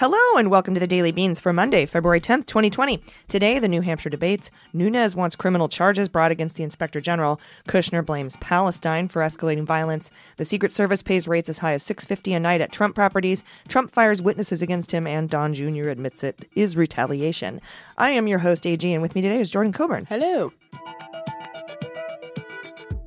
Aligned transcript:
Hello 0.00 0.38
and 0.38 0.50
welcome 0.50 0.72
to 0.72 0.80
the 0.80 0.86
Daily 0.86 1.12
Beans 1.12 1.38
for 1.38 1.52
Monday, 1.52 1.84
February 1.84 2.22
10th, 2.22 2.46
2020. 2.46 3.02
Today, 3.28 3.58
the 3.58 3.68
New 3.68 3.82
Hampshire 3.82 4.08
debates. 4.08 4.50
Nunes 4.72 5.14
wants 5.14 5.36
criminal 5.36 5.68
charges 5.68 6.08
brought 6.08 6.30
against 6.30 6.56
the 6.56 6.62
Inspector 6.62 6.98
General. 7.02 7.38
Kushner 7.68 8.02
blames 8.02 8.38
Palestine 8.38 9.08
for 9.08 9.20
escalating 9.20 9.64
violence. 9.64 10.10
The 10.38 10.46
Secret 10.46 10.72
Service 10.72 11.02
pays 11.02 11.28
rates 11.28 11.50
as 11.50 11.58
high 11.58 11.74
as 11.74 11.82
650 11.82 12.32
a 12.32 12.40
night 12.40 12.62
at 12.62 12.72
Trump 12.72 12.94
properties. 12.94 13.44
Trump 13.68 13.92
fires 13.92 14.22
witnesses 14.22 14.62
against 14.62 14.90
him 14.90 15.06
and 15.06 15.28
Don 15.28 15.52
Jr. 15.52 15.90
admits 15.90 16.24
it 16.24 16.48
is 16.54 16.78
retaliation. 16.78 17.60
I 17.98 18.12
am 18.12 18.26
your 18.26 18.38
host, 18.38 18.66
AG, 18.66 18.90
and 18.90 19.02
with 19.02 19.14
me 19.14 19.20
today 19.20 19.38
is 19.38 19.50
Jordan 19.50 19.74
Coburn. 19.74 20.06
Hello. 20.06 20.50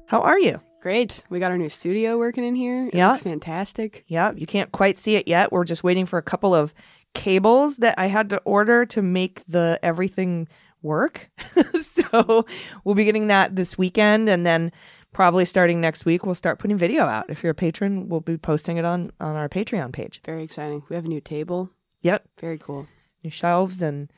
How 0.05 0.21
are 0.21 0.37
you? 0.37 0.61
Great. 0.83 1.23
We 1.29 1.39
got 1.39 1.49
our 1.49 1.57
new 1.57 1.69
studio 1.69 2.17
working 2.17 2.43
in 2.43 2.55
here. 2.55 2.87
It 2.87 2.95
Yeah. 2.95 3.11
looks 3.11 3.23
fantastic. 3.23 4.03
Yeah, 4.07 4.33
you 4.35 4.45
can't 4.45 4.69
quite 4.73 4.99
see 4.99 5.15
it 5.15 5.29
yet. 5.29 5.49
We're 5.49 5.63
just 5.63 5.81
waiting 5.81 6.05
for 6.05 6.19
a 6.19 6.21
couple 6.21 6.53
of 6.53 6.73
cables 7.13 7.77
that 7.77 7.95
I 7.97 8.07
had 8.07 8.29
to 8.31 8.41
order 8.43 8.85
to 8.87 9.01
make 9.01 9.43
the 9.47 9.79
everything 9.81 10.49
work. 10.81 11.29
so 11.81 12.45
we'll 12.83 12.95
be 12.95 13.05
getting 13.05 13.27
that 13.27 13.55
this 13.55 13.77
weekend 13.77 14.27
and 14.27 14.45
then 14.45 14.73
probably 15.13 15.45
starting 15.45 15.79
next 15.79 16.03
week 16.03 16.25
we'll 16.25 16.35
start 16.35 16.59
putting 16.59 16.77
video 16.77 17.05
out. 17.05 17.29
If 17.29 17.43
you're 17.43 17.51
a 17.51 17.55
patron, 17.55 18.09
we'll 18.09 18.19
be 18.19 18.35
posting 18.37 18.75
it 18.75 18.83
on 18.83 19.13
on 19.21 19.37
our 19.37 19.47
Patreon 19.47 19.93
page. 19.93 20.19
Very 20.25 20.43
exciting. 20.43 20.83
We 20.89 20.97
have 20.97 21.05
a 21.05 21.07
new 21.07 21.21
table. 21.21 21.69
Yep, 22.01 22.25
Very 22.41 22.57
cool. 22.57 22.87
new 23.23 23.29
shelves 23.31 23.81
and 23.81 24.11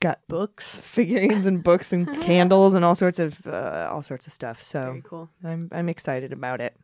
got 0.00 0.20
Books. 0.28 0.80
figurines 0.84 1.46
and 1.46 1.62
books 1.62 1.92
and 1.92 2.06
candles 2.22 2.74
and 2.74 2.84
all 2.84 2.94
sorts 2.94 3.18
of 3.18 3.46
uh, 3.46 3.88
all 3.92 4.02
sorts 4.02 4.26
of 4.26 4.32
stuff. 4.32 4.62
So 4.62 4.82
Very 4.82 5.02
cool. 5.02 5.30
I'm 5.44 5.68
I'm 5.72 5.88
excited 5.88 6.32
about 6.32 6.60
it. 6.60 6.74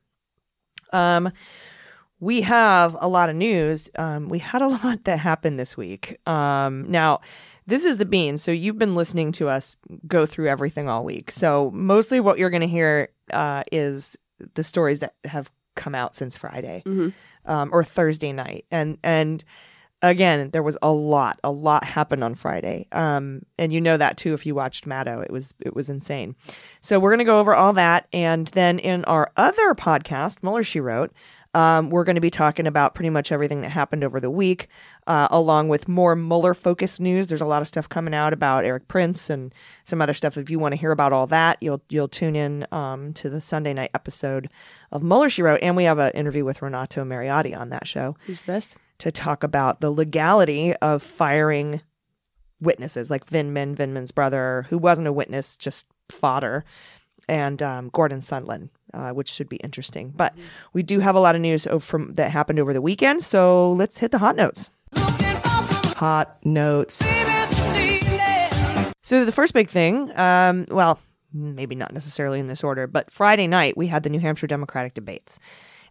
Um, 0.92 1.32
we 2.18 2.40
have 2.42 2.96
a 3.00 3.08
lot 3.08 3.28
of 3.28 3.36
news. 3.36 3.90
Um, 3.96 4.28
we 4.28 4.38
had 4.38 4.62
a 4.62 4.68
lot 4.84 5.04
that 5.04 5.18
happened 5.18 5.58
this 5.58 5.76
week. 5.76 6.18
Um, 6.28 6.90
now 6.90 7.20
this 7.66 7.84
is 7.84 7.98
the 7.98 8.04
bean. 8.06 8.38
So 8.38 8.52
you've 8.52 8.78
been 8.78 8.94
listening 8.94 9.32
to 9.32 9.48
us 9.48 9.76
go 10.06 10.24
through 10.26 10.48
everything 10.48 10.88
all 10.88 11.04
week. 11.04 11.30
So 11.32 11.70
mostly 11.74 12.20
what 12.20 12.38
you're 12.38 12.50
going 12.50 12.60
to 12.62 12.68
hear 12.68 13.08
uh, 13.32 13.64
is 13.72 14.16
the 14.54 14.62
stories 14.64 15.00
that 15.00 15.14
have 15.24 15.50
come 15.74 15.94
out 15.94 16.14
since 16.14 16.36
Friday 16.36 16.82
Mhm. 16.86 17.12
um, 17.44 17.70
or 17.72 17.82
Thursday 17.84 18.32
night, 18.32 18.64
and 18.70 18.98
and 19.02 19.42
again 20.02 20.50
there 20.50 20.62
was 20.62 20.76
a 20.82 20.92
lot 20.92 21.38
a 21.42 21.50
lot 21.50 21.84
happened 21.84 22.22
on 22.22 22.34
friday. 22.34 22.86
Um 22.92 23.42
and 23.58 23.72
you 23.72 23.80
know 23.80 23.96
that 23.96 24.16
too 24.16 24.34
if 24.34 24.46
you 24.46 24.54
watched 24.54 24.86
Maddow 24.86 25.24
it 25.24 25.30
was 25.30 25.54
it 25.60 25.74
was 25.74 25.88
insane. 25.88 26.36
So 26.80 26.98
we're 26.98 27.10
going 27.10 27.18
to 27.18 27.24
go 27.24 27.40
over 27.40 27.54
all 27.54 27.72
that 27.74 28.06
and 28.12 28.48
then 28.48 28.78
in 28.78 29.04
our 29.06 29.30
other 29.36 29.74
podcast 29.74 30.42
Mueller 30.42 30.62
she 30.62 30.80
wrote 30.80 31.12
um, 31.56 31.88
we're 31.88 32.04
going 32.04 32.16
to 32.16 32.20
be 32.20 32.28
talking 32.28 32.66
about 32.66 32.94
pretty 32.94 33.08
much 33.08 33.32
everything 33.32 33.62
that 33.62 33.70
happened 33.70 34.04
over 34.04 34.20
the 34.20 34.30
week 34.30 34.68
uh, 35.06 35.26
along 35.30 35.70
with 35.70 35.88
more 35.88 36.14
Mueller 36.14 36.52
focused 36.52 37.00
news. 37.00 37.28
There's 37.28 37.40
a 37.40 37.46
lot 37.46 37.62
of 37.62 37.68
stuff 37.68 37.88
coming 37.88 38.12
out 38.12 38.34
about 38.34 38.66
Erik 38.66 38.88
Prince 38.88 39.30
and 39.30 39.54
some 39.86 40.02
other 40.02 40.12
stuff. 40.12 40.36
If 40.36 40.50
you 40.50 40.58
want 40.58 40.72
to 40.72 40.76
hear 40.76 40.92
about 40.92 41.14
all 41.14 41.26
that 41.28 41.56
you'll 41.62 41.80
you'll 41.88 42.08
tune 42.08 42.36
in 42.36 42.66
um, 42.72 43.14
to 43.14 43.30
the 43.30 43.40
sunday 43.40 43.72
night 43.72 43.90
episode 43.94 44.50
of 44.92 45.02
Mueller 45.02 45.30
she 45.30 45.40
wrote 45.40 45.60
and 45.62 45.76
we 45.76 45.84
have 45.84 45.98
an 45.98 46.12
interview 46.12 46.44
with 46.44 46.60
renato 46.60 47.04
mariotti 47.04 47.56
on 47.56 47.70
that 47.70 47.86
show. 47.86 48.16
Who's 48.26 48.42
best? 48.42 48.76
To 48.98 49.12
talk 49.12 49.42
about 49.42 49.80
the 49.80 49.90
legality 49.90 50.74
of 50.76 51.02
firing 51.02 51.82
witnesses 52.60 53.10
like 53.10 53.26
Vin 53.26 53.52
Min, 53.52 53.74
Vin 53.74 53.94
Vindman's 53.94 54.10
brother, 54.10 54.66
who 54.70 54.78
wasn't 54.78 55.06
a 55.06 55.12
witness, 55.12 55.56
just 55.56 55.86
fodder, 56.08 56.64
and 57.28 57.62
um, 57.62 57.90
Gordon 57.90 58.20
Sondland, 58.20 58.70
uh, 58.94 59.10
which 59.10 59.28
should 59.28 59.48
be 59.48 59.56
interesting. 59.56 60.12
But 60.16 60.34
we 60.72 60.82
do 60.82 61.00
have 61.00 61.14
a 61.14 61.20
lot 61.20 61.34
of 61.34 61.40
news 61.40 61.66
from 61.80 62.14
that 62.14 62.30
happened 62.30 62.58
over 62.58 62.72
the 62.72 62.80
weekend, 62.80 63.22
so 63.22 63.72
let's 63.72 63.98
hit 63.98 64.12
the 64.12 64.18
hot 64.18 64.36
notes. 64.36 64.70
Hot 64.94 66.38
notes. 66.44 67.04
So 69.02 69.24
the 69.24 69.32
first 69.32 69.54
big 69.54 69.68
thing, 69.68 70.16
um, 70.18 70.66
well, 70.68 70.98
maybe 71.32 71.74
not 71.74 71.92
necessarily 71.92 72.40
in 72.40 72.48
this 72.48 72.64
order, 72.64 72.86
but 72.86 73.10
Friday 73.10 73.46
night 73.46 73.76
we 73.76 73.86
had 73.86 74.02
the 74.02 74.10
New 74.10 74.20
Hampshire 74.20 74.46
Democratic 74.46 74.94
debates. 74.94 75.38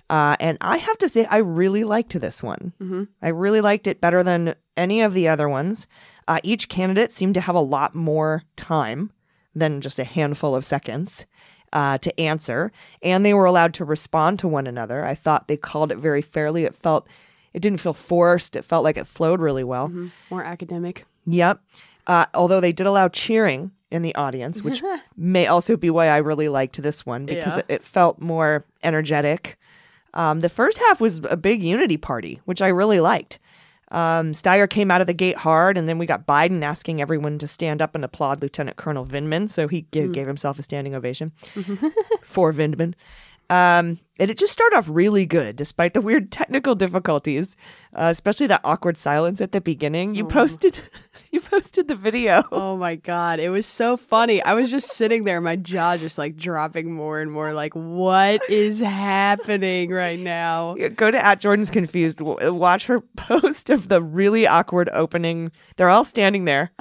Uh, 0.09 0.35
and 0.39 0.57
I 0.61 0.77
have 0.77 0.97
to 0.99 1.09
say, 1.09 1.25
I 1.25 1.37
really 1.37 1.83
liked 1.83 2.19
this 2.19 2.43
one. 2.43 3.09
I 3.21 3.29
really 3.29 3.61
liked 3.61 3.87
it 3.87 3.99
better 4.01 4.21
than 4.23 4.55
any 4.77 5.01
of 5.01 5.13
the 5.13 5.27
other 5.27 5.49
ones. 5.49 5.87
Uh, 6.27 6.39
each 6.43 6.69
candidate 6.69 7.11
seemed 7.11 7.33
to 7.35 7.41
have 7.41 7.55
a 7.55 7.59
lot 7.61 7.95
more 7.95 8.43
time 8.55 9.11
than 9.55 9.81
just 9.81 9.97
a 9.99 10.03
handful 10.03 10.53
of 10.55 10.65
seconds 10.65 11.25
uh, 11.73 11.97
to 11.99 12.19
answer, 12.19 12.71
and 13.01 13.25
they 13.25 13.33
were 13.33 13.45
allowed 13.45 13.73
to 13.75 13.85
respond 13.85 14.37
to 14.39 14.47
one 14.47 14.67
another. 14.67 15.03
I 15.05 15.15
thought 15.15 15.47
they 15.47 15.57
called 15.57 15.91
it 15.91 15.97
very 15.97 16.21
fairly. 16.21 16.63
It 16.65 16.75
felt, 16.75 17.07
it 17.53 17.61
didn't 17.61 17.79
feel 17.81 17.93
forced. 17.93 18.55
It 18.55 18.63
felt 18.65 18.83
like 18.83 18.97
it 18.97 19.07
flowed 19.07 19.39
really 19.39 19.63
well. 19.63 19.87
More 20.29 20.43
academic. 20.43 21.05
Yep. 21.25 21.61
Uh, 22.07 22.25
although 22.33 22.59
they 22.61 22.71
did 22.71 22.85
allow 22.85 23.07
cheering 23.07 23.71
in 23.91 24.01
the 24.03 24.13
audience, 24.15 24.61
which 24.61 24.83
may 25.17 25.47
also 25.47 25.75
be 25.77 25.89
why 25.89 26.07
I 26.07 26.17
really 26.17 26.49
liked 26.49 26.81
this 26.81 27.05
one 27.05 27.25
because 27.25 27.53
Yeah. 27.53 27.59
it, 27.59 27.65
it 27.69 27.83
felt 27.83 28.19
more 28.21 28.65
energetic. 28.83 29.57
Um, 30.15 30.39
the 30.39 30.49
first 30.49 30.77
half 30.77 31.01
was 31.01 31.21
a 31.29 31.37
big 31.37 31.61
unity 31.61 31.97
party, 31.97 32.39
which 32.45 32.61
I 32.61 32.67
really 32.67 32.99
liked. 32.99 33.39
Um, 33.91 34.31
Steyer 34.31 34.69
came 34.69 34.89
out 34.89 35.01
of 35.01 35.07
the 35.07 35.13
gate 35.13 35.37
hard, 35.37 35.77
and 35.77 35.87
then 35.87 35.97
we 35.97 36.05
got 36.05 36.25
Biden 36.25 36.63
asking 36.63 37.01
everyone 37.01 37.37
to 37.37 37.47
stand 37.47 37.81
up 37.81 37.93
and 37.93 38.03
applaud 38.03 38.41
Lieutenant 38.41 38.77
Colonel 38.77 39.05
Vindman. 39.05 39.49
So 39.49 39.67
he 39.67 39.81
gave, 39.91 40.11
gave 40.11 40.27
himself 40.27 40.57
a 40.57 40.63
standing 40.63 40.95
ovation 40.95 41.31
for 42.23 42.51
Vindman. 42.51 42.93
Um, 43.49 43.99
and 44.17 44.31
it 44.31 44.37
just 44.37 44.53
started 44.53 44.77
off 44.77 44.87
really 44.89 45.25
good, 45.25 45.55
despite 45.55 45.93
the 45.93 46.01
weird 46.01 46.31
technical 46.31 46.75
difficulties, 46.75 47.55
uh, 47.93 48.07
especially 48.11 48.47
that 48.47 48.61
awkward 48.63 48.97
silence 48.97 49.41
at 49.41 49.51
the 49.51 49.61
beginning. 49.61 50.15
You 50.15 50.25
posted, 50.25 50.77
you 51.31 51.41
posted 51.41 51.87
the 51.87 51.95
video. 51.95 52.43
Oh 52.51 52.77
my 52.77 52.95
god, 52.95 53.39
it 53.39 53.49
was 53.49 53.65
so 53.65 53.97
funny. 53.97 54.41
I 54.41 54.53
was 54.53 54.71
just 54.71 54.89
sitting 54.93 55.25
there, 55.25 55.41
my 55.41 55.55
jaw 55.57 55.97
just 55.97 56.17
like 56.17 56.37
dropping 56.37 56.93
more 56.93 57.19
and 57.19 57.31
more. 57.31 57.53
Like, 57.53 57.73
what 57.73 58.49
is 58.49 58.79
happening 58.79 59.89
right 59.91 60.19
now? 60.19 60.75
Go 60.95 61.11
to 61.11 61.25
at 61.25 61.39
Jordan's 61.39 61.69
confused. 61.69 62.21
Watch 62.21 62.85
her 62.85 63.01
post 63.01 63.69
of 63.69 63.89
the 63.89 64.01
really 64.01 64.47
awkward 64.47 64.89
opening. 64.93 65.51
They're 65.75 65.89
all 65.89 66.05
standing 66.05 66.45
there. 66.45 66.71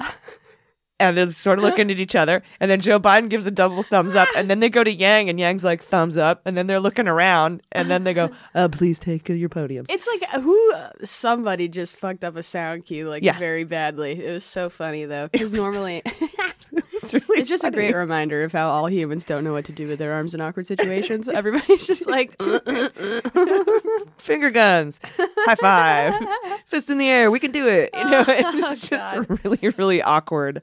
And 0.97 1.17
they're 1.17 1.29
sort 1.31 1.59
of 1.59 1.65
uh-huh. 1.65 1.71
looking 1.71 1.91
at 1.91 1.99
each 1.99 2.15
other, 2.15 2.41
and 2.59 2.71
then 2.71 2.79
Joe 2.79 3.01
Biden 3.01 3.27
gives 3.29 3.45
a 3.45 3.51
double 3.51 3.83
thumbs 3.83 4.15
up, 4.15 4.29
and 4.37 4.49
then 4.49 4.61
they 4.61 4.69
go 4.69 4.81
to 4.81 4.89
Yang, 4.91 5.29
and 5.29 5.37
Yang's 5.37 5.63
like 5.63 5.83
thumbs 5.83 6.15
up, 6.15 6.41
and 6.45 6.55
then 6.57 6.67
they're 6.67 6.79
looking 6.79 7.07
around, 7.09 7.61
and 7.73 7.89
then 7.89 8.05
they 8.05 8.13
go, 8.13 8.29
uh, 8.55 8.69
"Please 8.69 8.97
take 8.97 9.27
your 9.27 9.49
podiums." 9.49 9.87
It's 9.89 10.07
like 10.07 10.23
uh, 10.33 10.39
who 10.39 10.73
uh, 10.73 10.91
somebody 11.03 11.67
just 11.67 11.97
fucked 11.97 12.23
up 12.23 12.37
a 12.37 12.43
sound 12.43 12.85
cue 12.85 13.09
like 13.09 13.23
Yeah. 13.23 13.37
very 13.37 13.65
badly. 13.65 14.23
It 14.25 14.31
was 14.31 14.45
so 14.45 14.69
funny 14.69 15.03
though 15.03 15.27
because 15.29 15.53
normally 15.65 16.01
It's 17.03 17.13
really 17.13 17.39
it's 17.41 17.49
just 17.49 17.63
a 17.63 17.71
great 17.71 17.95
reminder 17.95 18.43
of 18.43 18.51
how 18.51 18.69
all 18.69 18.89
humans 18.89 19.25
don't 19.25 19.43
know 19.43 19.53
what 19.53 19.65
to 19.65 19.71
do 19.71 19.87
with 19.87 19.99
their 19.99 20.13
arms 20.13 20.33
in 20.33 20.41
awkward 20.41 20.67
situations. 20.67 21.27
Everybody's 21.27 21.85
just 21.85 22.07
like, 22.09 22.41
finger 24.17 24.51
guns, 24.51 24.99
high 25.17 25.55
five, 25.55 26.15
fist 26.65 26.89
in 26.89 26.97
the 26.97 27.07
air. 27.07 27.31
We 27.31 27.39
can 27.39 27.51
do 27.51 27.67
it. 27.67 27.89
You 27.95 28.09
know, 28.09 28.23
it's 28.27 28.89
just 28.89 29.29
really, 29.43 29.69
really 29.77 30.01
awkward. 30.01 30.61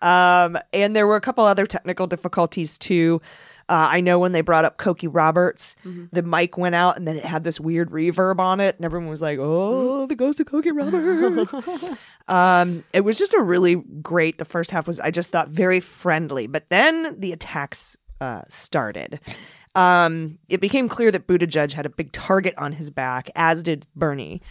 Um, 0.00 0.58
and 0.72 0.94
there 0.94 1.06
were 1.06 1.16
a 1.16 1.20
couple 1.20 1.44
other 1.44 1.66
technical 1.66 2.06
difficulties 2.06 2.78
too. 2.78 3.20
Uh, 3.68 3.88
I 3.92 4.00
know 4.00 4.18
when 4.18 4.32
they 4.32 4.40
brought 4.40 4.64
up 4.64 4.78
Cokie 4.78 5.10
Roberts, 5.12 5.76
the 6.12 6.22
mic 6.22 6.56
went 6.56 6.74
out 6.74 6.96
and 6.96 7.06
then 7.06 7.16
it 7.16 7.24
had 7.24 7.44
this 7.44 7.60
weird 7.60 7.90
reverb 7.90 8.38
on 8.38 8.60
it, 8.60 8.76
and 8.76 8.84
everyone 8.84 9.10
was 9.10 9.20
like, 9.20 9.38
"Oh, 9.38 10.06
the 10.06 10.16
ghost 10.16 10.40
of 10.40 10.46
Cokie 10.46 10.74
Roberts." 10.74 11.98
um, 12.28 12.84
it 12.92 13.02
was 13.02 13.18
just 13.18 13.34
a 13.34 13.42
really 13.42 13.76
great. 14.02 14.38
The 14.38 14.46
first 14.46 14.70
half 14.70 14.86
was, 14.86 14.98
I 15.00 15.10
just 15.10 15.30
thought, 15.30 15.48
very 15.48 15.80
friendly, 15.80 16.46
but 16.46 16.70
then 16.70 17.18
the 17.20 17.32
attacks 17.32 17.96
uh, 18.20 18.42
started. 18.48 19.20
Um, 19.74 20.38
it 20.48 20.60
became 20.60 20.88
clear 20.88 21.10
that 21.10 21.26
Buttigieg 21.26 21.72
had 21.72 21.86
a 21.86 21.90
big 21.90 22.10
target 22.12 22.54
on 22.58 22.72
his 22.72 22.90
back, 22.90 23.30
as 23.36 23.62
did 23.62 23.86
Bernie, 23.94 24.42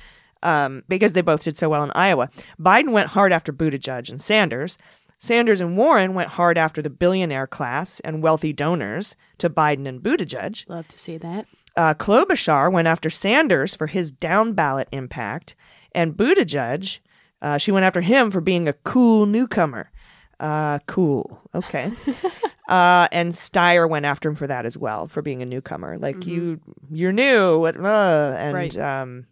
um, 0.44 0.84
because 0.88 1.14
they 1.14 1.22
both 1.22 1.44
did 1.44 1.58
so 1.58 1.70
well 1.70 1.84
in 1.84 1.92
Iowa. 1.92 2.30
Biden 2.60 2.92
went 2.92 3.10
hard 3.10 3.34
after 3.34 3.52
Buttigieg 3.52 4.10
and 4.10 4.22
Sanders. 4.22 4.78
Sanders 5.20 5.60
and 5.62 5.76
Warren 5.78 6.14
went 6.14 6.30
hard 6.30 6.58
after 6.58 6.82
the 6.82 6.90
billionaire 6.90 7.48
class 7.48 8.00
and 8.02 8.22
wealthy 8.22 8.54
donors 8.54 9.16
to 9.40 9.50
Biden 9.50 9.88
and 9.88 10.02
Buttigieg. 10.02 10.68
love 10.70 10.88
to 10.90 11.00
see 11.00 11.18
that. 11.18 11.48
Uh, 11.76 11.94
Klobuchar 11.94 12.72
went 12.72 12.88
after 12.88 13.10
Sanders 13.10 13.76
for 13.76 13.88
his 13.88 14.12
down 14.12 14.54
ballot 14.54 14.88
impact, 14.92 15.56
and 15.94 16.16
Buttigieg 16.16 17.00
Uh, 17.42 17.58
she 17.60 17.72
went 17.72 17.86
after 17.86 18.02
him 18.02 18.32
for 18.32 18.42
being 18.42 18.68
a 18.68 18.74
cool 18.74 19.26
newcomer. 19.28 19.92
Uh, 20.40 20.80
cool. 20.88 21.40
Okay. 21.54 21.92
uh, 22.68 23.08
and 23.12 23.34
Steyer 23.34 23.88
went 23.88 24.06
after 24.06 24.30
him 24.30 24.36
for 24.36 24.48
that 24.48 24.66
as 24.66 24.76
well, 24.78 25.08
for 25.08 25.22
being 25.22 25.42
a 25.44 25.46
newcomer. 25.46 25.98
Like 26.00 26.26
you, 26.26 26.60
you're 26.92 27.12
new. 27.12 27.60
What? 27.60 27.76
Uh, 27.80 28.36
and 28.38 28.56
Right. 28.56 28.78
um, 28.78 29.28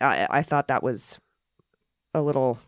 I, 0.00 0.26
I 0.30 0.42
thought 0.42 0.68
that 0.68 0.82
was 0.82 1.18
a 2.14 2.20
little. 2.22 2.58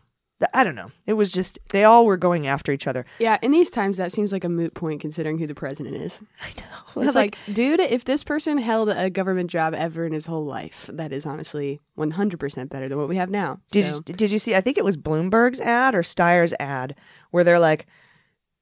I 0.53 0.63
don't 0.63 0.75
know. 0.75 0.91
It 1.05 1.13
was 1.13 1.31
just 1.31 1.59
they 1.69 1.83
all 1.83 2.05
were 2.05 2.17
going 2.17 2.47
after 2.47 2.71
each 2.71 2.87
other. 2.87 3.05
Yeah, 3.19 3.37
in 3.41 3.51
these 3.51 3.69
times, 3.69 3.97
that 3.97 4.11
seems 4.11 4.31
like 4.33 4.43
a 4.43 4.49
moot 4.49 4.73
point 4.73 4.99
considering 5.01 5.37
who 5.37 5.45
the 5.47 5.53
president 5.55 5.95
is. 5.97 6.21
I 6.41 6.49
know. 6.59 7.01
It's 7.03 7.15
like, 7.15 7.37
dude, 7.51 7.79
if 7.79 8.05
this 8.05 8.23
person 8.23 8.57
held 8.57 8.89
a 8.89 9.09
government 9.09 9.49
job 9.51 9.73
ever 9.73 10.05
in 10.05 10.13
his 10.13 10.25
whole 10.25 10.45
life, 10.45 10.89
that 10.93 11.11
is 11.11 11.25
honestly 11.25 11.79
100% 11.97 12.69
better 12.69 12.89
than 12.89 12.97
what 12.97 13.07
we 13.09 13.15
have 13.17 13.29
now. 13.29 13.59
Did 13.71 13.85
So- 13.89 13.95
you, 14.07 14.13
did 14.15 14.31
you 14.31 14.39
see? 14.39 14.55
I 14.55 14.61
think 14.61 14.77
it 14.77 14.85
was 14.85 14.97
Bloomberg's 14.97 15.61
ad 15.61 15.93
or 15.95 16.01
Steyer's 16.03 16.53
ad 16.59 16.95
where 17.31 17.43
they're 17.43 17.59
like, 17.59 17.85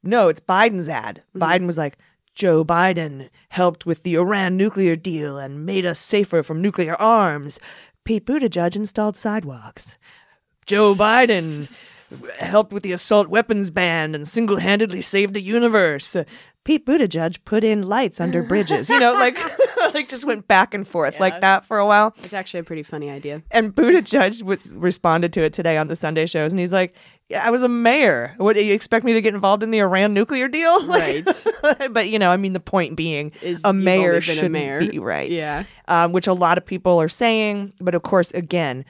"No, 0.03 0.27
it's 0.27 0.39
Biden's 0.41 0.89
ad." 0.89 1.23
Mm-hmm. 1.35 1.43
Biden 1.43 1.65
was 1.67 1.77
like, 1.77 1.97
"Joe 2.35 2.63
Biden 2.65 3.29
helped 3.49 3.85
with 3.85 4.03
the 4.03 4.15
Iran 4.15 4.57
nuclear 4.57 4.95
deal 4.95 5.37
and 5.37 5.65
made 5.65 5.85
us 5.85 5.99
safer 5.99 6.43
from 6.43 6.61
nuclear 6.61 6.95
arms." 6.95 7.59
Pete 8.05 8.25
Buttigieg 8.25 8.75
installed 8.75 9.15
sidewalks. 9.17 9.95
Joe 10.69 10.93
Biden 10.93 11.67
helped 12.37 12.71
with 12.71 12.83
the 12.83 12.91
assault 12.91 13.27
weapons 13.27 13.71
ban 13.71 14.13
and 14.13 14.27
single-handedly 14.27 15.01
saved 15.01 15.33
the 15.33 15.41
universe. 15.41 16.15
Pete 16.63 16.85
Buttigieg 16.85 17.39
put 17.43 17.63
in 17.63 17.89
lights 17.89 18.21
under 18.21 18.43
bridges. 18.43 18.87
You 18.87 18.99
know, 18.99 19.13
like 19.13 19.35
like 19.95 20.07
just 20.09 20.25
went 20.25 20.47
back 20.47 20.75
and 20.75 20.87
forth 20.87 21.19
like 21.19 21.41
that 21.41 21.65
for 21.65 21.79
a 21.79 21.87
while. 21.87 22.13
It's 22.23 22.33
actually 22.33 22.59
a 22.59 22.63
pretty 22.63 22.83
funny 22.83 23.09
idea. 23.09 23.41
And 23.49 23.73
Buttigieg 23.73 24.43
was 24.43 24.71
responded 24.75 25.33
to 25.33 25.41
it 25.41 25.53
today 25.53 25.75
on 25.77 25.87
the 25.87 25.95
Sunday 25.95 26.27
shows, 26.27 26.53
and 26.53 26.59
he's 26.59 26.71
like, 26.73 26.93
yeah, 27.29 27.43
"I 27.43 27.49
was 27.49 27.63
a 27.63 27.67
mayor. 27.69 28.35
What 28.37 28.55
do 28.55 28.63
you 28.63 28.75
expect 28.75 29.05
me 29.05 29.13
to 29.13 29.21
get 29.23 29.33
involved 29.33 29.63
in 29.63 29.71
the 29.71 29.79
Iran 29.79 30.13
nuclear 30.13 30.47
deal?" 30.47 30.83
Like- 30.85 31.25
but 31.91 32.09
you 32.09 32.19
know, 32.19 32.29
I 32.29 32.37
mean, 32.37 32.53
the 32.53 32.59
point 32.59 32.95
being, 32.95 33.31
Is 33.41 33.63
a 33.65 33.73
mayor 33.73 34.09
only 34.15 34.19
been 34.27 34.37
a 34.37 34.41
should 34.41 34.51
mayor. 34.51 34.85
be 34.87 34.99
right, 34.99 35.31
Yeah. 35.31 35.63
um, 35.87 36.11
which 36.11 36.27
a 36.27 36.33
lot 36.33 36.59
of 36.59 36.65
people 36.65 37.01
are 37.01 37.09
saying. 37.09 37.73
But 37.81 37.95
of 37.95 38.03
course, 38.03 38.31
again, 38.31 38.85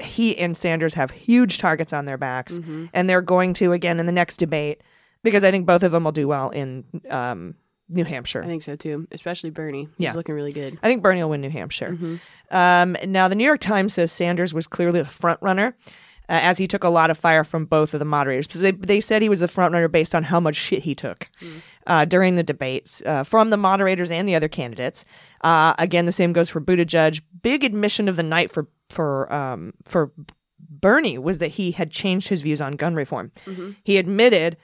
he 0.00 0.36
and 0.38 0.56
Sanders 0.56 0.94
have 0.94 1.10
huge 1.10 1.58
targets 1.58 1.92
on 1.92 2.04
their 2.04 2.16
backs, 2.18 2.54
Mm-hmm. 2.54 2.86
and 2.92 3.08
they're 3.08 3.20
going 3.22 3.54
to 3.54 3.72
again 3.72 4.00
in 4.00 4.06
the 4.06 4.12
next 4.12 4.38
debate 4.38 4.80
because 5.22 5.44
I 5.44 5.50
think 5.50 5.66
both 5.66 5.82
of 5.82 5.92
them 5.92 6.04
will 6.04 6.12
do 6.12 6.26
well 6.28 6.50
in 6.50 6.84
um, 7.10 7.54
New 7.88 8.04
Hampshire. 8.04 8.42
I 8.42 8.46
think 8.46 8.62
so 8.62 8.76
too, 8.76 9.06
especially 9.12 9.50
Bernie. 9.50 9.84
He's 9.96 10.04
Yeah. 10.06 10.12
looking 10.14 10.34
really 10.34 10.52
good. 10.52 10.78
I 10.82 10.88
think 10.88 11.02
Bernie 11.02 11.22
will 11.22 11.30
win 11.30 11.40
New 11.40 11.50
Hampshire. 11.50 11.90
Mm-hmm. 11.92 12.16
Um, 12.56 12.96
now, 13.10 13.28
the 13.28 13.34
New 13.34 13.44
York 13.44 13.60
Times 13.60 13.94
says 13.94 14.10
Sanders 14.12 14.52
was 14.52 14.66
clearly 14.66 15.00
the 15.02 15.08
front 15.08 15.40
runner. 15.42 15.76
Uh, 16.26 16.40
as 16.40 16.56
he 16.56 16.66
took 16.66 16.82
a 16.82 16.88
lot 16.88 17.10
of 17.10 17.18
fire 17.18 17.44
from 17.44 17.66
both 17.66 17.92
of 17.92 17.98
the 17.98 18.04
moderators. 18.06 18.46
They, 18.46 18.70
they 18.70 18.98
said 19.02 19.20
he 19.20 19.28
was 19.28 19.40
the 19.40 19.46
front 19.48 19.74
runner 19.74 19.88
based 19.88 20.14
on 20.14 20.22
how 20.22 20.40
much 20.40 20.56
shit 20.56 20.82
he 20.84 20.94
took 20.94 21.28
uh, 21.86 22.04
during 22.04 22.34
the 22.34 22.42
debates 22.42 23.02
uh, 23.06 23.22
from 23.24 23.50
the 23.50 23.56
moderators 23.56 24.10
and 24.10 24.28
the 24.28 24.34
other 24.34 24.48
candidates. 24.48 25.04
Uh, 25.42 25.74
again, 25.78 26.06
the 26.06 26.12
same 26.12 26.32
goes 26.32 26.48
for 26.48 26.60
Buttigieg. 26.60 27.20
Big 27.42 27.64
admission 27.64 28.08
of 28.08 28.16
the 28.16 28.22
night 28.22 28.50
for 28.50 28.68
for 28.90 29.32
um, 29.32 29.72
for 29.84 30.12
Bernie 30.58 31.18
was 31.18 31.38
that 31.38 31.52
he 31.52 31.72
had 31.72 31.90
changed 31.90 32.28
his 32.28 32.42
views 32.42 32.60
on 32.60 32.72
gun 32.72 32.94
reform. 32.94 33.32
He 33.84 33.98
admitted, 33.98 34.56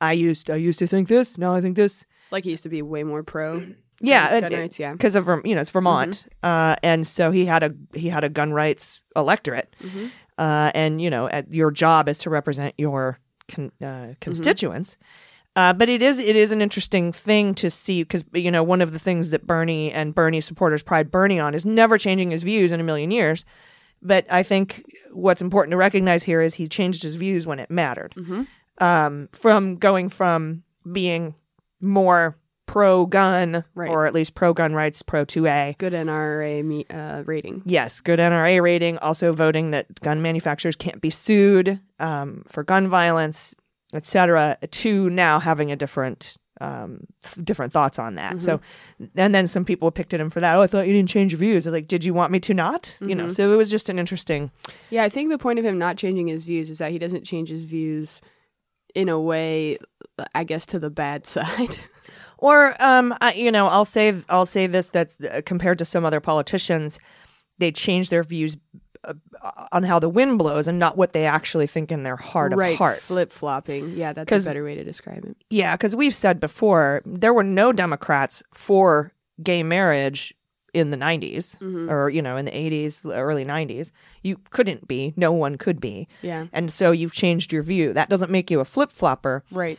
"I 0.00 0.12
used 0.12 0.50
I 0.50 0.56
used 0.56 0.78
to 0.80 0.86
think 0.86 1.08
this, 1.08 1.38
now 1.38 1.54
I 1.54 1.60
think 1.60 1.76
this." 1.76 2.06
Like 2.30 2.44
he 2.44 2.50
used 2.50 2.64
to 2.64 2.68
be 2.68 2.82
way 2.82 3.04
more 3.04 3.22
pro. 3.22 3.66
yeah, 4.00 4.40
gun 4.40 4.52
rights, 4.52 4.78
yeah. 4.78 4.92
because 4.92 5.14
of 5.14 5.24
Verm- 5.26 5.46
you 5.46 5.54
know 5.54 5.60
it's 5.60 5.70
Vermont, 5.70 6.26
uh, 6.42 6.76
and 6.82 7.06
so 7.06 7.30
he 7.30 7.46
had 7.46 7.62
a 7.62 7.74
he 7.94 8.08
had 8.08 8.24
a 8.24 8.28
gun 8.28 8.52
rights 8.52 9.00
electorate, 9.14 9.74
uh, 10.38 10.70
and 10.74 11.00
you 11.00 11.08
know 11.08 11.28
at, 11.28 11.52
your 11.52 11.70
job 11.70 12.08
is 12.08 12.18
to 12.20 12.30
represent 12.30 12.74
your 12.76 13.18
con- 13.48 13.72
uh, 13.82 14.08
constituents. 14.20 14.96
Uh, 15.56 15.72
but 15.72 15.88
it 15.88 16.02
is 16.02 16.18
it 16.18 16.36
is 16.36 16.52
an 16.52 16.60
interesting 16.60 17.12
thing 17.12 17.54
to 17.54 17.70
see 17.70 18.02
because 18.02 18.24
you 18.34 18.50
know 18.50 18.62
one 18.62 18.82
of 18.82 18.92
the 18.92 18.98
things 18.98 19.30
that 19.30 19.46
Bernie 19.46 19.90
and 19.90 20.14
Bernie 20.14 20.40
supporters 20.42 20.82
pride 20.82 21.10
Bernie 21.10 21.40
on 21.40 21.54
is 21.54 21.64
never 21.66 21.96
changing 21.98 22.30
his 22.30 22.42
views 22.42 22.70
in 22.72 22.78
a 22.80 22.84
million 22.84 23.10
years. 23.10 23.44
But 24.02 24.26
I 24.30 24.42
think 24.42 24.84
what's 25.12 25.40
important 25.40 25.70
to 25.72 25.76
recognize 25.78 26.22
here 26.24 26.42
is 26.42 26.54
he 26.54 26.68
changed 26.68 27.02
his 27.02 27.14
views 27.14 27.46
when 27.46 27.58
it 27.58 27.70
mattered. 27.70 28.14
Um, 28.78 29.28
from 29.32 29.76
going 29.76 30.10
from 30.10 30.62
being 30.92 31.34
more 31.80 32.36
pro 32.66 33.06
gun 33.06 33.64
Right. 33.74 33.88
or 33.88 34.04
at 34.06 34.12
least 34.12 34.34
pro 34.34 34.52
gun 34.52 34.74
rights, 34.74 35.00
pro 35.00 35.24
2A. 35.24 35.78
Good 35.78 35.94
NRA 35.94 36.62
me, 36.62 36.84
uh, 36.90 37.22
rating. 37.24 37.62
Yes, 37.64 38.00
good 38.02 38.18
NRA 38.18 38.60
rating. 38.60 38.98
Also 38.98 39.32
voting 39.32 39.70
that 39.70 40.00
gun 40.02 40.20
manufacturers 40.20 40.76
can't 40.76 41.00
be 41.00 41.08
sued 41.10 41.80
um, 41.98 42.42
for 42.46 42.62
gun 42.64 42.88
violence, 42.88 43.54
etc. 43.96 44.58
To 44.70 45.10
now 45.10 45.40
having 45.40 45.72
a 45.72 45.76
different 45.76 46.36
um, 46.60 47.00
f- 47.24 47.38
different 47.44 47.72
thoughts 47.72 47.98
on 47.98 48.14
that. 48.14 48.40
So, 48.40 48.60
and 49.14 49.34
then 49.34 49.46
some 49.46 49.64
people 49.64 49.90
picked 49.90 50.14
at 50.14 50.20
him 50.20 50.30
for 50.30 50.40
that. 50.40 50.54
Oh, 50.54 50.62
I 50.62 50.66
thought 50.66 50.86
you 50.86 50.92
didn't 50.92 51.10
change 51.10 51.32
your 51.32 51.38
views. 51.38 51.66
I 51.66 51.70
was 51.70 51.74
like, 51.74 51.88
did 51.88 52.04
you 52.04 52.14
want 52.14 52.32
me 52.32 52.40
to 52.40 52.54
not? 52.54 52.96
You 53.00 53.14
know. 53.14 53.28
So 53.28 53.52
it 53.52 53.56
was 53.56 53.70
just 53.70 53.88
an 53.88 53.98
interesting. 53.98 54.50
Yeah, 54.90 55.04
I 55.04 55.08
think 55.08 55.30
the 55.30 55.38
point 55.38 55.58
of 55.58 55.64
him 55.64 55.78
not 55.78 55.96
changing 55.96 56.28
his 56.28 56.44
views 56.44 56.70
is 56.70 56.78
that 56.78 56.92
he 56.92 56.98
doesn't 56.98 57.24
change 57.24 57.48
his 57.48 57.64
views 57.64 58.20
in 58.94 59.08
a 59.08 59.20
way, 59.20 59.76
I 60.34 60.44
guess, 60.44 60.64
to 60.66 60.78
the 60.78 60.90
bad 60.90 61.26
side. 61.26 61.78
Or, 62.38 62.80
um, 62.82 63.14
I, 63.20 63.32
you 63.32 63.50
know, 63.50 63.66
I'll 63.66 63.84
say 63.84 64.14
I'll 64.28 64.46
say 64.46 64.66
this: 64.66 64.90
that's 64.90 65.20
uh, 65.20 65.42
compared 65.44 65.78
to 65.78 65.84
some 65.84 66.04
other 66.04 66.20
politicians, 66.20 66.98
they 67.58 67.72
change 67.72 68.08
their 68.10 68.22
views 68.22 68.56
uh, 69.06 69.66
on 69.72 69.82
how 69.84 69.98
the 69.98 70.08
wind 70.08 70.38
blows 70.38 70.68
and 70.68 70.78
not 70.78 70.96
what 70.96 71.12
they 71.12 71.24
actually 71.26 71.66
think 71.66 71.92
in 71.92 72.02
their 72.02 72.16
heart 72.16 72.52
of 72.52 72.58
right. 72.58 72.76
hearts. 72.76 73.06
Flip 73.06 73.30
flopping. 73.32 73.96
Yeah, 73.96 74.12
that's 74.12 74.30
a 74.44 74.48
better 74.48 74.64
way 74.64 74.74
to 74.74 74.84
describe 74.84 75.24
it. 75.24 75.36
Yeah, 75.50 75.74
because 75.76 75.94
we've 75.94 76.14
said 76.14 76.40
before 76.40 77.02
there 77.06 77.32
were 77.32 77.44
no 77.44 77.72
Democrats 77.72 78.42
for 78.52 79.12
gay 79.42 79.62
marriage 79.62 80.34
in 80.74 80.90
the 80.90 80.96
90s 80.96 81.56
or 81.90 82.10
you 82.10 82.20
know 82.20 82.36
in 82.36 82.44
the 82.44 82.50
80s 82.50 83.00
early 83.06 83.46
90s 83.46 83.92
you 84.22 84.36
couldn't 84.50 84.86
be 84.86 85.14
no 85.16 85.32
one 85.32 85.56
could 85.56 85.80
be 85.80 86.06
Yeah. 86.20 86.48
and 86.52 86.70
so 86.70 86.90
you've 86.90 87.14
changed 87.14 87.50
your 87.50 87.62
view 87.62 87.94
that 87.94 88.10
doesn't 88.10 88.30
make 88.30 88.50
you 88.50 88.60
a 88.60 88.64
flip-flopper 88.66 89.42
Right. 89.50 89.78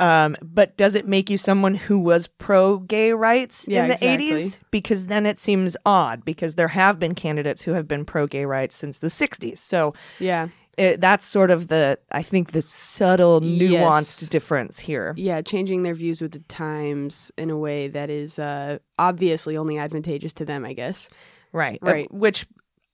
Um, 0.00 0.36
but 0.42 0.76
does 0.76 0.94
it 0.96 1.06
make 1.06 1.30
you 1.30 1.38
someone 1.38 1.74
who 1.76 1.98
was 1.98 2.26
pro 2.26 2.78
gay 2.78 3.12
rights 3.12 3.66
Yeah, 3.68 3.82
in 3.82 3.88
the 3.88 3.94
exactly. 3.94 4.46
80s 4.46 4.58
because 4.70 5.06
then 5.06 5.26
it 5.26 5.38
seems 5.38 5.76
odd 5.86 6.24
because 6.24 6.54
there 6.56 6.68
have 6.68 6.98
been 6.98 7.14
candidates 7.14 7.62
who 7.62 7.72
have 7.72 7.86
been 7.86 8.04
pro 8.04 8.26
gay 8.26 8.44
rights 8.46 8.74
since 8.76 8.98
the 8.98 9.08
60s 9.08 9.58
so 9.58 9.94
Yeah. 10.18 10.48
it, 10.78 11.00
that's 11.00 11.26
sort 11.26 11.50
of 11.50 11.68
the 11.68 11.98
i 12.10 12.22
think 12.22 12.52
the 12.52 12.62
subtle 12.62 13.40
nuanced 13.40 14.22
Yes. 14.22 14.28
difference 14.30 14.78
here 14.78 15.12
Yeah, 15.16 15.42
changing 15.42 15.82
their 15.82 15.94
views 15.94 16.20
with 16.22 16.32
the 16.32 16.38
times 16.48 17.30
in 17.36 17.50
a 17.50 17.58
way 17.58 17.88
that 17.88 18.08
is 18.10 18.38
uh, 18.38 18.78
obviously 18.98 19.56
only 19.56 19.76
advantageous 19.78 20.32
to 20.34 20.44
them, 20.44 20.64
I 20.64 20.72
guess. 20.72 21.08
Right. 21.52 21.78
Uh, 21.82 21.90
Right. 21.92 22.14
which, 22.14 22.46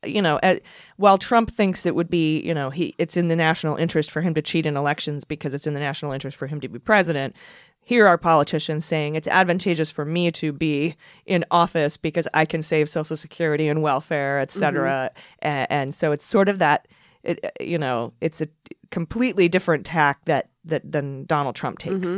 you 0.05 0.23
know, 0.23 0.37
uh, 0.43 0.57
while 0.97 1.19
Trump 1.19 1.51
thinks 1.51 1.87
it 1.87 1.95
would 1.95 2.11
be, 2.11 2.41
you 2.41 2.55
know, 2.55 2.71
he 2.71 2.95
it's 2.99 3.17
in 3.17 3.29
the 3.29 3.37
national 3.37 3.77
interest 3.77 4.11
for 4.11 4.21
him 4.21 4.35
to 4.35 4.43
cheat 4.43 4.67
in 4.67 4.77
elections 4.77 5.25
because 5.25 5.55
it's 5.55 5.67
in 5.67 5.75
the 5.75 5.81
national 5.81 6.13
interest 6.13 6.37
for 6.37 6.47
him 6.47 6.61
to 6.61 6.69
be 6.69 6.79
president. 6.79 7.35
Here 7.81 8.07
are 8.07 8.19
politicians 8.19 8.85
saying 8.85 9.15
it's 9.15 9.29
advantageous 9.29 9.93
for 9.93 10.05
me 10.05 10.33
to 10.33 10.53
be 10.53 10.97
in 11.25 11.45
office 11.53 11.97
because 11.97 12.27
I 12.35 12.45
can 12.45 12.61
save 12.63 12.91
Social 12.91 13.17
Security 13.17 13.69
and 13.69 13.81
welfare, 13.81 14.41
et 14.41 14.51
cetera. 14.51 15.13
And, 15.39 15.67
and 15.71 15.95
so 15.95 16.11
it's 16.11 16.25
sort 16.25 16.49
of 16.49 16.59
that, 16.59 16.89
it, 17.23 17.45
uh, 17.45 17.51
you 17.61 17.79
know, 17.79 18.13
it's 18.21 18.41
a 18.41 18.49
completely 18.91 19.49
different 19.49 19.87
tack 19.87 20.19
that, 20.25 20.51
that 20.65 20.83
than 20.91 21.27
Donald 21.27 21.55
Trump 21.55 21.79
takes. 21.79 22.09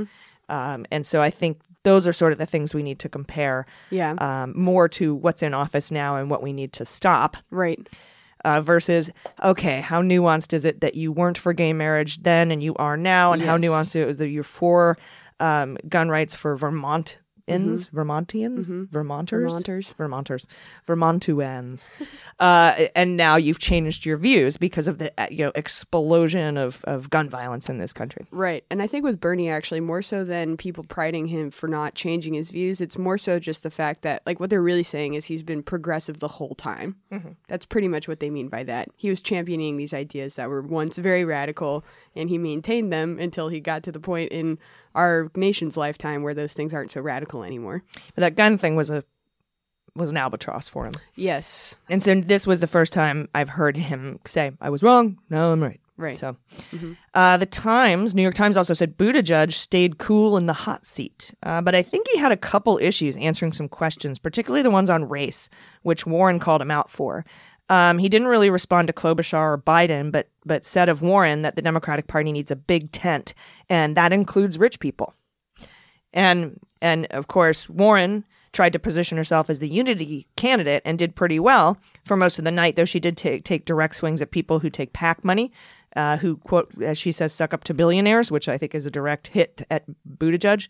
Um, 0.49 0.87
and 0.91 1.07
so 1.07 1.21
I 1.21 1.29
think 1.29 1.61
those 1.85 2.07
are 2.07 2.13
sort 2.13 2.33
of 2.33 2.39
the 2.39 2.47
things 2.47 2.75
we 2.75 2.83
need 2.83 2.99
to 2.99 3.09
compare 3.09 3.67
Yeah. 3.91 4.13
um, 4.19 4.53
more 4.57 4.89
to 4.91 5.15
what's 5.15 5.43
in 5.43 5.55
office 5.55 5.91
now 5.91 6.17
and 6.17 6.31
what 6.31 6.43
we 6.43 6.53
need 6.53 6.73
to 6.75 6.85
stop 6.85 7.37
right. 7.51 7.79
uh, 8.45 8.61
versus 8.61 9.11
okay 9.43 9.81
how 9.81 10.03
nuanced 10.03 10.53
is 10.53 10.65
it 10.65 10.81
that 10.81 10.95
you 10.95 11.13
weren't 11.13 11.39
for 11.39 11.53
gay 11.53 11.73
marriage 11.73 12.23
then 12.23 12.51
and 12.51 12.63
you 12.63 12.75
are 12.77 12.97
now 12.97 13.33
and 13.33 13.43
how 13.43 13.57
Yes. 13.57 13.65
nuanced 13.71 13.97
it 13.97 14.07
was 14.07 14.19
that 14.19 14.29
you're 14.29 14.43
for 14.45 14.99
um, 15.41 15.77
gun 15.89 16.09
rights 16.09 16.35
for 16.35 16.57
vermontans 17.49 17.91
vermontians 17.91 18.89
vermonters 18.91 19.43
Vermonters. 19.53 19.93
vermonters 19.95 20.47
vermontuans 20.87 21.91
uh, 22.41 22.87
and 22.95 23.17
now 23.17 23.37
you've 23.37 23.59
changed 23.59 24.05
your 24.07 24.17
views 24.17 24.57
because 24.57 24.89
of 24.89 24.99
the 24.99 25.13
uh, 25.21 25.27
you 25.31 25.45
know 25.45 25.53
explosion 25.55 26.57
of, 26.57 26.83
of 26.85 27.11
gun 27.11 27.29
violence 27.29 27.69
in 27.69 27.79
this 27.79 27.93
country 27.93 28.27
Right. 28.31 28.65
And 28.71 28.83
I 28.83 28.87
think 28.87 29.05
with 29.05 29.21
Bernie, 29.21 29.49
actually, 29.49 29.81
more 29.81 30.03
so 30.03 30.25
than 30.25 30.57
people 30.57 30.85
priding 30.85 31.27
him 31.27 31.51
for 31.51 31.67
not 31.69 31.95
changing 31.95 32.35
his 32.35 32.51
views, 32.51 32.81
it's 32.81 32.99
more 32.99 33.17
so 33.19 33.39
just 33.39 33.63
the 33.63 33.71
fact 33.71 34.03
that, 34.03 34.23
like, 34.27 34.39
what 34.41 34.51
they're 34.51 34.63
really 34.63 34.83
saying 34.83 35.15
is 35.15 35.27
he's 35.27 35.43
been 35.43 35.63
progressive 35.63 36.21
the 36.21 36.29
whole 36.29 36.55
time. 36.55 36.97
That's 37.49 37.67
pretty 37.67 37.89
much 37.89 38.07
what 38.09 38.21
they 38.21 38.31
mean 38.31 38.49
by 38.49 38.65
that. 38.65 38.89
He 38.97 39.11
was 39.11 39.23
championing 39.23 39.77
these 39.77 39.95
ideas 39.95 40.37
that 40.37 40.49
were 40.49 40.63
once 40.63 40.99
very 40.99 41.25
radical, 41.25 41.85
and 42.19 42.29
he 42.29 42.37
maintained 42.37 42.93
them 42.93 43.19
until 43.19 43.49
he 43.49 43.61
got 43.61 43.83
to 43.85 43.93
the 43.93 44.01
point 44.01 44.31
in 44.33 44.59
our 44.95 45.31
nation's 45.37 45.77
lifetime 45.77 46.23
where 46.23 46.35
those 46.35 46.53
things 46.53 46.75
aren't 46.75 46.91
so 46.91 47.01
radical 47.01 47.45
anymore. 47.45 47.83
but 48.15 48.21
that 48.21 48.37
gun 48.37 48.59
thing 48.59 48.77
was 48.77 48.91
a 48.91 49.05
was 49.95 50.11
an 50.11 50.17
albatross 50.17 50.69
for 50.69 50.85
him 50.85 50.93
Yes. 51.17 51.77
And 51.89 52.03
so 52.03 52.21
this 52.21 52.47
was 52.47 52.61
the 52.61 52.67
first 52.67 52.93
time 52.93 53.29
I've 53.35 53.49
heard 53.49 53.77
him 53.77 54.21
say, 54.27 54.53
I 54.61 54.71
was 54.71 54.83
wrong. 54.83 55.19
No, 55.31 55.53
I'm 55.53 55.63
right. 55.63 55.81
Right. 55.97 56.17
So, 56.17 56.37
uh, 57.13 57.37
the 57.39 57.47
Times, 57.47 58.15
New 58.15 58.23
York 58.23 58.37
Times, 58.37 58.57
also 58.57 58.73
said 58.73 58.97
Buttigieg 58.97 59.53
stayed 59.53 59.99
cool 59.99 60.37
in 60.37 60.47
the 60.47 60.53
hot 60.53 60.87
seat, 60.87 61.35
uh, 61.43 61.61
but 61.61 61.75
I 61.75 61.83
think 61.83 62.07
he 62.13 62.19
had 62.19 62.31
a 62.31 62.37
couple 62.37 62.79
issues 62.79 63.17
answering 63.17 63.53
some 63.53 63.69
questions, 63.69 64.21
particularly 64.21 64.63
the 64.63 64.71
ones 64.71 64.91
on 64.91 65.09
race, 65.09 65.49
which 65.83 66.07
Warren 66.07 66.39
called 66.39 66.63
him 66.63 66.71
out 66.71 66.89
for. 66.89 67.25
Um, 67.69 67.99
he 67.99 68.09
didn't 68.09 68.29
really 68.29 68.51
respond 68.51 68.87
to 68.89 68.95
Klobuchar 68.95 69.55
or 69.55 69.59
Biden, 69.59 70.11
but 70.11 70.29
but 70.45 70.65
said 70.65 70.89
of 70.89 71.03
Warren 71.03 71.43
that 71.43 71.57
the 71.57 71.63
Democratic 71.63 72.07
Party 72.07 72.33
needs 72.33 72.51
a 72.51 72.57
big 72.57 72.93
tent, 72.93 73.35
and 73.69 73.97
that 73.97 74.13
includes 74.13 74.59
rich 74.59 74.81
people. 74.81 75.15
And 76.13 76.59
and 76.81 77.07
of 77.07 77.29
course, 77.29 77.69
Warren 77.69 78.25
tried 78.53 78.73
to 78.73 78.79
position 78.79 79.19
herself 79.19 79.51
as 79.51 79.59
the 79.59 79.69
unity 79.69 80.27
candidate 80.37 80.83
and 80.85 80.99
did 80.99 81.15
pretty 81.15 81.39
well 81.39 81.77
for 82.05 82.17
most 82.17 82.39
of 82.39 82.45
the 82.45 82.51
night, 82.51 82.77
though 82.77 82.85
she 82.85 83.01
did 83.01 83.17
take 83.17 83.45
take 83.45 83.65
direct 83.65 83.97
swings 83.97 84.23
at 84.23 84.31
people 84.31 84.61
who 84.61 84.71
take 84.71 84.93
PAC 84.93 85.25
money, 85.25 85.53
uh, 85.97 86.17
who 86.19 86.37
quote 86.37 86.71
as 86.83 86.99
she 86.99 87.13
says 87.13 87.33
suck 87.33 87.55
up 87.55 87.65
to 87.65 87.75
billionaires, 87.75 88.31
which 88.31 88.49
I 88.49 88.59
think 88.59 88.75
is 88.75 88.87
a 88.87 88.91
direct 88.91 89.29
hit 89.29 89.67
at 89.71 89.85
Buttigieg, 90.09 90.69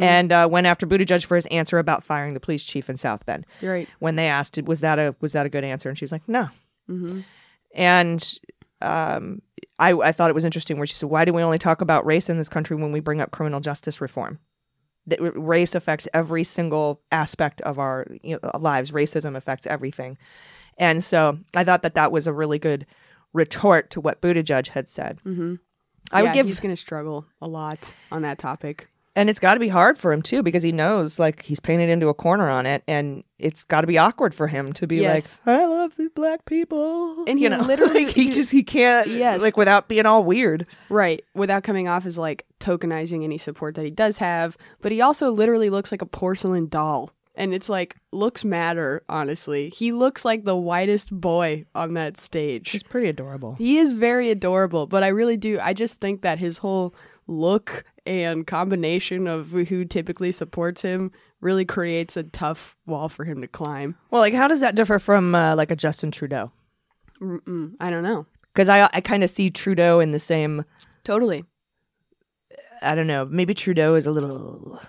and 0.00 0.32
uh, 0.32 0.48
went 0.50 0.66
after 0.66 0.86
Buttigieg 0.86 1.24
for 1.24 1.36
his 1.36 1.46
answer 1.46 1.78
about 1.78 2.04
firing 2.04 2.34
the 2.34 2.40
police 2.40 2.62
chief 2.62 2.88
in 2.88 2.96
South 2.96 3.26
Bend. 3.26 3.46
Right. 3.62 3.88
When 3.98 4.16
they 4.16 4.28
asked, 4.28 4.62
was 4.62 4.80
that 4.80 4.98
a 4.98 5.14
was 5.20 5.32
that 5.32 5.46
a 5.46 5.48
good 5.48 5.64
answer, 5.64 5.88
and 5.88 5.98
she 5.98 6.04
was 6.04 6.12
like, 6.12 6.28
no. 6.28 6.48
And 7.74 8.38
um, 8.80 9.42
I, 9.78 9.92
I 9.92 10.12
thought 10.12 10.30
it 10.30 10.34
was 10.34 10.44
interesting 10.44 10.78
where 10.78 10.86
she 10.86 10.94
said, 10.96 11.08
"Why 11.08 11.24
do 11.24 11.32
we 11.32 11.42
only 11.42 11.58
talk 11.58 11.80
about 11.80 12.06
race 12.06 12.28
in 12.28 12.38
this 12.38 12.48
country 12.48 12.76
when 12.76 12.92
we 12.92 13.00
bring 13.00 13.20
up 13.20 13.30
criminal 13.30 13.60
justice 13.60 14.00
reform? 14.00 14.38
That 15.06 15.18
race 15.20 15.74
affects 15.74 16.08
every 16.12 16.44
single 16.44 17.00
aspect 17.10 17.60
of 17.62 17.78
our 17.78 18.06
you 18.22 18.38
know, 18.42 18.58
lives. 18.58 18.90
Racism 18.90 19.36
affects 19.36 19.66
everything." 19.66 20.18
And 20.78 21.04
so 21.04 21.38
I 21.54 21.64
thought 21.64 21.82
that 21.82 21.94
that 21.94 22.10
was 22.10 22.26
a 22.26 22.32
really 22.32 22.58
good 22.58 22.86
retort 23.32 23.90
to 23.90 24.00
what 24.00 24.20
Buttigieg 24.20 24.68
had 24.68 24.88
said. 24.88 25.18
Mm-hmm. 25.26 25.54
I 26.12 26.18
yeah, 26.20 26.22
would 26.24 26.34
give 26.34 26.46
he's 26.46 26.60
going 26.60 26.74
to 26.74 26.80
struggle 26.80 27.26
a 27.40 27.46
lot 27.48 27.94
on 28.10 28.22
that 28.22 28.38
topic. 28.38 28.88
and 29.16 29.28
it's 29.28 29.38
got 29.38 29.54
to 29.54 29.60
be 29.60 29.68
hard 29.68 29.98
for 29.98 30.12
him 30.12 30.22
too 30.22 30.42
because 30.42 30.62
he 30.62 30.72
knows 30.72 31.18
like 31.18 31.42
he's 31.42 31.60
painted 31.60 31.88
into 31.90 32.08
a 32.08 32.14
corner 32.14 32.48
on 32.48 32.64
it, 32.66 32.82
and 32.88 33.22
it's 33.38 33.64
got 33.64 33.82
to 33.82 33.86
be 33.86 33.98
awkward 33.98 34.34
for 34.34 34.46
him 34.48 34.72
to 34.74 34.86
be 34.86 34.96
Yes. 34.98 35.40
like, 35.46 35.56
"I 35.56 35.66
love 35.66 35.94
the 35.96 36.08
black 36.14 36.44
people," 36.46 37.24
And 37.28 37.38
he 37.38 37.44
you 37.44 37.50
know, 37.50 37.60
literally- 37.66 38.06
like, 38.06 38.14
he 38.14 38.30
just 38.30 38.50
he 38.50 38.62
can't, 38.62 39.06
Yes. 39.08 39.40
like 39.42 39.56
without 39.56 39.88
being 39.88 40.06
all 40.06 40.24
weird. 40.24 40.66
Right, 40.88 41.22
without 41.34 41.62
coming 41.62 41.86
off 41.86 42.06
as 42.06 42.18
like 42.18 42.46
tokenizing 42.60 43.22
any 43.22 43.38
support 43.38 43.74
that 43.76 43.84
he 43.84 43.90
does 43.90 44.18
have, 44.18 44.56
but 44.80 44.90
he 44.92 45.00
also 45.00 45.30
literally 45.30 45.70
looks 45.70 45.92
like 45.92 46.02
a 46.02 46.06
porcelain 46.06 46.66
doll. 46.68 47.10
And 47.34 47.54
it's 47.54 47.68
like 47.68 47.96
looks 48.12 48.44
matter, 48.44 49.02
honestly. 49.08 49.70
He 49.70 49.92
looks 49.92 50.24
like 50.24 50.44
the 50.44 50.56
whitest 50.56 51.12
boy 51.12 51.64
on 51.74 51.94
that 51.94 52.16
stage. 52.16 52.70
He's 52.70 52.82
pretty 52.82 53.08
adorable. 53.08 53.54
He 53.54 53.78
is 53.78 53.92
very 53.92 54.30
adorable, 54.30 54.86
but 54.86 55.02
I 55.02 55.08
really 55.08 55.36
do 55.36 55.58
I 55.62 55.72
just 55.72 56.00
think 56.00 56.22
that 56.22 56.38
his 56.38 56.58
whole 56.58 56.94
look 57.26 57.84
and 58.04 58.46
combination 58.46 59.26
of 59.28 59.52
who 59.52 59.84
typically 59.84 60.32
supports 60.32 60.82
him 60.82 61.12
really 61.40 61.64
creates 61.64 62.16
a 62.16 62.24
tough 62.24 62.76
wall 62.86 63.08
for 63.08 63.24
him 63.24 63.40
to 63.40 63.48
climb. 63.48 63.96
Well, 64.10 64.20
like 64.20 64.34
how 64.34 64.48
does 64.48 64.60
that 64.60 64.74
differ 64.74 64.98
from 64.98 65.34
uh, 65.34 65.54
like 65.54 65.70
a 65.70 65.76
Justin 65.76 66.10
Trudeau? 66.10 66.50
Mm, 67.20 67.74
I 67.80 67.90
don't 67.90 68.02
know. 68.02 68.26
Because 68.52 68.68
I 68.68 68.90
I 68.92 69.00
kind 69.00 69.22
of 69.22 69.30
see 69.30 69.50
Trudeau 69.50 70.00
in 70.00 70.12
the 70.12 70.18
same. 70.18 70.64
Totally. 71.04 71.44
I 72.82 72.94
don't 72.94 73.06
know. 73.06 73.24
Maybe 73.26 73.54
Trudeau 73.54 73.94
is 73.94 74.06
a 74.06 74.10
little 74.10 74.80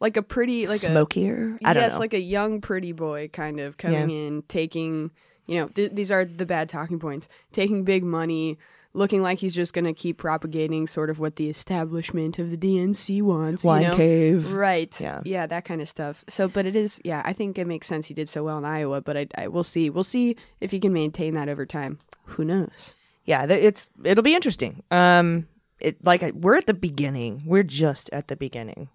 Like 0.00 0.16
a 0.16 0.22
pretty 0.22 0.66
like 0.66 0.82
a 0.82 0.90
smokier. 0.90 1.58
I 1.64 1.72
don't 1.72 1.82
yes, 1.82 1.94
know. 1.94 2.00
like 2.00 2.14
a 2.14 2.20
young 2.20 2.60
pretty 2.60 2.92
boy 2.92 3.28
kind 3.32 3.60
of 3.60 3.76
coming 3.76 4.10
in, 4.10 4.42
taking, 4.48 5.10
you 5.46 5.56
know, 5.56 5.68
th- 5.68 5.92
these 5.92 6.10
are 6.10 6.24
the 6.24 6.46
bad 6.46 6.68
talking 6.68 6.98
points. 6.98 7.28
Taking 7.52 7.84
big 7.84 8.02
money, 8.02 8.58
looking 8.92 9.22
like 9.22 9.38
he's 9.38 9.54
just 9.54 9.72
going 9.72 9.84
to 9.84 9.92
keep 9.92 10.18
propagating 10.18 10.86
sort 10.86 11.10
of 11.10 11.18
what 11.20 11.36
the 11.36 11.48
establishment 11.48 12.38
of 12.38 12.50
the 12.50 12.56
DNC 12.56 13.22
wants. 13.22 13.64
Wine 13.64 13.82
you 13.82 13.88
know? 13.88 13.96
cave. 13.96 14.52
Right. 14.52 15.00
Yeah. 15.00 15.20
Yeah, 15.24 15.46
that 15.46 15.64
kind 15.64 15.80
of 15.80 15.88
stuff. 15.88 16.24
So, 16.28 16.48
but 16.48 16.66
it 16.66 16.74
is, 16.74 17.00
yeah, 17.04 17.22
I 17.24 17.32
think 17.32 17.56
it 17.56 17.66
makes 17.66 17.86
sense 17.86 18.08
he 18.08 18.14
did 18.14 18.28
so 18.28 18.44
well 18.44 18.58
in 18.58 18.64
Iowa, 18.64 19.00
but 19.00 19.16
I, 19.16 19.26
I 19.38 19.48
we'll 19.48 19.64
see. 19.64 19.90
We'll 19.90 20.04
see 20.04 20.36
if 20.60 20.72
he 20.72 20.80
can 20.80 20.92
maintain 20.92 21.34
that 21.34 21.48
over 21.48 21.64
time. 21.64 21.98
Who 22.24 22.44
knows? 22.44 22.94
yeah, 23.24 23.44
it's 23.44 23.90
it'll 24.02 24.22
be 24.22 24.34
interesting. 24.34 24.82
Um, 24.90 25.48
it 25.80 26.04
like 26.04 26.22
we're 26.34 26.56
at 26.56 26.66
the 26.66 26.74
beginning. 26.74 27.42
We're 27.46 27.62
just 27.62 28.10
at 28.12 28.28
the 28.28 28.36
beginning. 28.36 28.88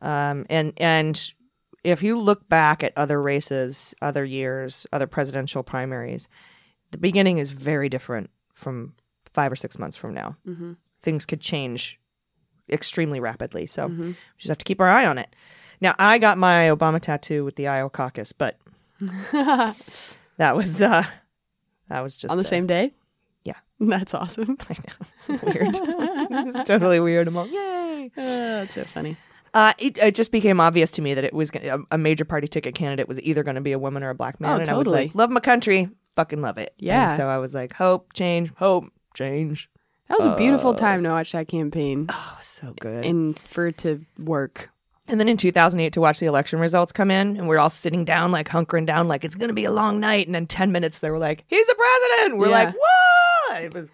Um, 0.00 0.46
and 0.50 0.72
and 0.76 1.32
if 1.84 2.02
you 2.02 2.18
look 2.18 2.48
back 2.48 2.82
at 2.82 2.92
other 2.96 3.20
races, 3.20 3.94
other 4.02 4.24
years, 4.24 4.86
other 4.92 5.06
presidential 5.06 5.62
primaries, 5.62 6.28
the 6.90 6.98
beginning 6.98 7.38
is 7.38 7.50
very 7.50 7.88
different 7.88 8.30
from 8.54 8.94
five 9.32 9.52
or 9.52 9.56
six 9.56 9.78
months 9.78 9.96
from 9.96 10.14
now. 10.14 10.36
Mm-hmm. 10.46 10.72
Things 11.02 11.24
could 11.24 11.40
change 11.40 12.00
extremely 12.70 13.20
rapidly. 13.20 13.66
So 13.66 13.86
we 13.86 14.16
just 14.38 14.48
have 14.48 14.58
to 14.58 14.64
keep 14.64 14.80
our 14.80 14.88
eye 14.88 15.06
on 15.06 15.18
it. 15.18 15.34
Now, 15.80 15.94
I 15.98 16.18
got 16.18 16.38
my 16.38 16.68
Obama 16.68 17.00
tattoo 17.00 17.44
with 17.44 17.56
the 17.56 17.68
Iowa 17.68 17.90
caucus, 17.90 18.32
but 18.32 18.58
that 19.32 20.56
was 20.56 20.80
uh 20.82 21.04
that 21.88 22.00
was 22.00 22.16
just 22.16 22.32
On 22.32 22.38
the 22.38 22.44
uh, 22.44 22.48
same 22.48 22.66
day? 22.66 22.94
yeah. 23.44 23.54
That's 23.80 24.14
awesome. 24.14 24.56
I 24.70 24.74
know. 24.74 25.38
Weird. 25.42 25.76
it's 26.56 26.68
totally 26.68 26.98
weird. 26.98 27.28
I'm 27.28 27.36
all, 27.36 27.46
yay. 27.46 28.10
Uh, 28.16 28.22
that's 28.22 28.74
so 28.74 28.84
funny. 28.84 29.16
Uh, 29.56 29.72
it, 29.78 29.96
it 29.96 30.14
just 30.14 30.30
became 30.32 30.60
obvious 30.60 30.90
to 30.90 31.00
me 31.02 31.14
that 31.14 31.24
it 31.24 31.32
was 31.32 31.50
gonna, 31.50 31.78
a, 31.78 31.94
a 31.94 31.98
major 31.98 32.26
party 32.26 32.46
ticket 32.46 32.74
candidate 32.74 33.08
was 33.08 33.18
either 33.22 33.42
going 33.42 33.54
to 33.54 33.60
be 33.62 33.72
a 33.72 33.78
woman 33.78 34.04
or 34.04 34.10
a 34.10 34.14
black 34.14 34.38
man. 34.38 34.50
Oh, 34.50 34.60
and 34.60 34.68
I 34.68 34.74
was 34.76 34.86
like, 34.86 35.14
love 35.14 35.30
my 35.30 35.40
country, 35.40 35.88
fucking 36.14 36.42
love 36.42 36.58
it. 36.58 36.74
And 36.78 36.86
Yeah. 36.88 37.16
so 37.16 37.26
I 37.28 37.38
was 37.38 37.54
like, 37.54 37.72
hope, 37.72 38.12
change, 38.12 38.52
hope, 38.56 38.84
change. 39.14 39.70
That 40.08 40.18
was 40.18 40.26
a 40.26 40.36
beautiful 40.36 40.72
Uh, 40.72 40.76
time 40.76 41.02
to 41.04 41.08
watch 41.08 41.32
that 41.32 41.48
campaign 41.48 42.06
Oh, 42.10 42.38
so 42.42 42.74
good. 42.78 43.04
and 43.06 43.38
for 43.40 43.68
it 43.68 43.78
to 43.78 44.04
work. 44.18 44.68
And 45.08 45.18
then 45.18 45.28
in 45.28 45.36
2008 45.38 45.92
to 45.94 46.00
watch 46.00 46.18
the 46.20 46.26
election 46.26 46.58
results 46.58 46.92
come 46.92 47.10
in, 47.10 47.36
and 47.38 47.48
we're 47.48 47.58
all 47.58 47.70
sitting 47.70 48.04
down, 48.04 48.32
like 48.32 48.48
hunkering 48.48 48.84
down, 48.86 49.08
like 49.08 49.24
it's 49.24 49.36
going 49.36 49.48
to 49.48 49.54
be 49.54 49.64
a 49.64 49.70
long 49.72 50.00
night. 50.00 50.26
And 50.26 50.34
then 50.34 50.46
10 50.46 50.70
minutes, 50.70 50.98
they 51.00 51.10
were 51.10 51.18
like, 51.18 51.44
he's 51.46 51.66
the 51.66 51.76
president. 51.76 52.38
We're 52.40 52.48
Yeah. 52.48 52.52
like, 52.64 52.74
what? 52.74 53.62
It 53.62 53.72
was, 53.74 53.88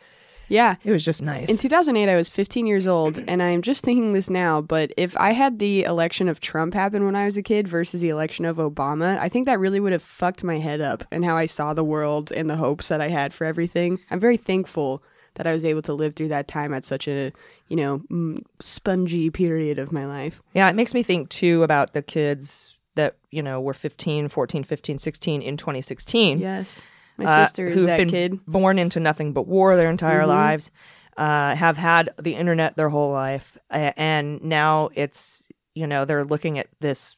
Yeah. 0.53 0.77
it 0.85 0.93
was 0.93 1.05
just 1.05 1.23
nice. 1.23 1.49
In 1.49 1.57
2008, 1.57 2.09
I 2.09 2.17
was 2.17 2.29
15 2.29 2.67
years 2.67 2.87
old, 2.87 3.19
and 3.29 3.43
I'm 3.43 3.63
just 3.63 3.85
thinking 3.85 4.13
this 4.13 4.31
now, 4.31 4.61
but 4.61 4.93
if 4.97 5.17
I 5.17 5.33
had 5.33 5.59
the 5.59 5.85
election 5.85 6.29
of 6.29 6.41
Trump 6.41 6.75
happen 6.75 7.05
when 7.05 7.17
I 7.17 7.25
was 7.25 7.37
a 7.37 7.43
kid 7.43 7.67
versus 7.67 8.01
the 8.01 8.11
election 8.11 8.45
of 8.45 8.59
Obama, 8.59 9.19
I 9.19 9.29
think 9.29 9.47
that 9.47 9.59
really 9.59 9.81
would 9.81 9.93
have 9.93 10.03
fucked 10.03 10.45
my 10.45 10.59
head 10.59 10.81
up 10.81 11.05
and 11.11 11.25
how 11.25 11.37
I 11.37 11.47
saw 11.47 11.73
the 11.73 11.85
world 11.85 12.31
and 12.31 12.49
the 12.49 12.57
hopes 12.57 12.89
that 12.89 13.01
I 13.01 13.09
had 13.09 13.33
for 13.33 13.45
everything. 13.45 13.99
I'm 14.11 14.21
very 14.21 14.37
thankful 14.37 15.03
that 15.35 15.47
I 15.47 15.55
was 15.55 15.65
able 15.65 15.83
to 15.83 15.95
live 15.95 16.15
through 16.15 16.29
that 16.29 16.49
time 16.49 16.75
at 16.75 16.85
such 16.85 17.09
a, 17.09 17.33
you 17.69 17.77
know, 17.77 18.39
spongy 18.61 19.31
period 19.31 19.79
of 19.79 19.93
my 19.93 20.07
life. 20.07 20.43
yeah, 20.55 20.69
it 20.69 20.77
makes 20.77 20.93
me 20.93 21.03
think 21.03 21.31
too 21.31 21.63
about 21.63 21.95
the 21.95 22.03
kids 22.03 22.77
that, 22.95 23.17
you 23.31 23.43
know, 23.43 23.61
were 23.61 23.73
15, 23.73 24.29
14, 24.29 24.65
15, 24.65 24.99
16 24.99 25.43
in 25.43 25.57
2016. 25.57 26.39
Yes. 26.39 26.83
My 27.23 27.31
uh, 27.31 27.45
sister 27.47 27.69
is 27.69 27.75
who've 27.79 27.87
that 27.87 27.97
been 27.99 28.11
kid. 28.11 28.33
Mm-hmm. 28.33 28.53
born 28.53 28.79
into 28.79 29.01
nothing 29.01 29.33
but 29.33 29.47
war 29.47 29.77
their 29.77 29.91
entire 29.91 30.27
lives, 30.27 30.71
uh, 31.17 31.55
have 31.55 31.77
had 31.77 32.11
the 32.21 32.35
internet 32.35 32.77
their 32.77 32.89
whole 32.89 33.13
life, 33.13 33.59
uh, 33.71 33.93
and 33.97 34.43
now 34.43 34.91
it's 34.95 35.47
you 35.75 35.87
know 35.87 36.05
they're 36.05 36.25
looking 36.25 36.59
at 36.59 36.69
this 36.81 37.17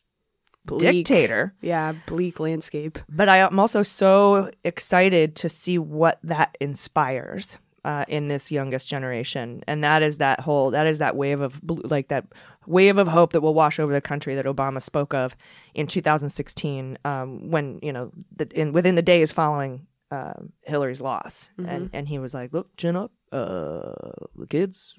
Bleak. 0.66 1.06
dictator. 1.06 1.54
Yeah, 1.60 1.92
bleak 2.06 2.40
landscape. 2.40 2.98
But 3.08 3.28
I 3.28 3.38
am 3.38 3.58
also 3.60 3.82
so 3.82 4.50
excited 4.64 5.36
to 5.36 5.48
see 5.48 5.78
what 5.78 6.18
that 6.22 6.56
inspires. 6.60 7.58
Uh, 7.84 8.02
in 8.08 8.28
this 8.28 8.50
youngest 8.50 8.88
generation, 8.88 9.62
and 9.66 9.84
that 9.84 10.02
is 10.02 10.16
that 10.16 10.40
whole 10.40 10.70
that 10.70 10.86
is 10.86 11.00
that 11.00 11.16
wave 11.16 11.42
of 11.42 11.60
like 11.84 12.08
that 12.08 12.24
wave 12.66 12.96
of 12.96 13.08
hope 13.08 13.34
that 13.34 13.42
will 13.42 13.52
wash 13.52 13.78
over 13.78 13.92
the 13.92 14.00
country 14.00 14.34
that 14.34 14.46
Obama 14.46 14.80
spoke 14.80 15.12
of 15.12 15.36
in 15.74 15.86
2016, 15.86 16.96
um, 17.04 17.50
when 17.50 17.78
you 17.82 17.92
know 17.92 18.10
the, 18.34 18.48
in 18.58 18.72
within 18.72 18.94
the 18.94 19.02
days 19.02 19.30
following 19.30 19.86
uh, 20.14 20.34
Hillary's 20.62 21.00
loss, 21.00 21.50
and 21.58 21.90
and 21.92 22.08
he 22.08 22.18
was 22.18 22.32
like, 22.34 22.52
"Look, 22.52 22.68
chin 22.76 22.96
up, 22.96 23.10
uh, 23.32 23.92
the 24.36 24.46
kids, 24.48 24.94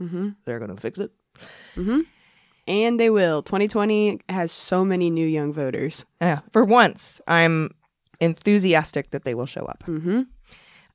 they're 0.46 0.60
gonna 0.60 0.78
fix 0.78 1.00
it." 1.00 1.12
And 2.68 3.00
they 3.00 3.10
will. 3.12 3.44
2020 3.44 4.22
has 4.30 4.52
so 4.52 4.84
many 4.84 5.10
new 5.12 5.28
young 5.28 5.54
voters. 5.54 6.06
Yeah, 6.20 6.40
for 6.52 6.64
once, 6.66 7.22
I'm 7.28 7.70
enthusiastic 8.20 9.12
that 9.12 9.24
they 9.24 9.36
will 9.36 9.46
show 9.46 9.66
up. 9.66 9.84
Mm-hmm. 9.88 10.22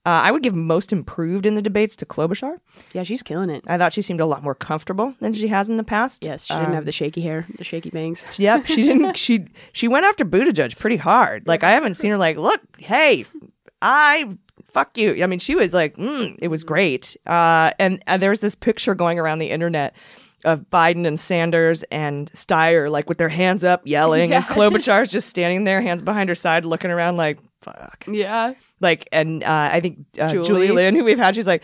Uh, 0.06 0.08
I 0.26 0.30
would 0.32 0.42
give 0.42 0.54
most 0.54 0.92
improved 0.92 1.44
in 1.44 1.54
the 1.56 1.62
debates 1.62 1.94
to 1.96 2.06
Klobuchar. 2.06 2.56
Yeah, 2.94 3.02
she's 3.02 3.22
killing 3.22 3.50
it. 3.50 3.62
I 3.66 3.76
thought 3.76 3.92
she 3.92 4.00
seemed 4.00 4.20
a 4.20 4.26
lot 4.26 4.42
more 4.42 4.54
comfortable 4.54 5.14
than 5.20 5.34
she 5.34 5.48
has 5.48 5.68
in 5.68 5.76
the 5.76 5.84
past. 5.84 6.24
Yes, 6.24 6.46
she 6.46 6.54
didn't 6.54 6.72
have 6.72 6.86
the 6.86 6.92
shaky 6.92 7.20
hair, 7.20 7.46
the 7.58 7.64
shaky 7.64 7.90
bangs. 7.90 8.24
Yep, 8.38 8.66
she 8.66 8.82
didn't. 8.82 9.18
She 9.18 9.46
she 9.72 9.86
went 9.88 10.06
after 10.06 10.24
Buttigieg 10.24 10.78
pretty 10.78 10.96
hard. 10.96 11.46
Like 11.46 11.62
I 11.62 11.72
haven't 11.72 11.96
seen 11.96 12.10
her 12.10 12.16
like, 12.16 12.38
look, 12.38 12.60
hey, 12.78 13.26
I 13.82 14.36
fuck 14.72 14.96
you. 14.96 15.22
I 15.22 15.26
mean, 15.26 15.38
she 15.38 15.54
was 15.54 15.72
like, 15.72 15.96
mm, 15.96 16.36
it 16.40 16.48
was 16.48 16.64
great. 16.64 17.16
Uh, 17.26 17.72
and, 17.78 18.02
and 18.06 18.20
there's 18.22 18.40
this 18.40 18.54
picture 18.54 18.94
going 18.94 19.18
around 19.18 19.38
the 19.38 19.50
internet 19.50 19.94
of 20.44 20.68
Biden 20.70 21.06
and 21.06 21.18
Sanders 21.20 21.82
and 21.84 22.30
Steyer 22.32 22.90
like 22.90 23.08
with 23.08 23.18
their 23.18 23.28
hands 23.28 23.64
up, 23.64 23.82
yelling, 23.86 24.30
Yes. 24.32 24.46
and 24.48 24.56
Klobuchar's 24.56 25.10
just 25.10 25.28
standing 25.28 25.64
there, 25.64 25.80
hands 25.82 26.02
behind 26.02 26.28
her 26.28 26.34
side, 26.34 26.64
looking 26.64 26.90
around 26.90 27.16
like, 27.16 27.38
fuck. 27.62 28.04
Yeah. 28.10 28.54
Like, 28.80 29.08
and 29.12 29.42
uh, 29.44 29.70
I 29.72 29.80
think 29.80 29.98
uh, 30.18 30.30
Julie. 30.30 30.46
Julie 30.46 30.70
Lynn, 30.70 30.94
who 30.94 31.04
we've 31.04 31.18
had, 31.18 31.34
she's 31.34 31.46
like. 31.46 31.62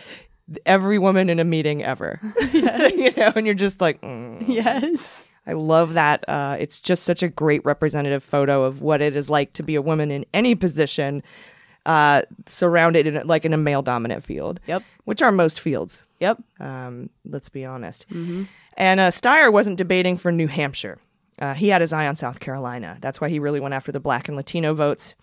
every 0.65 0.97
woman 0.97 1.29
in 1.29 1.39
a 1.39 1.43
meeting 1.43 1.83
ever. 1.83 2.19
Yes. 2.53 3.17
you 3.17 3.23
know, 3.23 3.31
and 3.35 3.45
you're 3.45 3.55
just 3.55 3.81
like, 3.81 3.99
mm. 4.01 4.43
Yes. 4.47 5.27
I 5.45 5.53
love 5.53 5.93
that. 5.93 6.27
Uh, 6.27 6.55
it's 6.59 6.79
just 6.79 7.03
such 7.03 7.23
a 7.23 7.27
great 7.27 7.63
representative 7.65 8.23
photo 8.23 8.63
of 8.63 8.81
what 8.81 9.01
it 9.01 9.15
is 9.15 9.29
like 9.29 9.53
to 9.53 9.63
be 9.63 9.75
a 9.75 9.81
woman 9.81 10.11
in 10.11 10.25
any 10.33 10.55
position, 10.55 11.23
uh, 11.87 12.21
surrounded 12.45 13.07
in 13.07 13.25
like 13.25 13.45
in 13.45 13.53
a 13.53 13.57
male 13.57 13.81
dominant 13.81 14.23
field. 14.23 14.59
Yep. 14.67 14.83
which 15.05 15.21
are 15.23 15.31
most 15.31 15.59
fields. 15.59 16.03
Yep. 16.19 16.37
Um, 16.59 17.09
let's 17.25 17.49
be 17.49 17.65
honest. 17.65 18.05
And 18.09 18.99
uh, 18.99 19.09
Steyer 19.09 19.51
wasn't 19.51 19.77
debating 19.77 20.17
for 20.17 20.31
New 20.31 20.47
Hampshire. 20.47 20.99
Uh, 21.39 21.53
he 21.53 21.69
had 21.69 21.81
his 21.81 21.93
eye 21.93 22.05
on 22.07 22.15
South 22.15 22.39
Carolina. 22.39 22.97
That's 23.01 23.19
why 23.21 23.29
he 23.29 23.39
really 23.39 23.59
went 23.59 23.73
after 23.73 23.91
the 23.91 23.99
black 23.99 24.27
and 24.27 24.35
Latino 24.37 24.73
votes, 24.73 25.13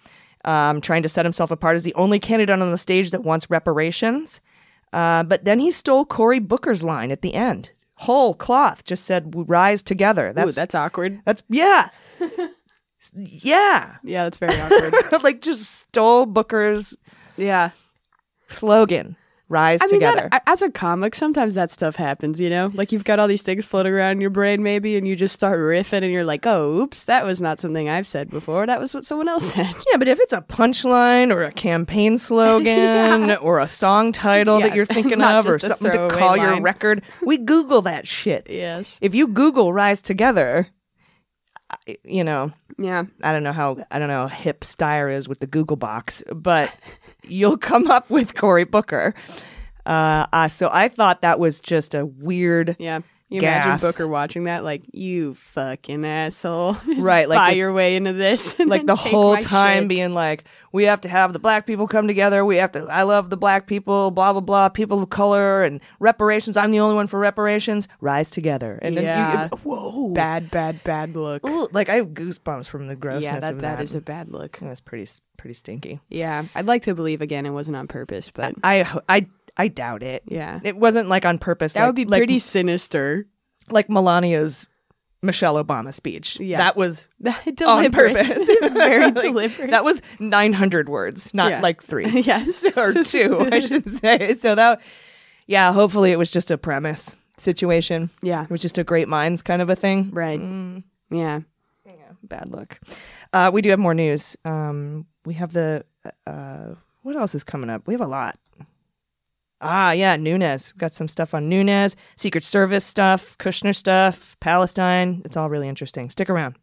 um, 0.44 0.80
trying 0.80 1.02
to 1.02 1.08
set 1.08 1.24
himself 1.24 1.50
apart 1.50 1.76
as 1.76 1.82
the 1.84 1.94
only 1.94 2.18
candidate 2.18 2.58
on 2.60 2.70
the 2.70 2.78
stage 2.78 3.10
that 3.10 3.22
wants 3.24 3.50
reparations. 3.50 4.40
Uh, 4.92 5.22
but 5.24 5.44
then 5.44 5.58
he 5.58 5.70
stole 5.72 6.04
Cory 6.04 6.38
Booker's 6.38 6.82
line 6.84 7.10
at 7.10 7.20
the 7.22 7.34
end. 7.34 7.70
Whole 7.96 8.32
cloth 8.34 8.84
just 8.84 9.04
said, 9.04 9.32
rise 9.48 9.82
together." 9.82 10.30
Ooh, 10.30 10.32
That's 10.34 10.54
that's 10.54 10.74
awkward. 10.74 11.20
that's 11.24 11.42
yeah, 11.48 11.90
yeah. 13.14 13.96
Yeah, 14.02 14.24
that's 14.24 14.38
very 14.38 14.60
awkward. 14.60 14.94
like 15.22 15.40
just 15.40 15.70
stole 15.70 16.26
Booker's 16.26 16.96
yeah. 17.36 17.70
slogan, 18.48 19.16
"Rise 19.48 19.80
I 19.82 19.86
mean, 19.86 19.94
together." 19.94 20.28
that, 20.30 20.42
as 20.46 20.62
a 20.62 20.70
comic, 20.70 21.14
sometimes 21.14 21.54
that 21.54 21.70
stuff 21.70 21.96
happens, 21.96 22.40
you 22.40 22.48
know? 22.48 22.70
Like 22.74 22.92
you've 22.92 23.04
got 23.04 23.18
all 23.18 23.28
these 23.28 23.42
things 23.42 23.66
floating 23.66 23.92
around 23.92 24.12
in 24.12 24.20
your 24.20 24.30
brain, 24.30 24.62
maybe, 24.62 24.96
and 24.96 25.06
you 25.06 25.16
just 25.16 25.34
start 25.34 25.58
riffing 25.58 26.02
and 26.02 26.12
you're 26.12 26.24
like, 26.24 26.46
oh, 26.46 26.80
oops, 26.80 27.04
that 27.06 27.24
was 27.24 27.40
not 27.40 27.60
something 27.60 27.88
I've 27.88 28.06
said 28.06 28.30
before. 28.30 28.66
That 28.66 28.80
was 28.80 28.94
what 28.94 29.04
someone 29.04 29.28
else 29.28 29.52
said. 29.52 29.74
Yeah, 29.90 29.98
but 29.98 30.08
if 30.08 30.18
it's 30.18 30.32
a 30.32 30.40
punchline 30.40 31.30
or 31.32 31.44
a 31.44 31.52
campaign 31.52 32.18
slogan 32.18 33.30
or 33.40 33.58
a 33.58 33.68
song 33.68 34.12
title 34.12 34.60
that 34.60 34.74
you're 34.74 34.86
thinking 34.86 35.22
of 35.22 35.46
or 35.46 35.58
something 35.58 35.90
to 35.90 36.08
call 36.08 36.36
your 36.36 36.60
record, 36.60 37.02
we 37.22 37.36
Google 37.36 37.82
that 37.82 38.08
shit. 38.08 38.46
yes. 38.48 38.98
If 39.02 39.14
you 39.14 39.26
Google 39.28 39.72
Rise 39.72 40.00
Together, 40.00 40.68
you 42.04 42.24
know, 42.24 42.52
Yeah. 42.78 43.04
I 43.22 43.32
don't 43.32 43.42
know 43.42 43.52
how 43.52 43.76
I 43.90 43.98
don't 43.98 44.08
know 44.08 44.26
how 44.26 44.34
hip 44.36 44.60
Steyer 44.60 45.14
is 45.14 45.28
with 45.28 45.40
the 45.40 45.46
Google 45.46 45.76
box, 45.76 46.22
but 46.34 46.74
you'll 47.28 47.56
come 47.58 47.90
up 47.90 48.10
with 48.10 48.34
Cory 48.34 48.64
Booker. 48.64 49.14
Uh, 49.86 50.26
uh, 50.32 50.48
so 50.48 50.68
I 50.72 50.88
thought 50.88 51.20
that 51.22 51.38
was 51.38 51.60
just 51.60 51.94
a 51.94 52.06
weird 52.06 52.76
Yeah. 52.78 53.00
You 53.34 53.40
Gaff. 53.40 53.64
imagine 53.66 53.80
Booker 53.86 54.06
watching 54.08 54.44
that, 54.44 54.64
like, 54.64 54.82
you 54.92 55.34
fucking 55.34 56.04
asshole. 56.04 56.74
Just 56.86 57.06
Right, 57.06 57.28
like 57.28 57.36
buy 57.36 57.50
the- 57.50 57.56
your 57.58 57.72
way 57.72 57.96
into 57.96 58.12
this. 58.12 58.58
like 58.58 58.86
the 58.86 58.96
whole 58.96 59.36
time 59.36 59.82
shit. 59.84 59.88
being 59.88 60.14
like, 60.14 60.44
we 60.72 60.84
have 60.84 61.00
to 61.02 61.08
have 61.08 61.32
the 61.32 61.38
black 61.38 61.66
people 61.66 61.86
come 61.86 62.06
together. 62.08 62.44
We 62.44 62.56
have 62.56 62.72
to. 62.72 62.80
I 62.90 63.02
love 63.02 63.30
the 63.30 63.36
black 63.36 63.66
people. 63.66 64.10
Blah 64.10 64.32
blah 64.32 64.40
blah. 64.40 64.68
People 64.70 65.02
of 65.02 65.10
color 65.10 65.62
and 65.62 65.80
reparations. 66.00 66.56
I'm 66.56 66.70
the 66.72 66.80
only 66.80 66.96
one 66.96 67.06
for 67.06 67.18
reparations. 67.20 67.86
Rise 68.00 68.28
together. 68.30 68.78
And 68.82 68.96
then 68.96 69.04
Yeah. 69.04 69.44
you, 69.52 69.56
whoa, 69.58 70.10
bad, 70.12 70.50
bad, 70.50 70.82
bad 70.82 71.14
look. 71.14 71.46
Ooh, 71.46 71.68
like 71.72 71.88
I 71.88 71.94
have 71.96 72.08
goosebumps 72.08 72.66
from 72.66 72.88
the 72.88 72.96
grossness 72.96 73.24
yeah, 73.24 73.40
that, 73.40 73.52
of 73.52 73.60
that 73.60 73.76
that. 73.76 73.82
is 73.84 73.94
a 73.94 74.00
bad 74.00 74.30
look. 74.30 74.58
That's 74.58 74.80
pretty 74.80 75.08
pretty 75.36 75.54
stinky. 75.54 76.00
Yeah. 76.08 76.44
I'd 76.56 76.66
like 76.66 76.82
to 76.84 76.94
believe 76.94 77.20
again 77.20 77.46
it 77.46 77.50
wasn't 77.50 77.76
on 77.76 77.86
purpose, 77.86 78.30
but 78.32 78.54
I 78.64 78.82
I 79.08 79.26
I 79.56 79.68
doubt 79.68 80.02
it. 80.02 80.22
yeah. 80.26 80.60
It 80.64 80.76
wasn't 80.76 81.08
like 81.08 81.24
on 81.24 81.38
purpose. 81.38 81.74
That 81.74 81.80
like- 81.80 81.86
would 81.88 81.96
be 81.96 82.04
like- 82.04 82.18
pretty 82.18 82.38
sinister. 82.38 83.26
like 83.70 83.88
Melania's 83.88 84.66
Michelle 85.22 85.62
Obama 85.62 85.94
speech. 85.94 86.38
Yeah. 86.38 86.58
that 86.58 86.76
was 86.76 87.06
on 87.66 87.90
purpose. 87.92 88.28
Very 88.72 89.04
Like, 89.10 89.14
deliberate. 89.14 89.70
That 89.70 89.84
was 89.84 90.02
900 90.18 90.88
words, 90.88 91.32
not 91.32 91.50
Yeah. 91.50 91.60
like 91.60 91.82
three. 91.82 92.20
yes. 92.20 92.76
or 92.76 92.92
two, 93.04 93.48
I 93.50 93.60
should 93.60 93.88
say. 94.00 94.34
So 94.38 94.54
that, 94.54 94.82
yeah, 95.46 95.72
hopefully 95.72 96.12
it 96.12 96.18
was 96.18 96.30
just 96.30 96.50
a 96.50 96.58
premise 96.58 97.14
situation. 97.38 98.10
Yeah. 98.22 98.42
It 98.44 98.50
was 98.50 98.60
just 98.60 98.76
a 98.76 98.84
great 98.84 99.08
minds 99.08 99.42
kind 99.42 99.62
of 99.62 99.70
a 99.70 99.76
thing. 99.76 100.10
Right. 100.12 100.40
Yeah. 101.10 101.40
Bad 102.22 102.50
luck. 102.50 102.80
Uh, 103.34 103.50
we 103.52 103.60
do 103.62 103.68
have 103.70 103.78
more 103.78 103.92
news. 103.94 104.34
Um, 104.46 105.06
we 105.26 105.34
have 105.34 105.52
the, 105.52 105.84
uh, 106.26 106.74
what 107.02 107.16
else 107.16 107.34
is 107.34 107.44
coming 107.44 107.68
up? 107.68 107.86
We 107.86 107.92
have 107.94 108.00
a 108.00 108.06
lot. 108.06 108.38
Ah, 109.66 109.92
yeah, 109.92 110.16
Nunes. 110.16 110.72
We've 110.74 110.78
got 110.78 110.92
some 110.92 111.08
stuff 111.08 111.32
on 111.32 111.48
Nunes, 111.48 111.96
Secret 112.16 112.44
Service 112.44 112.84
stuff, 112.84 113.36
Kushner 113.38 113.74
stuff, 113.74 114.36
Palestine. 114.40 115.22
It's 115.24 115.38
all 115.38 115.48
really 115.48 115.68
interesting. 115.68 116.10
Stick 116.10 116.28
around. 116.28 116.56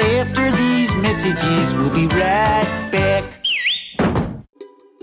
After 0.00 0.50
these 0.50 0.92
messages, 0.96 1.74
we'll 1.74 1.94
be 1.94 2.08
right 2.08 2.88
back. 2.90 3.37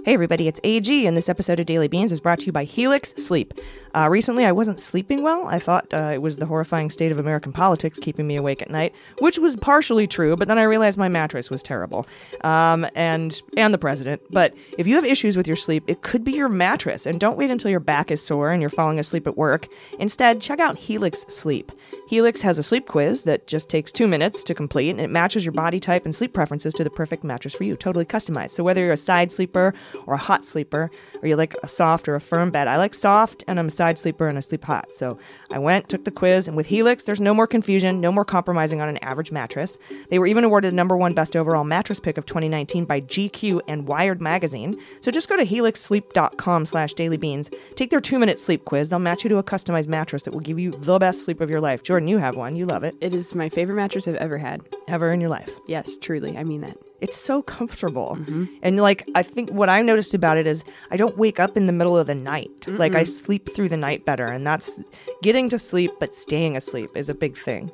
Hey 0.06 0.14
everybody, 0.14 0.48
it's 0.48 0.60
AG, 0.64 1.08
and 1.08 1.18
this 1.18 1.30
episode 1.30 1.60
of 1.60 1.66
Daily 1.66 1.88
Beans 1.88 2.12
is 2.12 2.20
brought 2.20 2.38
to 2.42 2.46
you 2.46 2.52
by 2.52 2.64
Helix 2.64 3.12
Sleep. 3.18 3.56
Uh, 3.96 4.08
recently, 4.08 4.46
I 4.46 4.52
wasn't 4.52 4.80
sleeping 4.80 5.24
well. 5.24 5.48
I 5.48 5.58
thought 5.58 5.92
uh, 5.94 6.12
it 6.14 6.22
was 6.22 6.36
the 6.36 6.46
horrifying 6.46 6.92
state 6.92 7.12
of 7.12 7.18
American 7.18 7.52
politics 7.52 7.98
keeping 7.98 8.28
me 8.28 8.36
awake 8.36 8.62
at 8.62 8.70
night, 8.70 8.94
which 9.18 9.40
was 9.40 9.56
partially 9.56 10.06
true. 10.06 10.36
But 10.36 10.48
then 10.48 10.60
I 10.60 10.64
realized 10.64 11.00
my 11.00 11.08
mattress 11.08 11.50
was 11.50 11.64
terrible, 11.64 12.06
um, 12.42 12.86
and 12.94 13.42
and 13.58 13.74
the 13.74 13.80
president. 13.80 14.22
But 14.30 14.54
if 14.78 14.86
you 14.86 14.94
have 14.94 15.06
issues 15.06 15.36
with 15.36 15.48
your 15.48 15.56
sleep, 15.56 15.84
it 15.88 16.04
could 16.04 16.24
be 16.24 16.34
your 16.34 16.50
mattress. 16.50 17.08
And 17.08 17.20
don't 17.20 17.38
wait 17.38 17.50
until 17.50 17.72
your 17.72 17.80
back 17.80 18.12
is 18.12 18.22
sore 18.22 18.52
and 18.52 18.62
you're 18.62 18.70
falling 18.70 19.00
asleep 19.00 19.26
at 19.26 19.38
work. 19.38 19.68
Instead, 19.98 20.40
check 20.40 20.60
out 20.60 20.78
Helix 20.78 21.26
Sleep. 21.30 21.72
Helix 22.08 22.42
has 22.42 22.60
a 22.60 22.64
sleep 22.64 22.88
quiz 22.88 23.24
that 23.24 23.48
just 23.48 23.70
takes 23.70 23.92
two 23.92 24.08
minutes 24.08 24.44
to 24.44 24.54
complete, 24.54 24.92
and 24.92 25.02
it 25.02 25.10
matches 25.10 25.44
your 25.46 25.54
body 25.54 25.80
type 25.80 26.06
and 26.06 26.14
sleep 26.14 26.34
preferences 26.34 26.76
to 26.76 26.84
the 26.84 26.92
perfect 26.92 27.24
mattress 27.24 27.56
for 27.56 27.64
you, 27.64 27.76
totally 27.76 28.06
customized. 28.06 28.52
So 28.52 28.64
whether 28.64 28.82
you're 28.82 28.94
a 28.94 28.98
side 28.98 29.32
sleeper 29.32 29.74
or 30.06 30.14
a 30.14 30.18
hot 30.18 30.46
sleeper, 30.46 30.92
or 31.22 31.28
you 31.28 31.36
like 31.36 31.56
a 31.64 31.68
soft 31.68 32.08
or 32.08 32.16
a 32.16 32.22
firm 32.22 32.52
bed, 32.52 32.68
I 32.68 32.78
like 32.78 32.94
soft, 32.94 33.44
and 33.48 33.60
I'm 33.60 33.68
a 33.68 33.72
side 33.72 33.98
sleeper 33.98 34.28
and 34.28 34.38
I 34.38 34.42
sleep 34.42 34.64
hot. 34.66 34.94
So 34.94 35.18
I 35.52 35.60
went, 35.60 35.90
took 35.90 36.06
the 36.06 36.12
quiz, 36.12 36.48
and 36.48 36.56
with 36.58 36.68
Helix, 36.68 37.04
there's 37.04 37.22
no 37.22 37.34
more 37.34 37.48
confusion, 37.48 38.02
no 38.02 38.12
more 38.12 38.26
compromising 38.26 38.82
on 38.82 38.90
an 38.90 38.98
average 39.00 39.32
mattress. 39.32 39.78
They 40.10 40.20
were 40.20 40.28
even 40.28 40.44
awarded 40.44 40.72
the 40.72 40.76
number 40.76 40.98
one 40.98 41.14
best 41.14 41.36
overall 41.36 41.64
mattress 41.64 42.00
pick 42.00 42.18
of 42.18 42.26
2019 42.26 42.86
by 42.86 43.02
GQ 43.02 43.62
and 43.68 43.88
Wired 43.88 44.22
magazine. 44.22 44.80
So 45.02 45.12
just 45.12 45.30
go 45.30 45.36
to 45.36 45.46
helixsleep.com 45.46 46.66
slash 46.66 46.94
dailybeans, 46.94 47.54
take 47.76 47.90
their 47.90 48.02
two-minute 48.02 48.40
sleep 48.40 48.66
quiz. 48.66 48.90
They'll 48.90 49.00
match 49.00 49.24
you 49.24 49.30
to 49.30 49.38
a 49.38 49.44
customized 49.44 49.88
mattress 49.88 50.24
that 50.24 50.34
will 50.34 50.42
give 50.42 50.60
you 50.60 50.72
the 50.72 51.00
best 51.00 51.26
sleep 51.26 51.42
of 51.42 51.50
your 51.50 51.62
life. 51.62 51.84
Jordan, 51.84 52.08
you 52.08 52.18
have 52.18 52.36
one. 52.36 52.56
You 52.56 52.66
love 52.66 52.84
it. 52.84 52.96
It 53.02 53.14
is 53.14 53.36
my 53.36 53.50
favorite 53.50 53.76
mattress 53.76 54.08
I've 54.08 54.16
ever 54.16 54.38
had. 54.38 54.62
Ever 54.88 55.12
in 55.12 55.22
your 55.22 55.30
life. 55.30 55.50
Yes, 55.68 55.98
truly. 55.98 56.38
I 56.38 56.44
mean 56.44 56.62
that. 56.62 56.78
It's 57.02 57.18
so 57.18 57.42
comfortable. 57.42 58.18
And 58.64 58.78
like 58.78 59.08
I 59.16 59.22
think 59.24 59.50
what 59.52 59.70
I 59.70 59.82
noticed 59.82 60.14
about 60.14 60.38
it 60.38 60.48
is 60.48 60.64
I 60.92 60.98
don't 60.98 61.18
wake 61.18 61.40
up 61.40 61.58
in 61.58 61.66
the 61.68 61.74
middle 61.74 61.98
of 61.98 62.08
the 62.08 62.16
night. 62.16 62.66
Like 62.68 62.96
I 62.96 63.04
sleep 63.04 63.54
through 63.54 63.70
the 63.70 63.78
night 63.78 64.06
better 64.06 64.26
and 64.26 64.48
that's 64.48 64.80
getting 65.22 65.50
to 65.50 65.60
sleep 65.60 65.92
but 66.00 66.16
staying 66.16 66.56
asleep 66.56 66.90
is 66.96 67.10
a 67.10 67.14
big 67.14 67.38
thing. 67.38 67.72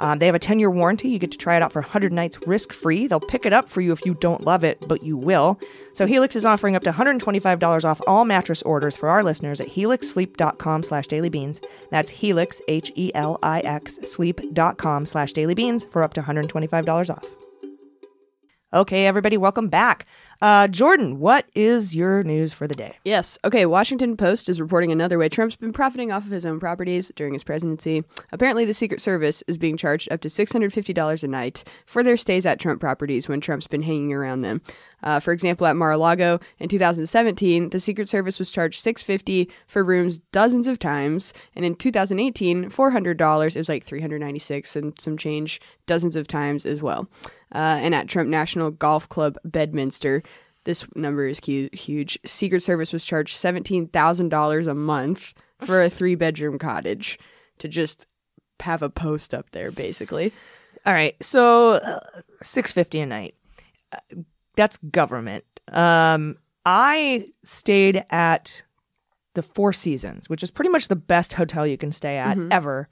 Um, 0.00 0.18
they 0.18 0.26
have 0.26 0.34
a 0.34 0.38
10-year 0.38 0.70
warranty. 0.70 1.08
You 1.08 1.18
get 1.18 1.32
to 1.32 1.38
try 1.38 1.56
it 1.56 1.62
out 1.62 1.72
for 1.72 1.80
100 1.82 2.12
nights 2.12 2.38
risk-free. 2.46 3.08
They'll 3.08 3.18
pick 3.20 3.44
it 3.46 3.52
up 3.52 3.68
for 3.68 3.80
you 3.80 3.90
if 3.92 4.04
you 4.06 4.14
don't 4.14 4.44
love 4.44 4.62
it, 4.64 4.86
but 4.86 5.02
you 5.02 5.16
will. 5.16 5.58
So 5.92 6.06
Helix 6.06 6.36
is 6.36 6.44
offering 6.44 6.76
up 6.76 6.84
to 6.84 6.92
$125 6.92 7.84
off 7.84 8.00
all 8.06 8.24
mattress 8.24 8.62
orders 8.62 8.96
for 8.96 9.08
our 9.08 9.24
listeners 9.24 9.60
at 9.60 9.68
helixsleep.com 9.68 10.82
slash 10.84 11.08
dailybeans. 11.08 11.64
That's 11.90 12.10
helix, 12.10 12.60
H-E-L-I-X, 12.68 13.98
sleep.com 14.04 15.06
slash 15.06 15.32
dailybeans 15.32 15.90
for 15.90 16.02
up 16.04 16.14
to 16.14 16.22
$125 16.22 17.10
off. 17.10 17.24
Okay, 18.70 19.06
everybody, 19.06 19.38
welcome 19.38 19.68
back. 19.68 20.04
Uh, 20.40 20.68
Jordan, 20.68 21.18
what 21.18 21.46
is 21.54 21.94
your 21.94 22.22
news 22.22 22.52
for 22.52 22.68
the 22.68 22.74
day? 22.74 22.96
Yes. 23.04 23.38
Okay. 23.44 23.66
Washington 23.66 24.16
Post 24.16 24.48
is 24.48 24.60
reporting 24.60 24.92
another 24.92 25.18
way 25.18 25.28
Trump's 25.28 25.56
been 25.56 25.72
profiting 25.72 26.12
off 26.12 26.24
of 26.24 26.30
his 26.30 26.46
own 26.46 26.60
properties 26.60 27.10
during 27.16 27.32
his 27.32 27.42
presidency. 27.42 28.04
Apparently, 28.30 28.64
the 28.64 28.74
Secret 28.74 29.00
Service 29.00 29.42
is 29.48 29.58
being 29.58 29.76
charged 29.76 30.10
up 30.12 30.20
to 30.20 30.28
$650 30.28 31.22
a 31.22 31.28
night 31.28 31.64
for 31.86 32.02
their 32.02 32.16
stays 32.16 32.46
at 32.46 32.60
Trump 32.60 32.80
properties 32.80 33.28
when 33.28 33.40
Trump's 33.40 33.66
been 33.66 33.82
hanging 33.82 34.12
around 34.12 34.42
them. 34.42 34.62
Uh, 35.02 35.20
for 35.20 35.32
example, 35.32 35.66
at 35.66 35.76
Mar-a-Lago 35.76 36.40
in 36.58 36.68
2017, 36.68 37.70
the 37.70 37.80
Secret 37.80 38.08
Service 38.08 38.38
was 38.38 38.50
charged 38.50 38.84
$650 38.84 39.48
for 39.66 39.84
rooms 39.84 40.18
dozens 40.32 40.66
of 40.66 40.78
times, 40.78 41.32
and 41.54 41.64
in 41.64 41.74
2018, 41.74 42.70
$400. 42.70 43.54
It 43.54 43.58
was 43.58 43.68
like 43.68 43.84
396 43.84 44.76
and 44.76 45.00
some 45.00 45.16
change 45.16 45.60
dozens 45.86 46.16
of 46.16 46.26
times 46.26 46.66
as 46.66 46.82
well. 46.82 47.08
Uh, 47.54 47.78
and 47.80 47.94
at 47.94 48.08
Trump 48.08 48.28
National 48.28 48.70
Golf 48.70 49.08
Club 49.08 49.38
Bedminster, 49.44 50.22
this 50.68 50.84
number 50.94 51.26
is 51.26 51.40
huge. 51.42 52.18
Secret 52.26 52.62
Service 52.62 52.92
was 52.92 53.02
charged 53.02 53.34
$17,000 53.38 54.66
a 54.66 54.74
month 54.74 55.32
for 55.62 55.80
a 55.80 55.88
three 55.88 56.14
bedroom 56.14 56.58
cottage 56.58 57.18
to 57.56 57.68
just 57.68 58.06
have 58.60 58.82
a 58.82 58.90
post 58.90 59.32
up 59.32 59.48
there, 59.52 59.70
basically. 59.70 60.30
All 60.84 60.92
right, 60.92 61.16
so 61.22 61.70
uh, 61.70 62.00
six 62.42 62.70
fifty 62.70 63.00
a 63.00 63.06
night. 63.06 63.34
Uh, 63.90 64.16
that's 64.56 64.76
government. 64.76 65.44
Um, 65.68 66.36
I 66.66 67.30
stayed 67.44 68.04
at 68.10 68.62
the 69.32 69.42
Four 69.42 69.72
Seasons, 69.72 70.28
which 70.28 70.42
is 70.42 70.50
pretty 70.50 70.68
much 70.68 70.88
the 70.88 70.96
best 70.96 71.32
hotel 71.32 71.66
you 71.66 71.78
can 71.78 71.92
stay 71.92 72.18
at 72.18 72.36
ever 72.50 72.90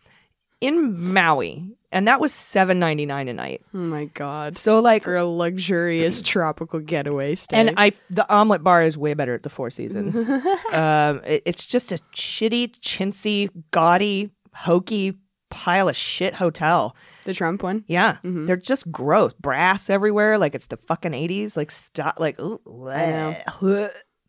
in 0.63 1.13
Maui. 1.13 1.77
And 1.97 2.07
that 2.07 2.21
was 2.21 2.33
seven 2.33 2.79
ninety 2.79 3.07
nine 3.07 3.27
a 3.29 3.33
night. 3.33 3.63
Oh 3.75 3.79
my 3.79 4.05
god. 4.07 4.57
So 4.57 4.79
like, 4.81 5.03
For 5.05 5.17
a 5.17 5.25
luxurious 5.25 6.23
tropical 6.33 6.81
getaway 6.81 7.35
stay. 7.35 7.57
and 7.57 7.73
I 7.77 7.93
the 8.11 8.29
omelet 8.33 8.63
bar 8.63 8.83
is 8.83 8.97
way 8.99 9.15
better 9.15 9.35
at 9.35 9.43
the 9.43 9.51
Four 9.51 9.71
Seasons. 9.71 10.15
um, 10.73 11.21
it- 11.25 11.43
it's 11.47 11.67
just 11.67 11.93
a 11.93 11.99
shitty, 12.15 12.79
chintzy, 12.81 13.49
gaudy, 13.71 14.31
hokey 14.55 15.15
pile 15.51 15.89
of 15.89 15.97
shit 15.97 16.35
hotel. 16.35 16.95
the 17.25 17.33
Trump 17.33 17.63
one. 17.63 17.85
Yeah, 17.87 18.19
they're 18.23 18.57
just 18.57 18.91
gross. 18.93 19.33
Brass 19.35 19.89
everywhere, 19.89 20.39
like 20.39 20.55
it's 20.55 20.67
the 20.67 20.77
fucking 20.77 21.15
eighties. 21.15 21.57
Like 21.57 21.71
stop, 21.71 22.21
like 22.21 22.39
ooh, 22.41 22.61
know. 22.67 23.37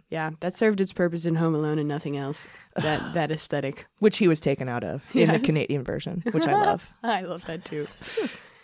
Yeah, 0.10 0.32
that 0.40 0.56
served 0.56 0.80
its 0.80 0.94
purpose 0.94 1.26
in 1.26 1.36
Home 1.36 1.54
Alone 1.54 1.80
and 1.80 1.88
nothing 1.88 2.16
else. 2.18 2.48
That 2.76 3.14
that 3.16 3.32
aesthetic. 3.32 3.88
which 4.00 4.18
he 4.18 4.28
was 4.28 4.40
taken 4.40 4.70
out 4.70 4.84
of 4.84 5.04
in 5.16 5.32
the 5.32 5.40
Canadian 5.40 5.84
version, 5.84 6.24
which 6.32 6.48
I 6.48 6.54
love. 6.66 6.92
I 7.04 7.22
love 7.22 7.44
that 7.48 7.66
too. 7.66 7.88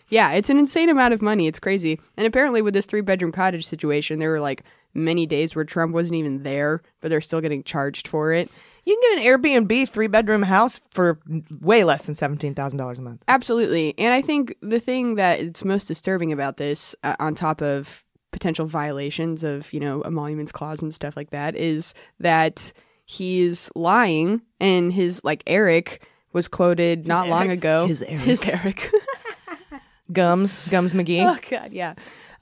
yeah, 0.10 0.34
it's 0.34 0.50
an 0.52 0.58
insane 0.60 0.90
amount 0.90 1.14
of 1.16 1.22
money. 1.22 1.48
It's 1.48 1.60
crazy. 1.60 2.00
And 2.16 2.28
apparently, 2.28 2.62
with 2.62 2.74
this 2.76 2.86
three 2.86 3.02
bedroom 3.02 3.32
cottage 3.32 3.66
situation, 3.66 4.20
there 4.20 4.30
were 4.30 4.40
like 4.40 4.64
many 4.94 5.26
days 5.26 5.56
where 5.56 5.66
Trump 5.66 5.94
wasn't 5.94 6.16
even 6.16 6.44
there, 6.44 6.84
but 7.02 7.10
they're 7.10 7.22
still 7.22 7.42
getting 7.42 7.64
charged 7.64 8.08
for 8.08 8.32
it. 8.32 8.52
You 8.86 8.96
can 9.02 9.18
get 9.18 9.26
an 9.26 9.66
Airbnb 9.68 9.90
three 9.90 10.08
bedroom 10.08 10.44
house 10.44 10.80
for 10.92 11.18
way 11.60 11.84
less 11.84 12.04
than 12.04 12.14
seventeen 12.14 12.54
thousand 12.54 12.78
dollars 12.78 13.00
a 13.00 13.02
month. 13.02 13.24
Absolutely. 13.28 13.96
And 13.98 14.14
I 14.14 14.22
think 14.22 14.56
the 14.62 14.80
thing 14.80 15.16
that 15.16 15.40
is 15.40 15.66
most 15.66 15.88
disturbing 15.88 16.32
about 16.32 16.58
this, 16.58 16.96
uh, 17.04 17.16
on 17.20 17.34
top 17.34 17.62
of 17.64 18.04
potential 18.34 18.66
violations 18.66 19.44
of, 19.46 19.72
you 19.72 19.80
know, 19.80 20.02
emoluments 20.02 20.52
clause 20.52 20.82
and 20.82 20.94
stuff 20.94 21.16
like 21.16 21.30
that, 21.30 21.56
is 21.56 21.94
that 22.20 22.74
he's 23.06 23.72
lying 23.76 24.42
and 24.60 24.92
his, 24.92 25.24
like, 25.24 25.44
Eric 25.48 26.06
was 26.34 26.50
quoted 26.50 27.08
not 27.08 27.30
long 27.30 27.50
ago. 27.50 27.88
His 27.88 28.02
Eric. 28.02 28.22
His 28.22 28.44
Eric. 28.44 28.92
Gums, 30.12 30.68
Gums 30.68 30.94
McGee. 30.94 31.24
oh, 31.26 31.40
God, 31.50 31.72
yeah. 31.72 31.94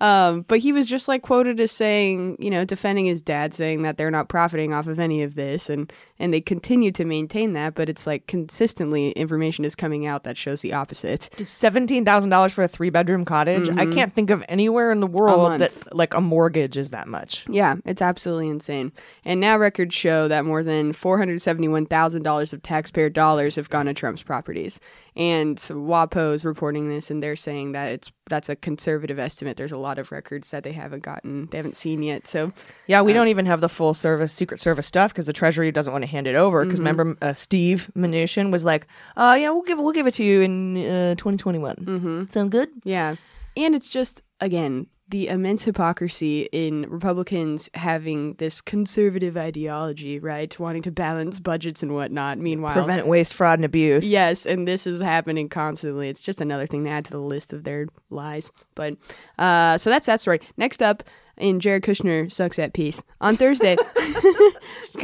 Um, 0.01 0.41
but 0.47 0.59
he 0.59 0.73
was 0.73 0.87
just 0.87 1.07
like 1.07 1.21
quoted 1.21 1.59
as 1.59 1.71
saying, 1.71 2.37
you 2.39 2.49
know, 2.49 2.65
defending 2.65 3.05
his 3.05 3.21
dad, 3.21 3.53
saying 3.53 3.83
that 3.83 3.97
they're 3.97 4.09
not 4.09 4.29
profiting 4.29 4.73
off 4.73 4.87
of 4.87 4.99
any 4.99 5.21
of 5.21 5.35
this, 5.35 5.69
and 5.69 5.93
and 6.17 6.33
they 6.33 6.41
continue 6.41 6.91
to 6.93 7.05
maintain 7.05 7.53
that. 7.53 7.75
But 7.75 7.87
it's 7.87 8.07
like 8.07 8.25
consistently 8.25 9.11
information 9.11 9.63
is 9.63 9.75
coming 9.75 10.07
out 10.07 10.23
that 10.23 10.37
shows 10.37 10.61
the 10.61 10.73
opposite. 10.73 11.29
Seventeen 11.45 12.03
thousand 12.03 12.31
dollars 12.31 12.51
for 12.51 12.63
a 12.63 12.67
three 12.67 12.89
bedroom 12.89 13.25
cottage. 13.25 13.69
I 13.69 13.85
can't 13.85 14.11
think 14.11 14.31
of 14.31 14.43
anywhere 14.49 14.91
in 14.91 15.01
the 15.01 15.07
world 15.07 15.61
that 15.61 15.95
like 15.95 16.15
a 16.15 16.21
mortgage 16.21 16.77
is 16.77 16.89
that 16.89 17.07
much. 17.07 17.45
Yeah, 17.47 17.75
it's 17.85 18.01
absolutely 18.01 18.49
insane. 18.49 18.91
And 19.23 19.39
now 19.39 19.55
records 19.57 19.93
show 19.93 20.27
that 20.27 20.45
more 20.45 20.63
than 20.63 20.93
$471,000 20.93 22.53
of 22.53 22.63
taxpayer 22.63 23.09
dollars 23.09 23.55
have 23.55 23.69
gone 23.69 23.85
to 23.85 23.93
Trump's 23.93 24.23
properties. 24.23 24.79
And 25.15 25.57
WAPO 25.57 26.33
is 26.33 26.45
reporting 26.45 26.89
this 26.89 27.11
and 27.11 27.21
they're 27.21 27.35
saying 27.35 27.73
that 27.73 27.91
it's 27.91 28.11
that's 28.29 28.49
a 28.49 28.55
conservative 28.55 29.19
estimate. 29.19 29.57
There's 29.57 29.73
a 29.73 29.77
lot 29.79 29.90
of 29.99 30.11
records 30.11 30.51
that 30.51 30.63
they 30.63 30.73
haven't 30.73 31.03
gotten, 31.03 31.47
they 31.47 31.57
haven't 31.57 31.75
seen 31.75 32.03
yet. 32.03 32.27
So, 32.27 32.51
Yeah, 32.87 33.01
we 33.01 33.13
don't 33.13 33.27
even 33.27 33.45
have 33.45 33.61
the 33.61 33.69
full 33.69 33.93
service, 33.93 34.33
Secret 34.33 34.59
Service 34.59 34.87
stuff 34.87 35.11
because 35.11 35.25
the 35.25 35.33
Treasury 35.33 35.71
doesn't 35.71 35.91
want 35.91 36.03
to 36.03 36.09
hand 36.09 36.27
it 36.27 36.35
over. 36.35 36.63
Because 36.63 36.79
remember, 36.79 37.17
uh, 37.21 37.33
Steve 37.33 37.89
Mnuchin 37.95 38.51
was 38.51 38.63
like, 38.65 38.87
"Uh, 39.17 39.37
yeah, 39.39 39.49
we'll 39.51 39.63
give 39.63 39.77
we'll 39.79 39.93
give 39.93 40.07
it 40.07 40.13
to 40.15 40.23
you 40.23 40.41
in 40.41 40.77
uh, 40.77 41.15
2021. 41.15 41.75
Mm-hmm. 41.75 42.23
Sound 42.31 42.51
good?" 42.51 42.69
yeah. 42.83 43.15
And 43.57 43.75
it's 43.75 43.89
just 43.89 44.23
again, 44.39 44.87
the 45.11 45.27
immense 45.27 45.63
hypocrisy 45.63 46.47
in 46.51 46.89
Republicans 46.89 47.69
having 47.73 48.33
this 48.35 48.61
conservative 48.61 49.35
ideology, 49.37 50.19
right? 50.19 50.57
Wanting 50.57 50.81
to 50.83 50.91
balance 50.91 51.39
budgets 51.39 51.83
and 51.83 51.93
whatnot. 51.93 52.37
Meanwhile, 52.37 52.73
Prevent 52.73 53.07
waste, 53.07 53.33
fraud, 53.33 53.59
and 53.59 53.65
abuse. 53.65 54.07
Yes, 54.07 54.45
and 54.45 54.67
this 54.67 54.87
is 54.87 55.01
happening 55.01 55.49
constantly. 55.49 56.09
It's 56.09 56.21
just 56.21 56.41
another 56.41 56.65
thing 56.65 56.85
to 56.85 56.89
add 56.89 57.05
to 57.05 57.11
the 57.11 57.19
list 57.19 57.53
of 57.53 57.63
their 57.65 57.87
lies. 58.09 58.51
But 58.73 58.95
uh, 59.37 59.77
so 59.77 59.89
that's 59.89 60.07
that 60.07 60.21
story. 60.21 60.39
Next 60.57 60.81
up, 60.81 61.03
in 61.37 61.59
Jared 61.59 61.83
Kushner 61.83 62.31
sucks 62.31 62.57
at 62.57 62.73
peace 62.73 63.03
on 63.19 63.35
Thursday. 63.35 63.75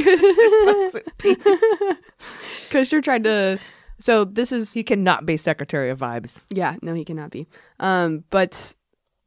Kushner 2.70 3.04
tried 3.04 3.24
to. 3.26 3.60
So 4.00 4.26
this 4.26 4.52
is 4.52 4.74
he 4.74 4.84
cannot 4.84 5.26
be 5.26 5.38
Secretary 5.38 5.90
of 5.90 6.00
Vibes. 6.00 6.44
yeah, 6.50 6.76
no, 6.82 6.94
he 6.94 7.04
cannot 7.04 7.32
be. 7.32 7.48
Um, 7.80 8.24
but 8.30 8.74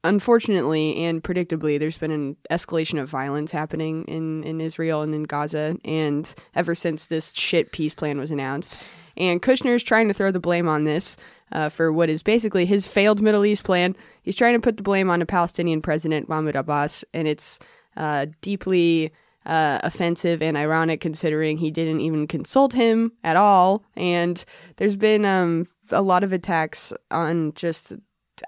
unfortunately 0.04 0.96
and 1.04 1.22
predictably, 1.22 1.78
there's 1.78 1.98
been 1.98 2.10
an 2.10 2.36
escalation 2.50 3.00
of 3.00 3.08
violence 3.08 3.50
happening 3.50 4.04
in, 4.04 4.42
in 4.44 4.60
Israel 4.60 5.02
and 5.02 5.14
in 5.14 5.24
Gaza, 5.24 5.76
and 5.84 6.34
ever 6.54 6.74
since 6.74 7.06
this 7.06 7.32
shit 7.32 7.72
peace 7.72 7.94
plan 7.94 8.18
was 8.18 8.30
announced. 8.30 8.76
And 9.16 9.42
Kushner 9.42 9.74
is 9.74 9.82
trying 9.82 10.08
to 10.08 10.14
throw 10.14 10.30
the 10.30 10.40
blame 10.40 10.68
on 10.68 10.84
this 10.84 11.16
uh, 11.52 11.68
for 11.68 11.92
what 11.92 12.08
is 12.08 12.22
basically 12.22 12.64
his 12.64 12.86
failed 12.86 13.20
Middle 13.20 13.44
East 13.44 13.64
plan. 13.64 13.96
He's 14.22 14.36
trying 14.36 14.54
to 14.54 14.60
put 14.60 14.76
the 14.76 14.82
blame 14.82 15.10
on 15.10 15.20
the 15.20 15.26
Palestinian 15.26 15.82
president, 15.82 16.28
Mahmoud 16.28 16.56
Abbas, 16.56 17.04
and 17.12 17.28
it's 17.28 17.58
uh, 17.96 18.26
deeply 18.40 19.12
uh, 19.46 19.80
offensive 19.82 20.42
and 20.42 20.56
ironic 20.56 21.00
considering 21.00 21.58
he 21.58 21.70
didn't 21.70 22.00
even 22.00 22.26
consult 22.26 22.72
him 22.72 23.12
at 23.24 23.36
all. 23.36 23.84
And 23.96 24.42
there's 24.76 24.96
been 24.96 25.24
um, 25.24 25.66
a 25.90 26.02
lot 26.02 26.24
of 26.24 26.32
attacks 26.32 26.92
on 27.10 27.52
just. 27.54 27.92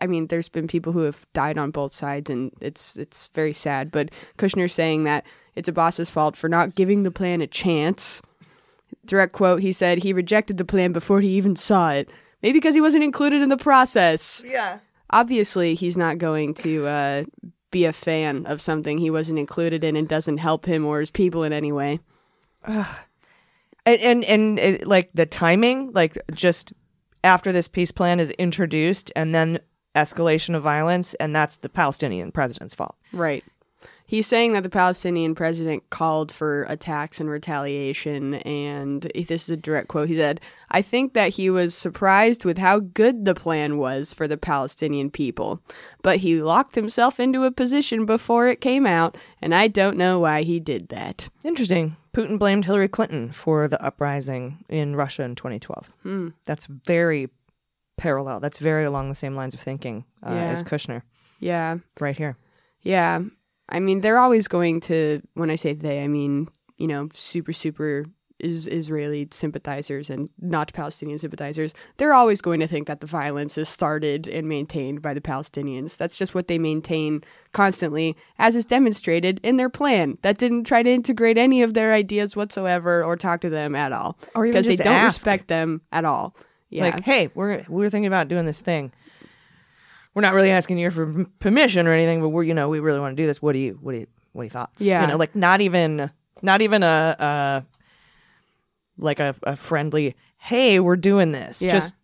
I 0.01 0.07
mean, 0.07 0.27
there's 0.29 0.49
been 0.49 0.67
people 0.69 0.93
who 0.93 1.01
have 1.01 1.27
died 1.33 1.59
on 1.59 1.71
both 1.71 1.93
sides, 1.93 2.31
and 2.31 2.51
it's 2.61 2.97
it's 2.97 3.29
very 3.35 3.53
sad. 3.53 3.91
But 3.91 4.11
Kushner's 4.39 4.73
saying 4.73 5.05
that 5.05 5.25
it's 5.55 5.69
Abbas's 5.69 6.11
fault 6.11 6.37
for 6.37 6.49
not 6.49 6.75
giving 6.75 7.03
the 7.03 7.11
plan 7.11 7.41
a 7.41 7.47
chance. 7.47 8.23
Direct 9.07 9.33
quote: 9.33 9.61
He 9.63 9.73
said 9.73 10.03
he 10.03 10.13
rejected 10.13 10.59
the 10.59 10.65
plan 10.65 10.93
before 10.93 11.21
he 11.21 11.29
even 11.37 11.57
saw 11.57 11.91
it, 11.93 12.11
maybe 12.43 12.59
because 12.59 12.75
he 12.75 12.81
wasn't 12.81 13.05
included 13.05 13.43
in 13.43 13.49
the 13.49 13.57
process 13.57 14.43
Yeah. 14.47 14.79
obviously 15.11 15.75
he's 15.75 15.97
not 15.97 16.19
going 16.19 16.55
to 16.55 16.87
uh, 16.87 17.25
be 17.71 17.85
a 17.85 17.93
fan 17.93 18.47
of 18.47 18.61
something 18.61 18.99
he 18.99 19.11
wasn't 19.11 19.39
included 19.39 19.83
in 19.85 19.97
and 19.97 20.09
doesn't 20.09 20.39
help 20.39 20.67
him 20.67 20.85
or 20.85 21.01
his 21.01 21.11
people 21.11 21.43
in 21.43 21.53
any 21.53 21.73
way. 21.73 22.01
and 22.65 22.87
and, 23.87 24.25
and 24.25 24.59
it, 24.59 24.87
like 24.87 25.11
the 25.15 25.27
timing 25.27 25.93
like 25.93 26.17
just 26.33 26.73
after 27.25 27.53
this 27.53 27.69
peace 27.69 27.91
plan 27.93 28.21
is 28.21 28.31
introduced 28.33 29.11
and 29.17 29.35
then 29.35 29.59
escalation 29.95 30.55
of 30.55 30.63
violence 30.63 31.15
and 31.15 31.35
that's 31.35 31.59
the 31.59 31.69
palestinian 31.69 32.33
president's 32.33 32.75
fault 32.75 32.97
Right. 33.13 33.45
He's 34.05 34.27
saying 34.27 34.53
that 34.53 34.63
the 34.63 34.69
Palestinian 34.69 35.35
president 35.35 35.89
called 35.89 36.31
for 36.31 36.65
attacks 36.65 37.19
and 37.19 37.31
retaliation, 37.31 38.35
and 38.35 39.11
this 39.15 39.45
is 39.45 39.49
a 39.49 39.57
direct 39.57 39.89
quote. 39.89 40.09
He 40.09 40.17
said, 40.17 40.39
I 40.71 40.83
think 40.83 41.15
that 41.15 41.31
he 41.31 41.49
was 41.49 41.75
surprised 41.75 42.45
with 42.45 42.59
how 42.59 42.81
good 42.81 43.25
the 43.25 43.35
plan 43.35 43.79
was 43.79 44.13
for 44.13 44.29
the 44.29 44.37
Palestinian 44.37 45.11
people, 45.11 45.63
but 46.03 46.19
he 46.19 46.43
locked 46.43 46.75
himself 46.75 47.19
into 47.19 47.45
a 47.45 47.51
position 47.51 48.05
before 48.05 48.49
it 48.49 48.61
came 48.61 48.85
out, 48.85 49.17
and 49.41 49.55
I 49.55 49.69
don't 49.69 49.97
know 49.97 50.21
why 50.21 50.43
he 50.43 50.61
did 50.61 50.89
that. 50.89 51.31
interesting 51.43 51.97
putin 52.13 52.39
blamed 52.39 52.67
hillary 52.67 52.89
clinton 52.89 53.33
for 53.33 53.67
the 53.67 53.83
uprising 53.83 54.63
in 54.69 54.95
russia 54.95 55.23
in 55.23 55.35
2012 55.35 55.91
hmm. 56.03 56.29
that's 56.45 56.67
very 56.67 57.31
parallel 57.97 58.41
that's 58.41 58.59
very 58.59 58.85
along 58.85 59.09
the 59.09 59.15
same 59.15 59.35
lines 59.37 59.55
of 59.55 59.61
thinking 59.61 60.05
uh, 60.27 60.31
Yeah. 60.33 60.45
as 60.53 60.63
kushner 60.63 61.03
Yeah. 61.41 61.79
right 62.01 62.17
here 62.17 62.37
Yeah. 62.83 63.21
I 63.69 63.81
mean, 63.81 64.01
they're 64.01 64.19
always 64.19 64.49
going 64.49 64.81
to, 64.81 65.23
when 65.35 65.49
I 65.51 65.55
say 65.55 65.73
they, 65.73 66.03
I 66.05 66.09
mean, 66.09 66.49
you 66.77 66.87
know, 66.89 67.09
super, 67.15 67.53
super 67.53 68.05
is 68.41 68.67
Israeli 68.67 69.29
sympathizers 69.31 70.11
and 70.11 70.29
not 70.41 70.73
Palestinian 70.73 71.19
sympathizers. 71.19 71.73
They're 71.97 72.13
always 72.13 72.43
going 72.43 72.59
to 72.61 72.67
think 72.67 72.89
that 72.89 73.01
the 73.01 73.07
violence 73.07 73.57
is 73.57 73.69
started 73.69 74.27
and 74.29 74.49
maintained 74.49 75.01
by 75.01 75.15
the 75.15 75.21
Palestinians. 75.21 75.97
That's 75.97 76.17
just 76.17 76.35
what 76.35 76.49
they 76.49 76.59
maintain 76.59 77.23
constantly, 77.53 78.17
as 78.39 78.57
is 78.57 78.67
demonstrated 78.67 79.39
in 79.45 79.59
their 79.59 79.71
plan 79.71 80.19
that 80.23 80.39
didn't 80.39 80.65
try 80.65 80.83
to 80.83 80.91
integrate 80.91 81.39
any 81.39 81.63
of 81.63 81.73
their 81.75 81.95
ideas 81.95 82.35
whatsoever 82.35 83.05
or 83.05 83.17
talk 83.17 83.41
to 83.43 83.49
them 83.49 83.77
at 83.77 83.93
all. 83.93 84.19
Because 84.35 84.67
they 84.67 84.77
don't 84.77 84.93
ask. 84.93 85.19
respect 85.19 85.47
them 85.47 85.83
at 85.93 86.05
all. 86.05 86.35
Yeah. 86.73 86.85
like 86.85 87.01
hey 87.05 87.31
we're 87.35 87.65
we're 87.69 87.91
thinking 87.91 88.07
about 88.07 88.29
doing 88.29 88.47
this 88.47 88.61
thing 88.61 88.93
we're 90.15 90.23
not 90.23 90.35
really 90.35 90.51
asking 90.51 90.79
you 90.79 90.91
for 90.91 91.25
permission 91.39 91.87
or 91.87 91.93
anything 91.93 92.21
but 92.21 92.31
we're 92.31 92.43
you 92.45 92.55
know 92.55 92.69
we 92.69 92.81
really 92.81 92.99
want 93.01 93.17
to 93.17 93.23
do 93.23 93.27
this 93.27 93.41
what 93.43 93.53
do 93.53 93.59
you 93.59 93.79
what 93.83 93.93
do 93.93 93.99
you 93.99 94.07
what 94.33 94.43
are 94.43 94.45
your 94.45 94.51
thoughts 94.51 94.83
Yeah. 94.83 95.03
you 95.03 95.07
know 95.09 95.17
like 95.17 95.35
not 95.37 95.61
even 95.61 96.11
not 96.43 96.61
even 96.63 96.83
a 96.83 97.17
uh 97.19 97.61
like 98.99 99.21
a, 99.21 99.35
a 99.43 99.57
friendly 99.57 100.15
hey 100.39 100.81
we're 100.81 100.97
doing 100.97 101.33
this 101.33 101.63
Yeah. 101.63 101.73
just 101.73 101.95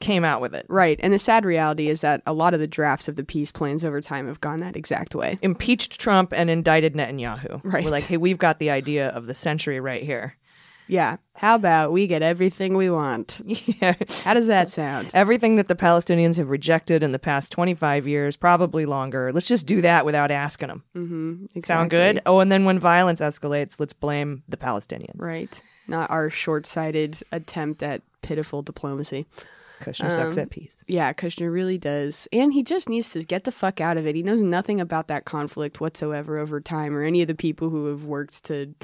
came 0.00 0.24
out 0.24 0.40
with 0.40 0.54
it 0.54 0.66
Right. 0.68 0.98
And 1.02 1.12
the 1.12 1.18
sad 1.20 1.44
reality 1.44 1.88
is 1.88 2.00
that 2.00 2.20
a 2.26 2.32
lot 2.32 2.52
of 2.52 2.58
the 2.60 2.66
drafts 2.66 3.06
of 3.08 3.14
the 3.16 3.22
peace 3.24 3.52
plans 3.52 3.84
over 3.84 4.00
time 4.00 4.26
have 4.26 4.40
gone 4.40 4.58
that 4.60 4.74
exact 4.76 5.14
way. 5.14 5.38
impeached 5.40 6.00
trump 6.00 6.32
and 6.34 6.50
indicted 6.50 6.94
netanyahu 6.94 7.60
Right. 7.62 7.84
we're 7.84 7.90
like 7.90 8.04
hey 8.04 8.16
we've 8.16 8.38
got 8.38 8.58
the 8.58 8.70
idea 8.70 9.08
of 9.08 9.26
the 9.26 9.34
century 9.34 9.80
right 9.80 10.02
here 10.02 10.36
Yeah. 10.86 11.16
How 11.36 11.54
about 11.54 11.92
we 11.92 12.06
get 12.06 12.22
everything 12.22 12.76
we 12.76 12.90
want? 12.90 13.40
yeah 13.44 13.94
How 14.22 14.34
does 14.34 14.46
that 14.48 14.68
sound? 14.70 15.10
everything 15.14 15.56
that 15.56 15.66
the 15.68 15.74
palestinians 15.74 16.36
have 16.36 16.50
rejected 16.50 17.02
in 17.02 17.12
the 17.12 17.18
past 17.18 17.50
25 17.52 18.06
years 18.06 18.36
probably 18.36 18.86
longer 18.86 19.32
let's 19.32 19.48
just 19.48 19.66
do 19.66 19.80
that 19.82 20.04
without 20.04 20.30
asking 20.30 20.68
them 20.68 20.82
Mm-hmm. 20.94 21.60
Sound 21.62 21.90
good? 21.90 22.20
Oh, 22.26 22.40
and 22.40 22.52
then 22.52 22.64
when 22.64 22.78
violence 22.78 23.20
escalates, 23.20 23.80
let's 23.80 23.92
blame 23.92 24.42
the 24.48 24.56
Palestinians. 24.56 25.16
Right. 25.16 25.60
Not 25.88 26.10
our 26.10 26.30
short 26.30 26.66
sighted 26.66 27.20
attempt 27.32 27.82
at 27.82 28.02
pitiful 28.22 28.62
diplomacy. 28.62 29.26
Kushner 29.80 30.10
sucks 30.10 30.36
Um, 30.36 30.42
at 30.44 30.50
peace. 30.50 30.74
Yeah, 30.86 31.12
Kushner 31.12 31.52
really 31.52 31.78
does. 31.78 32.28
And 32.32 32.52
he 32.52 32.62
just 32.62 32.88
needs 32.88 33.10
to 33.12 33.24
get 33.24 33.44
the 33.44 33.52
fuck 33.52 33.80
out 33.80 33.96
of 33.98 34.06
it. 34.06 34.14
He 34.14 34.22
knows 34.22 34.40
nothing 34.42 34.80
about 34.80 35.08
that 35.08 35.24
conflict 35.24 35.80
whatsoever 35.80 36.38
over 36.38 36.60
time 36.60 36.96
or 36.96 37.02
any 37.02 37.22
of 37.22 37.28
the 37.28 37.34
people 37.34 37.70
who 37.70 37.86
have 37.86 38.04
worked 38.04 38.44
to 38.44 38.74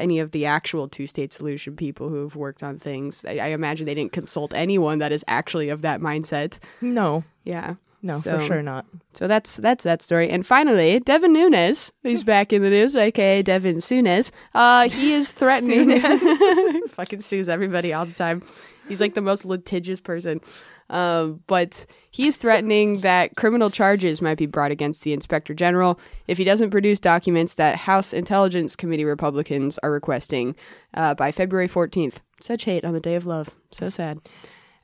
any 0.00 0.18
of 0.20 0.30
the 0.30 0.46
actual 0.46 0.88
two 0.88 1.06
state 1.06 1.32
solution 1.32 1.76
people 1.76 2.08
who 2.08 2.22
have 2.22 2.36
worked 2.36 2.62
on 2.62 2.78
things. 2.78 3.24
I, 3.26 3.32
I 3.38 3.46
imagine 3.48 3.86
they 3.86 3.94
didn't 3.94 4.12
consult 4.12 4.54
anyone 4.54 4.98
that 4.98 5.12
is 5.12 5.24
actually 5.28 5.68
of 5.68 5.82
that 5.82 6.00
mindset. 6.00 6.58
No, 6.80 7.24
Yeah. 7.44 7.74
no, 8.02 8.18
So- 8.18 8.38
for 8.40 8.46
sure 8.46 8.62
not. 8.62 8.86
So 9.14 9.28
that's 9.28 9.56
that's 9.58 9.84
that 9.84 10.00
story. 10.02 10.30
And 10.30 10.44
finally, 10.46 10.98
Devin 11.00 11.32
Nunes, 11.32 11.92
he's 12.02 12.24
back 12.24 12.52
in 12.52 12.62
the 12.62 12.70
news, 12.70 12.96
aka 12.96 13.42
Devin 13.42 13.80
Sunes. 13.80 14.32
Uh, 14.54 14.88
he 14.88 15.12
is 15.12 15.32
threatening. 15.40 16.00
fucking 16.88 17.20
sues 17.20 17.48
everybody 17.48 17.92
all 17.92 18.06
the 18.06 18.12
time. 18.12 18.42
He's 18.88 19.00
like 19.00 19.14
the 19.14 19.20
most 19.22 19.44
litigious 19.44 20.00
person. 20.00 20.40
Um, 20.92 21.40
but 21.48 21.84
he's 22.10 22.36
threatening 22.36 23.00
that 23.00 23.34
criminal 23.36 23.70
charges 23.70 24.22
might 24.22 24.38
be 24.38 24.46
brought 24.46 24.70
against 24.70 25.02
the 25.02 25.12
inspector 25.12 25.54
general 25.54 25.98
if 26.28 26.38
he 26.38 26.44
doesn't 26.44 26.70
produce 26.70 27.00
documents 27.00 27.54
that 27.54 27.76
House 27.76 28.12
Intelligence 28.12 28.76
Committee 28.76 29.04
Republicans 29.04 29.78
are 29.82 29.90
requesting 29.90 30.54
uh, 30.94 31.14
by 31.14 31.32
February 31.32 31.66
14th. 31.68 32.16
Such 32.40 32.64
hate 32.64 32.84
on 32.84 32.92
the 32.92 33.00
day 33.00 33.14
of 33.14 33.26
love. 33.26 33.50
So 33.70 33.88
sad. 33.88 34.18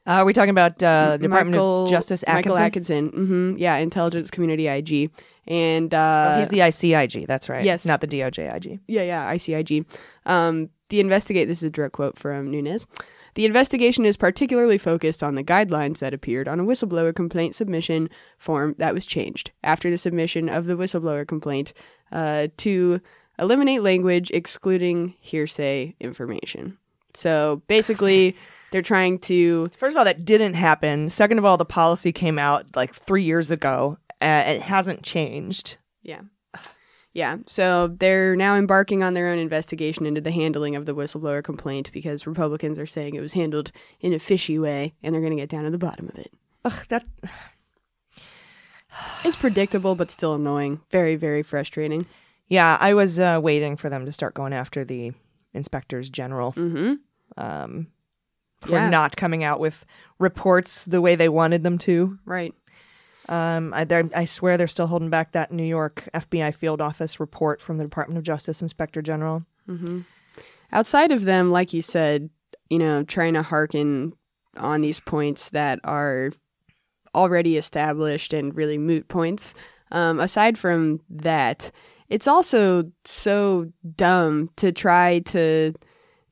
Uh, 0.06 0.12
are 0.12 0.24
we 0.24 0.32
talking 0.32 0.48
about 0.50 0.82
uh, 0.82 1.18
Department 1.18 1.50
Michael- 1.50 1.84
of 1.84 1.90
Justice 1.90 2.24
Michael 2.26 2.56
Atkinson? 2.56 3.08
Atkinson. 3.08 3.26
hmm 3.52 3.56
Yeah, 3.58 3.76
Intelligence 3.76 4.30
Community 4.30 4.66
IG. 4.66 5.10
And 5.46 5.92
uh, 5.92 6.34
Oh, 6.36 6.38
he's 6.38 6.48
the 6.48 6.58
ICIG. 6.60 7.26
That's 7.26 7.48
right. 7.50 7.64
yes. 7.64 7.84
not 7.84 8.00
the 8.00 8.06
DOJ 8.08 8.54
IG. 8.54 8.80
Yeah, 8.86 9.02
yeah, 9.02 9.32
ICIG. 9.34 9.84
Um, 10.24 10.70
the 10.88 11.00
investigate. 11.00 11.48
This 11.48 11.58
is 11.58 11.64
a 11.64 11.70
direct 11.70 11.92
quote 11.92 12.16
from 12.16 12.50
Nunes. 12.50 12.86
The 13.38 13.46
investigation 13.46 14.04
is 14.04 14.16
particularly 14.16 14.78
focused 14.78 15.22
on 15.22 15.36
the 15.36 15.44
guidelines 15.44 16.00
that 16.00 16.12
appeared 16.12 16.48
on 16.48 16.58
a 16.58 16.64
whistleblower 16.64 17.14
complaint 17.14 17.54
submission 17.54 18.10
form 18.36 18.74
that 18.78 18.92
was 18.92 19.06
changed 19.06 19.52
after 19.62 19.88
the 19.90 19.96
submission 19.96 20.48
of 20.48 20.66
the 20.66 20.76
whistleblower 20.76 21.24
complaint 21.24 21.72
uh, 22.10 22.48
to 22.56 23.00
eliminate 23.38 23.84
language 23.84 24.32
excluding 24.32 25.14
hearsay 25.20 25.94
information. 26.00 26.78
So 27.14 27.62
basically, 27.68 28.36
they're 28.72 28.82
trying 28.82 29.20
to 29.20 29.70
First 29.78 29.94
of 29.94 29.98
all, 29.98 30.04
that 30.04 30.24
didn't 30.24 30.54
happen. 30.54 31.08
Second 31.08 31.38
of 31.38 31.44
all, 31.44 31.56
the 31.56 31.64
policy 31.64 32.10
came 32.10 32.40
out 32.40 32.66
like 32.74 32.92
three 32.92 33.22
years 33.22 33.52
ago. 33.52 33.98
Uh, 34.20 34.42
it 34.46 34.62
hasn't 34.62 35.04
changed. 35.04 35.76
Yeah. 36.02 36.22
Yeah. 37.14 37.38
So 37.46 37.88
they're 37.88 38.36
now 38.36 38.54
embarking 38.56 39.02
on 39.02 39.14
their 39.14 39.28
own 39.28 39.38
investigation 39.38 40.06
into 40.06 40.20
the 40.20 40.30
handling 40.30 40.76
of 40.76 40.86
the 40.86 40.94
whistleblower 40.94 41.42
complaint 41.42 41.90
because 41.92 42.26
Republicans 42.26 42.78
are 42.78 42.86
saying 42.86 43.14
it 43.14 43.20
was 43.20 43.32
handled 43.32 43.72
in 44.00 44.12
a 44.12 44.18
fishy 44.18 44.58
way 44.58 44.94
and 45.02 45.12
they're 45.14 45.22
going 45.22 45.34
to 45.36 45.42
get 45.42 45.48
down 45.48 45.64
to 45.64 45.70
the 45.70 45.78
bottom 45.78 46.08
of 46.08 46.16
it. 46.18 46.32
Ugh, 46.64 46.86
that 46.90 47.04
It's 49.24 49.36
predictable, 49.36 49.94
but 49.94 50.10
still 50.10 50.34
annoying. 50.34 50.80
Very, 50.90 51.16
very 51.16 51.42
frustrating. 51.42 52.06
yeah. 52.48 52.76
I 52.80 52.94
was 52.94 53.18
uh, 53.18 53.38
waiting 53.42 53.76
for 53.76 53.88
them 53.88 54.04
to 54.06 54.12
start 54.12 54.34
going 54.34 54.52
after 54.52 54.84
the 54.84 55.12
inspectors 55.54 56.08
general 56.10 56.52
Mm-hmm. 56.52 56.94
um, 57.42 57.86
for 58.60 58.72
Yeah. 58.72 58.88
not 58.90 59.16
coming 59.16 59.44
out 59.44 59.60
with 59.60 59.84
reports 60.18 60.84
the 60.84 61.00
way 61.00 61.14
they 61.16 61.28
wanted 61.28 61.62
them 61.62 61.78
to. 61.78 62.18
Right. 62.24 62.54
Um, 63.28 63.74
I, 63.74 63.86
I 64.14 64.24
swear 64.24 64.56
they're 64.56 64.66
still 64.66 64.86
holding 64.86 65.10
back 65.10 65.32
that 65.32 65.52
New 65.52 65.64
York 65.64 66.08
FBI 66.14 66.54
field 66.54 66.80
office 66.80 67.20
report 67.20 67.60
from 67.60 67.78
the 67.78 67.84
Department 67.84 68.18
of 68.18 68.24
Justice 68.24 68.62
Inspector 68.62 69.00
General. 69.02 69.44
Mm-hmm. 69.68 70.00
Outside 70.72 71.12
of 71.12 71.24
them, 71.24 71.50
like 71.50 71.72
you 71.72 71.82
said, 71.82 72.30
you 72.70 72.78
know, 72.78 73.02
trying 73.02 73.34
to 73.34 73.42
hearken 73.42 74.12
on 74.56 74.80
these 74.80 75.00
points 75.00 75.50
that 75.50 75.78
are 75.84 76.32
already 77.14 77.56
established 77.56 78.32
and 78.32 78.54
really 78.54 78.78
moot 78.78 79.08
points. 79.08 79.54
Um, 79.90 80.20
aside 80.20 80.58
from 80.58 81.00
that, 81.08 81.70
it's 82.08 82.28
also 82.28 82.90
so 83.04 83.72
dumb 83.96 84.50
to 84.56 84.72
try 84.72 85.20
to 85.20 85.74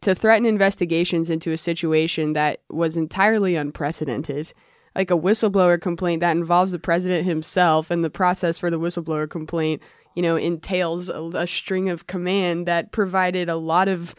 to 0.02 0.14
threaten 0.14 0.46
investigations 0.46 1.30
into 1.30 1.52
a 1.52 1.56
situation 1.56 2.34
that 2.34 2.60
was 2.70 2.96
entirely 2.96 3.56
unprecedented. 3.56 4.52
Like 4.96 5.10
a 5.10 5.18
whistleblower 5.18 5.80
complaint 5.80 6.20
that 6.20 6.36
involves 6.36 6.72
the 6.72 6.78
president 6.78 7.24
himself, 7.26 7.90
and 7.90 8.02
the 8.02 8.10
process 8.10 8.58
for 8.58 8.70
the 8.70 8.80
whistleblower 8.80 9.28
complaint, 9.28 9.82
you 10.16 10.22
know, 10.22 10.36
entails 10.36 11.08
a, 11.08 11.22
a 11.34 11.46
string 11.46 11.90
of 11.90 12.06
command 12.06 12.66
that 12.66 12.92
provided 12.92 13.48
a 13.48 13.56
lot 13.56 13.88
of 13.88 14.14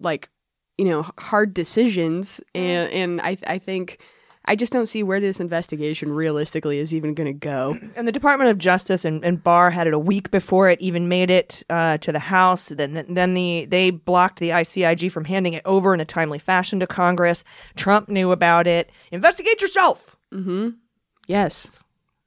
like 0.00 0.30
you 0.78 0.86
know 0.86 1.06
hard 1.18 1.54
decisions. 1.54 2.40
Mm-hmm. 2.54 2.66
And 2.66 2.92
and 2.92 3.20
I 3.20 3.36
I 3.46 3.58
think 3.58 4.00
I 4.46 4.54
just 4.54 4.72
don't 4.72 4.86
see 4.86 5.02
where 5.02 5.18
this 5.20 5.40
investigation 5.40 6.12
realistically 6.12 6.78
is 6.78 6.94
even 6.94 7.14
going 7.14 7.26
to 7.26 7.32
go. 7.32 7.78
And 7.96 8.06
the 8.06 8.12
Department 8.12 8.50
of 8.50 8.58
Justice 8.58 9.04
and, 9.04 9.24
and 9.24 9.42
Barr 9.42 9.70
had 9.70 9.86
it 9.86 9.94
a 9.94 9.98
week 9.98 10.30
before 10.30 10.70
it 10.70 10.80
even 10.80 11.08
made 11.08 11.30
it 11.30 11.64
uh, 11.68 11.98
to 11.98 12.12
the 12.12 12.18
House. 12.18 12.68
Then 12.68 13.04
then 13.08 13.34
the 13.34 13.66
they 13.68 13.90
blocked 13.90 14.38
the 14.38 14.50
ICIG 14.50 15.10
from 15.10 15.24
handing 15.24 15.54
it 15.54 15.62
over 15.64 15.92
in 15.94 16.00
a 16.00 16.04
timely 16.04 16.38
fashion 16.38 16.78
to 16.80 16.86
Congress. 16.86 17.42
Trump 17.74 18.08
knew 18.08 18.30
about 18.30 18.66
it. 18.66 18.90
Investigate 19.10 19.60
yourself. 19.60 20.16
Mm-hmm. 20.32 20.70
Yes. 21.26 21.80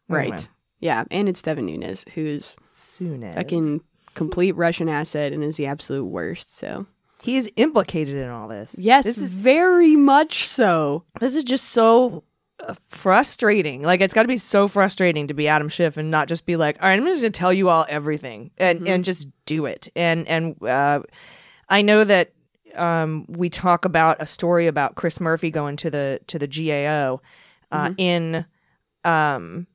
Right. 0.07 0.33
Anyway. 0.33 0.47
Yeah, 0.81 1.03
and 1.11 1.29
it's 1.29 1.41
Devin 1.41 1.65
Nunes 1.65 2.05
who's 2.13 2.55
Soon 2.73 3.31
fucking 3.33 3.81
complete 4.13 4.55
Russian 4.55 4.89
asset 4.89 5.33
and 5.33 5.43
is 5.43 5.57
the 5.57 5.67
absolute 5.67 6.05
worst. 6.05 6.55
So 6.55 6.85
he's 7.21 7.49
implicated 7.55 8.15
in 8.15 8.29
all 8.29 8.47
this. 8.47 8.75
yes, 8.77 9.05
this 9.05 9.17
is 9.17 9.27
very 9.29 9.95
much 9.95 10.47
so. 10.47 11.03
this 11.19 11.35
is 11.35 11.43
just 11.43 11.65
so 11.65 12.23
uh, 12.59 12.73
frustrating. 12.89 13.81
Like 13.83 14.01
it's 14.01 14.13
got 14.13 14.23
to 14.23 14.27
be 14.27 14.37
so 14.37 14.67
frustrating 14.67 15.27
to 15.27 15.33
be 15.33 15.47
Adam 15.47 15.69
Schiff 15.69 15.97
and 15.97 16.11
not 16.11 16.27
just 16.27 16.45
be 16.45 16.55
like, 16.55 16.81
all 16.81 16.89
right, 16.89 16.99
I'm 16.99 17.05
just 17.05 17.21
gonna 17.21 17.31
tell 17.31 17.53
you 17.53 17.69
all 17.69 17.85
everything 17.89 18.51
and 18.57 18.87
and 18.87 19.05
just 19.05 19.27
do 19.45 19.65
it. 19.65 19.89
And 19.95 20.27
and 20.27 20.61
uh, 20.63 21.01
I 21.67 21.81
know 21.81 22.03
that 22.03 22.33
um, 22.75 23.25
we 23.27 23.49
talk 23.49 23.85
about 23.85 24.17
a 24.21 24.25
story 24.25 24.67
about 24.67 24.95
Chris 24.95 25.19
Murphy 25.19 25.49
going 25.51 25.77
to 25.77 25.89
the 25.89 26.19
to 26.27 26.39
the 26.39 26.47
GAO 26.47 27.21
uh, 27.71 27.93
in. 27.97 28.45
Um, 29.03 29.67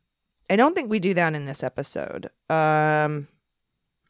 I 0.51 0.57
don't 0.57 0.75
think 0.75 0.91
we 0.91 0.99
do 0.99 1.15
that 1.15 1.35
in 1.35 1.47
this 1.47 1.63
episode. 1.63 2.29
Um, 2.51 3.29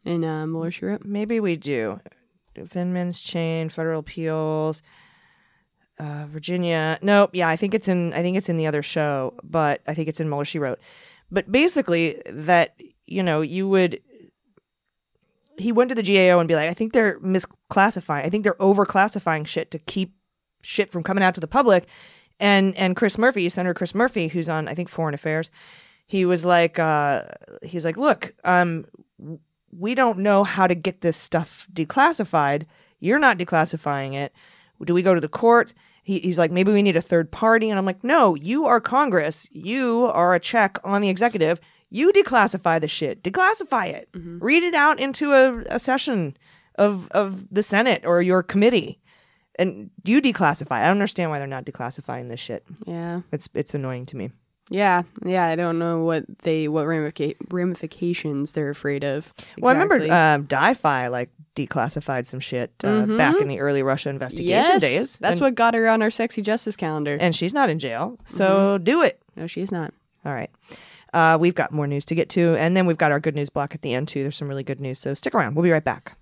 In 0.05 0.25
uh, 0.25 0.47
Mueller 0.47 0.99
maybe 1.05 1.39
we 1.39 1.57
do. 1.57 2.01
Finman's 2.57 3.21
chain, 3.21 3.69
federal 3.69 4.01
appeals, 4.01 4.83
uh, 5.99 6.27
Virginia. 6.29 6.99
Nope. 7.03 7.31
Yeah, 7.33 7.49
I 7.49 7.57
think 7.57 7.75
it's 7.75 7.89
in. 7.89 8.13
I 8.13 8.23
think 8.23 8.37
it's 8.37 8.49
in 8.49 8.57
the 8.57 8.67
other 8.67 8.83
show, 8.83 9.35
but 9.43 9.81
I 9.87 9.95
think 9.95 10.09
it's 10.09 10.21
in 10.21 10.29
Mueller. 10.29 10.45
She 10.45 10.59
wrote. 10.59 10.79
But 11.31 11.51
basically, 11.51 12.21
that 12.27 12.75
you 13.07 13.23
know, 13.23 13.41
you 13.41 13.69
would. 13.69 14.01
He 15.57 15.71
went 15.71 15.89
to 15.91 15.95
the 15.95 16.03
GAO 16.03 16.41
and 16.41 16.49
be 16.49 16.57
like, 16.57 16.69
I 16.69 16.75
think 16.75 16.93
they're 16.93 17.21
misclassifying. 17.21 18.25
I 18.25 18.31
think 18.31 18.43
they're 18.43 18.55
overclassifying 18.55 19.47
shit 19.47 19.71
to 19.71 19.79
keep 19.79 20.17
shit 20.63 20.91
from 20.91 21.05
coming 21.05 21.23
out 21.23 21.35
to 21.35 21.41
the 21.41 21.47
public. 21.47 21.87
And 22.41 22.77
and 22.77 22.97
Chris 22.97 23.17
Murphy, 23.17 23.49
Senator 23.49 23.75
Chris 23.75 23.95
Murphy, 23.95 24.29
who's 24.29 24.49
on 24.49 24.67
I 24.67 24.75
think 24.75 24.89
Foreign 24.89 25.15
Affairs, 25.15 25.51
he 26.07 26.25
was 26.25 26.45
like, 26.45 26.79
uh, 26.79 27.23
he's 27.63 27.85
like, 27.85 27.97
look, 27.97 28.35
um, 28.43 28.87
we 29.79 29.95
don't 29.95 30.19
know 30.19 30.45
how 30.45 30.67
to 30.67 30.75
get 30.75 31.01
this 31.01 31.17
stuff 31.17 31.67
declassified. 31.73 32.65
You're 33.01 33.19
not 33.19 33.39
declassifying 33.39 34.15
it. 34.15 34.33
Do 34.85 34.95
we 34.95 35.03
go 35.03 35.15
to 35.15 35.21
the 35.21 35.29
court? 35.29 35.75
He, 36.03 36.21
he's 36.21 36.39
like, 36.39 36.51
maybe 36.51 36.73
we 36.73 36.83
need 36.83 36.97
a 36.97 37.03
third 37.03 37.31
party. 37.31 37.71
And 37.71 37.79
I'm 37.79 37.87
like, 37.87 38.05
no, 38.05 38.35
you 38.35 38.67
are 38.67 38.81
Congress. 38.81 39.49
You 39.53 40.11
are 40.13 40.35
a 40.35 40.41
check 40.41 40.79
on 40.85 41.01
the 41.01 41.09
executive. 41.09 41.61
You 41.91 42.13
declassify 42.13 42.81
the 42.81 42.89
shit. 42.89 43.23
Declassify 43.23 43.93
it. 43.93 44.09
Mm-hmm. 44.13 44.39
Read 44.41 44.63
it 44.63 44.75
out 44.75 45.01
into 45.01 45.33
a, 45.33 45.61
a 45.67 45.79
session 45.79 46.37
of 46.77 47.09
of 47.13 47.47
the 47.51 47.63
Senate 47.63 48.05
or 48.05 48.21
your 48.21 48.43
committee. 48.43 49.01
And 49.57 49.91
you 50.05 50.21
declassify. 50.21 50.73
I 50.73 50.83
don't 50.83 50.93
understand 50.93 51.31
why 51.31 51.39
they're 51.39 51.47
not 51.47 51.65
declassifying 51.65 52.29
this 52.29 52.41
shit. 52.41 52.65
Yeah. 52.85 53.21
It's 53.33 53.49
it's 53.55 53.75
annoying 53.75 54.07
to 54.07 54.17
me. 54.17 54.33
Yeah, 54.71 55.03
yeah, 55.25 55.47
I 55.47 55.57
don't 55.57 55.79
know 55.79 56.05
what 56.05 56.25
they 56.39 56.69
what 56.69 56.87
ramifica- 56.87 57.37
ramifications 57.51 58.53
they're 58.53 58.71
afraid 58.71 59.05
of. 59.05 59.35
Well, 59.59 59.71
I 59.71 59.73
remember 59.75 59.97
exactly. 59.97 60.11
um, 60.11 60.47
DiFi 60.47 61.11
like 61.11 61.31
declassified 61.55 62.27
some 62.27 62.41
shit 62.41 62.73
uh, 62.83 63.07
back 63.07 63.37
in 63.41 63.49
the 63.49 63.61
early 63.61 63.83
Russia 63.83 64.09
investigation 64.09 64.49
yes, 64.49 64.81
days. 64.81 65.17
that's 65.19 65.39
and, 65.39 65.41
what 65.43 65.55
got 65.55 65.75
her 65.75 65.87
on 65.89 66.03
our 66.03 66.11
sexy 66.11 66.43
justice 66.43 66.77
calendar. 66.77 67.17
And 67.21 67.37
she's 67.37 67.53
not 67.53 67.69
in 67.69 67.79
jail, 67.79 68.19
so 68.25 68.79
do 68.79 69.03
it. 69.03 69.21
no, 69.37 69.47
she's 69.47 69.71
not. 69.71 69.93
All 70.25 70.33
right. 70.33 70.51
Uh, 71.13 71.39
we've 71.39 71.55
got 71.55 71.71
more 71.71 71.87
news 71.87 72.05
to 72.07 72.15
get 72.15 72.29
to, 72.31 72.57
and 72.57 72.77
then 72.77 72.87
we've 72.87 72.99
got 72.99 73.13
our 73.13 73.21
good 73.21 73.37
news 73.37 73.51
block 73.51 73.75
at 73.75 73.83
the 73.83 73.95
end 73.95 74.09
too. 74.09 74.23
There's 74.23 74.37
some 74.37 74.49
really 74.49 74.65
good 74.65 74.81
news, 74.81 74.99
so 74.99 75.15
stick 75.15 75.35
around. 75.35 75.55
We'll 75.55 75.63
be 75.63 75.71
right 75.71 75.85
back. 75.85 76.17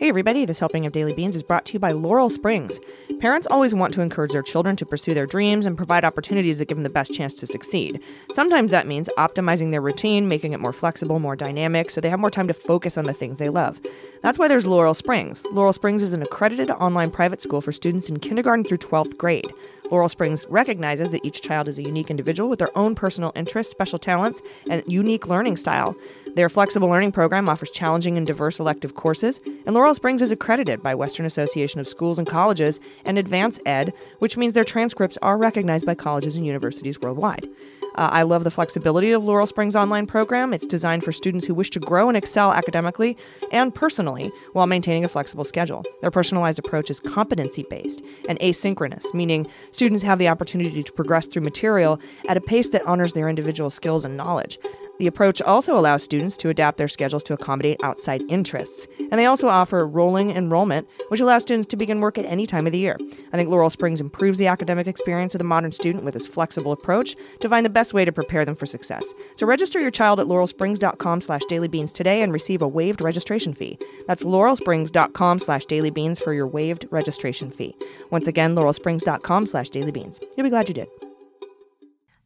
Hey 0.00 0.08
everybody, 0.08 0.44
this 0.44 0.58
helping 0.58 0.86
of 0.86 0.92
Daily 0.92 1.12
Beans 1.12 1.36
is 1.36 1.44
brought 1.44 1.64
to 1.66 1.74
you 1.74 1.78
by 1.78 1.92
Laurel 1.92 2.28
Springs. 2.28 2.80
Parents 3.20 3.46
always 3.48 3.76
want 3.76 3.94
to 3.94 4.00
encourage 4.00 4.32
their 4.32 4.42
children 4.42 4.74
to 4.74 4.84
pursue 4.84 5.14
their 5.14 5.24
dreams 5.24 5.66
and 5.66 5.76
provide 5.76 6.04
opportunities 6.04 6.58
that 6.58 6.66
give 6.66 6.76
them 6.76 6.82
the 6.82 6.90
best 6.90 7.14
chance 7.14 7.34
to 7.34 7.46
succeed. 7.46 8.02
Sometimes 8.32 8.72
that 8.72 8.88
means 8.88 9.08
optimizing 9.16 9.70
their 9.70 9.80
routine, 9.80 10.26
making 10.26 10.52
it 10.52 10.58
more 10.58 10.72
flexible, 10.72 11.20
more 11.20 11.36
dynamic, 11.36 11.90
so 11.90 12.00
they 12.00 12.10
have 12.10 12.18
more 12.18 12.30
time 12.30 12.48
to 12.48 12.54
focus 12.54 12.98
on 12.98 13.04
the 13.04 13.12
things 13.12 13.38
they 13.38 13.48
love. 13.48 13.80
That's 14.20 14.36
why 14.38 14.48
there's 14.48 14.66
Laurel 14.66 14.94
Springs. 14.94 15.46
Laurel 15.52 15.72
Springs 15.72 16.02
is 16.02 16.12
an 16.12 16.22
accredited 16.22 16.70
online 16.70 17.12
private 17.12 17.40
school 17.40 17.60
for 17.60 17.70
students 17.70 18.08
in 18.08 18.18
kindergarten 18.18 18.64
through 18.64 18.78
12th 18.78 19.16
grade. 19.16 19.52
Laurel 19.90 20.08
Springs 20.08 20.44
recognizes 20.48 21.12
that 21.12 21.24
each 21.24 21.40
child 21.40 21.68
is 21.68 21.78
a 21.78 21.82
unique 21.82 22.10
individual 22.10 22.48
with 22.48 22.58
their 22.58 22.76
own 22.76 22.94
personal 22.94 23.32
interests, 23.36 23.70
special 23.70 23.98
talents, 23.98 24.42
and 24.68 24.82
unique 24.88 25.28
learning 25.28 25.56
style. 25.56 25.94
Their 26.34 26.48
flexible 26.48 26.88
learning 26.88 27.12
program 27.12 27.48
offers 27.48 27.70
challenging 27.70 28.16
and 28.16 28.26
diverse 28.26 28.58
elective 28.58 28.96
courses, 28.96 29.40
and 29.66 29.72
Laurel 29.72 29.94
Springs 29.94 30.20
is 30.20 30.32
accredited 30.32 30.82
by 30.82 30.92
Western 30.92 31.26
Association 31.26 31.78
of 31.78 31.86
Schools 31.86 32.18
and 32.18 32.26
Colleges 32.26 32.80
and 33.04 33.18
Advance 33.18 33.60
Ed, 33.64 33.92
which 34.18 34.36
means 34.36 34.54
their 34.54 34.64
transcripts 34.64 35.16
are 35.22 35.38
recognized 35.38 35.86
by 35.86 35.94
colleges 35.94 36.34
and 36.34 36.44
universities 36.44 37.00
worldwide. 37.00 37.48
Uh, 37.94 38.08
I 38.10 38.22
love 38.22 38.42
the 38.42 38.50
flexibility 38.50 39.12
of 39.12 39.22
Laurel 39.22 39.46
Springs 39.46 39.76
online 39.76 40.06
program. 40.06 40.52
It's 40.52 40.66
designed 40.66 41.04
for 41.04 41.12
students 41.12 41.46
who 41.46 41.54
wish 41.54 41.70
to 41.70 41.78
grow 41.78 42.08
and 42.08 42.16
excel 42.16 42.52
academically 42.52 43.16
and 43.52 43.72
personally 43.72 44.32
while 44.54 44.66
maintaining 44.66 45.04
a 45.04 45.08
flexible 45.08 45.44
schedule. 45.44 45.84
Their 46.00 46.10
personalized 46.10 46.58
approach 46.58 46.90
is 46.90 46.98
competency 46.98 47.64
based 47.70 48.02
and 48.28 48.40
asynchronous, 48.40 49.14
meaning 49.14 49.46
students 49.70 50.02
have 50.02 50.18
the 50.18 50.26
opportunity 50.26 50.82
to 50.82 50.92
progress 50.92 51.28
through 51.28 51.42
material 51.42 52.00
at 52.26 52.36
a 52.36 52.40
pace 52.40 52.70
that 52.70 52.84
honors 52.84 53.12
their 53.12 53.28
individual 53.28 53.70
skills 53.70 54.04
and 54.04 54.16
knowledge. 54.16 54.58
The 54.98 55.06
approach 55.06 55.42
also 55.42 55.76
allows 55.76 56.02
students 56.02 56.36
to 56.38 56.48
adapt 56.48 56.78
their 56.78 56.88
schedules 56.88 57.22
to 57.24 57.34
accommodate 57.34 57.80
outside 57.82 58.22
interests. 58.28 58.86
And 58.98 59.18
they 59.18 59.26
also 59.26 59.48
offer 59.48 59.86
rolling 59.86 60.30
enrollment, 60.30 60.88
which 61.08 61.20
allows 61.20 61.42
students 61.42 61.66
to 61.68 61.76
begin 61.76 62.00
work 62.00 62.16
at 62.16 62.24
any 62.24 62.46
time 62.46 62.66
of 62.66 62.72
the 62.72 62.78
year. 62.78 62.96
I 63.32 63.36
think 63.36 63.50
Laurel 63.50 63.70
Springs 63.70 64.00
improves 64.00 64.38
the 64.38 64.46
academic 64.46 64.86
experience 64.86 65.34
of 65.34 65.38
the 65.38 65.44
modern 65.44 65.72
student 65.72 66.04
with 66.04 66.14
this 66.14 66.26
flexible 66.26 66.72
approach 66.72 67.16
to 67.40 67.48
find 67.48 67.66
the 67.66 67.70
best 67.70 67.92
way 67.92 68.04
to 68.04 68.12
prepare 68.12 68.44
them 68.44 68.54
for 68.54 68.66
success. 68.66 69.12
So 69.36 69.46
register 69.46 69.80
your 69.80 69.90
child 69.90 70.20
at 70.20 70.26
laurelsprings.com 70.26 71.20
slash 71.20 71.42
dailybeans 71.50 71.92
today 71.92 72.22
and 72.22 72.32
receive 72.32 72.62
a 72.62 72.68
waived 72.68 73.00
registration 73.00 73.52
fee. 73.52 73.78
That's 74.06 74.24
laurelsprings.com 74.24 75.38
slash 75.40 75.66
dailybeans 75.66 76.22
for 76.22 76.32
your 76.32 76.46
waived 76.46 76.86
registration 76.90 77.50
fee. 77.50 77.76
Once 78.10 78.28
again, 78.28 78.54
laurelsprings.com 78.54 79.46
slash 79.46 79.70
dailybeans. 79.70 80.22
You'll 80.36 80.44
be 80.44 80.50
glad 80.50 80.68
you 80.68 80.74
did. 80.74 80.88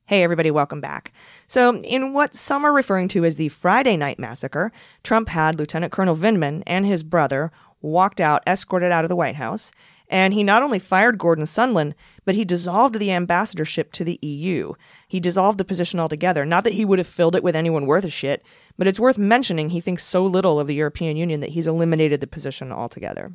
Hey, 0.08 0.22
everybody, 0.22 0.50
welcome 0.50 0.80
back. 0.80 1.12
So, 1.48 1.76
in 1.82 2.14
what 2.14 2.34
some 2.34 2.64
are 2.64 2.72
referring 2.72 3.08
to 3.08 3.26
as 3.26 3.36
the 3.36 3.50
Friday 3.50 3.94
Night 3.94 4.18
Massacre, 4.18 4.72
Trump 5.04 5.28
had 5.28 5.58
Lieutenant 5.58 5.92
Colonel 5.92 6.16
Vindman 6.16 6.62
and 6.66 6.86
his 6.86 7.02
brother 7.02 7.52
walked 7.82 8.18
out, 8.18 8.42
escorted 8.46 8.90
out 8.90 9.04
of 9.04 9.10
the 9.10 9.16
White 9.16 9.36
House, 9.36 9.70
and 10.08 10.32
he 10.32 10.42
not 10.42 10.62
only 10.62 10.78
fired 10.78 11.18
Gordon 11.18 11.44
Sondland, 11.44 11.92
but 12.24 12.34
he 12.34 12.46
dissolved 12.46 12.98
the 12.98 13.12
ambassadorship 13.12 13.92
to 13.92 14.02
the 14.02 14.18
EU. 14.22 14.72
He 15.06 15.20
dissolved 15.20 15.58
the 15.58 15.64
position 15.66 16.00
altogether. 16.00 16.46
Not 16.46 16.64
that 16.64 16.72
he 16.72 16.86
would 16.86 16.98
have 16.98 17.06
filled 17.06 17.36
it 17.36 17.44
with 17.44 17.54
anyone 17.54 17.84
worth 17.84 18.06
a 18.06 18.08
shit, 18.08 18.42
but 18.78 18.86
it's 18.86 18.98
worth 18.98 19.18
mentioning 19.18 19.68
he 19.68 19.82
thinks 19.82 20.06
so 20.06 20.24
little 20.24 20.58
of 20.58 20.68
the 20.68 20.74
European 20.74 21.18
Union 21.18 21.40
that 21.40 21.50
he's 21.50 21.66
eliminated 21.66 22.22
the 22.22 22.26
position 22.26 22.72
altogether. 22.72 23.30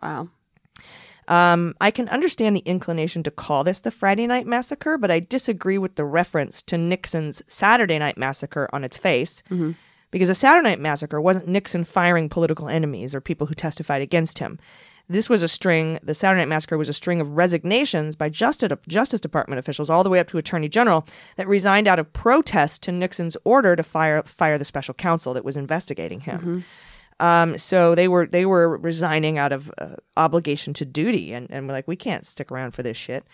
Wow. 0.00 0.28
Um, 1.32 1.72
I 1.80 1.90
can 1.90 2.10
understand 2.10 2.54
the 2.54 2.60
inclination 2.60 3.22
to 3.22 3.30
call 3.30 3.64
this 3.64 3.80
the 3.80 3.90
Friday 3.90 4.26
Night 4.26 4.46
Massacre, 4.46 4.98
but 4.98 5.10
I 5.10 5.20
disagree 5.20 5.78
with 5.78 5.94
the 5.94 6.04
reference 6.04 6.60
to 6.62 6.76
Nixon's 6.76 7.42
Saturday 7.46 7.98
Night 7.98 8.18
Massacre 8.18 8.68
on 8.70 8.84
its 8.84 8.98
face. 8.98 9.42
Because 10.10 10.28
a 10.28 10.34
Saturday 10.34 10.68
Night 10.68 10.80
Massacre 10.80 11.22
wasn't 11.22 11.48
Nixon 11.48 11.84
firing 11.84 12.28
political 12.28 12.68
enemies 12.68 13.14
or 13.14 13.22
people 13.22 13.46
who 13.46 13.54
testified 13.54 14.02
against 14.02 14.40
him. 14.40 14.58
This 15.08 15.30
was 15.30 15.42
a 15.42 15.48
string, 15.48 15.98
the 16.02 16.14
Saturday 16.14 16.42
Night 16.42 16.48
Massacre 16.48 16.76
was 16.76 16.90
a 16.90 16.92
string 16.92 17.20
of 17.20 17.30
resignations 17.30 18.14
by 18.14 18.28
Justice, 18.28 18.70
Justice 18.86 19.20
Department 19.20 19.58
officials 19.58 19.88
all 19.88 20.04
the 20.04 20.10
way 20.10 20.18
up 20.18 20.28
to 20.28 20.38
Attorney 20.38 20.68
General 20.68 21.06
that 21.36 21.48
resigned 21.48 21.88
out 21.88 21.98
of 21.98 22.12
protest 22.12 22.82
to 22.82 22.92
Nixon's 22.92 23.38
order 23.44 23.74
to 23.74 23.82
fire, 23.82 24.22
fire 24.24 24.58
the 24.58 24.66
special 24.66 24.92
counsel 24.92 25.32
that 25.32 25.46
was 25.46 25.56
investigating 25.56 26.20
him. 26.20 26.38
Um, 27.22 27.56
so 27.56 27.94
they 27.94 28.08
were 28.08 28.26
they 28.26 28.44
were 28.44 28.76
resigning 28.76 29.38
out 29.38 29.52
of 29.52 29.72
uh, 29.78 29.94
obligation 30.16 30.74
to 30.74 30.84
duty, 30.84 31.32
and 31.32 31.48
and 31.50 31.68
we're 31.68 31.72
like, 31.72 31.86
we 31.86 31.96
can't 31.96 32.26
stick 32.26 32.50
around 32.50 32.72
for 32.72 32.82
this 32.82 32.96
shit. 32.96 33.24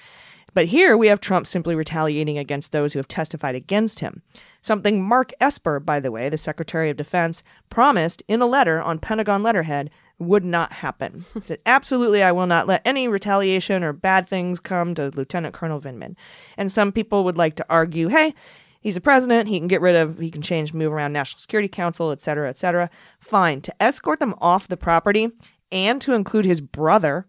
But 0.52 0.66
here 0.66 0.96
we 0.96 1.08
have 1.08 1.20
Trump 1.20 1.46
simply 1.46 1.74
retaliating 1.74 2.36
against 2.36 2.72
those 2.72 2.92
who 2.92 2.98
have 2.98 3.08
testified 3.08 3.54
against 3.54 4.00
him. 4.00 4.22
Something 4.60 5.02
Mark 5.02 5.32
Esper, 5.40 5.80
by 5.80 6.00
the 6.00 6.10
way, 6.10 6.28
the 6.28 6.38
Secretary 6.38 6.90
of 6.90 6.96
Defense, 6.96 7.42
promised 7.70 8.22
in 8.28 8.42
a 8.42 8.46
letter 8.46 8.80
on 8.80 8.98
Pentagon 8.98 9.42
letterhead 9.42 9.90
would 10.18 10.44
not 10.44 10.72
happen. 10.74 11.24
He 11.32 11.40
said, 11.40 11.60
Absolutely, 11.64 12.22
I 12.22 12.32
will 12.32 12.46
not 12.46 12.66
let 12.66 12.82
any 12.84 13.08
retaliation 13.08 13.82
or 13.82 13.92
bad 13.94 14.28
things 14.28 14.60
come 14.60 14.94
to 14.96 15.10
Lieutenant 15.10 15.54
Colonel 15.54 15.80
Vindman. 15.80 16.14
And 16.58 16.70
some 16.70 16.92
people 16.92 17.24
would 17.24 17.38
like 17.38 17.56
to 17.56 17.66
argue, 17.70 18.08
hey, 18.08 18.34
he's 18.80 18.96
a 18.96 19.00
president, 19.00 19.48
he 19.48 19.58
can 19.58 19.68
get 19.68 19.80
rid 19.80 19.94
of, 19.96 20.18
he 20.18 20.30
can 20.30 20.42
change, 20.42 20.72
move 20.74 20.92
around 20.92 21.12
National 21.12 21.40
Security 21.40 21.68
Council, 21.68 22.10
et 22.10 22.20
cetera, 22.22 22.48
et 22.48 22.58
cetera. 22.58 22.90
Fine. 23.20 23.60
To 23.62 23.82
escort 23.82 24.20
them 24.20 24.34
off 24.40 24.68
the 24.68 24.76
property 24.76 25.30
and 25.72 26.00
to 26.02 26.12
include 26.14 26.44
his 26.44 26.60
brother 26.60 27.26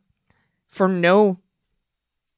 for 0.68 0.88
no 0.88 1.40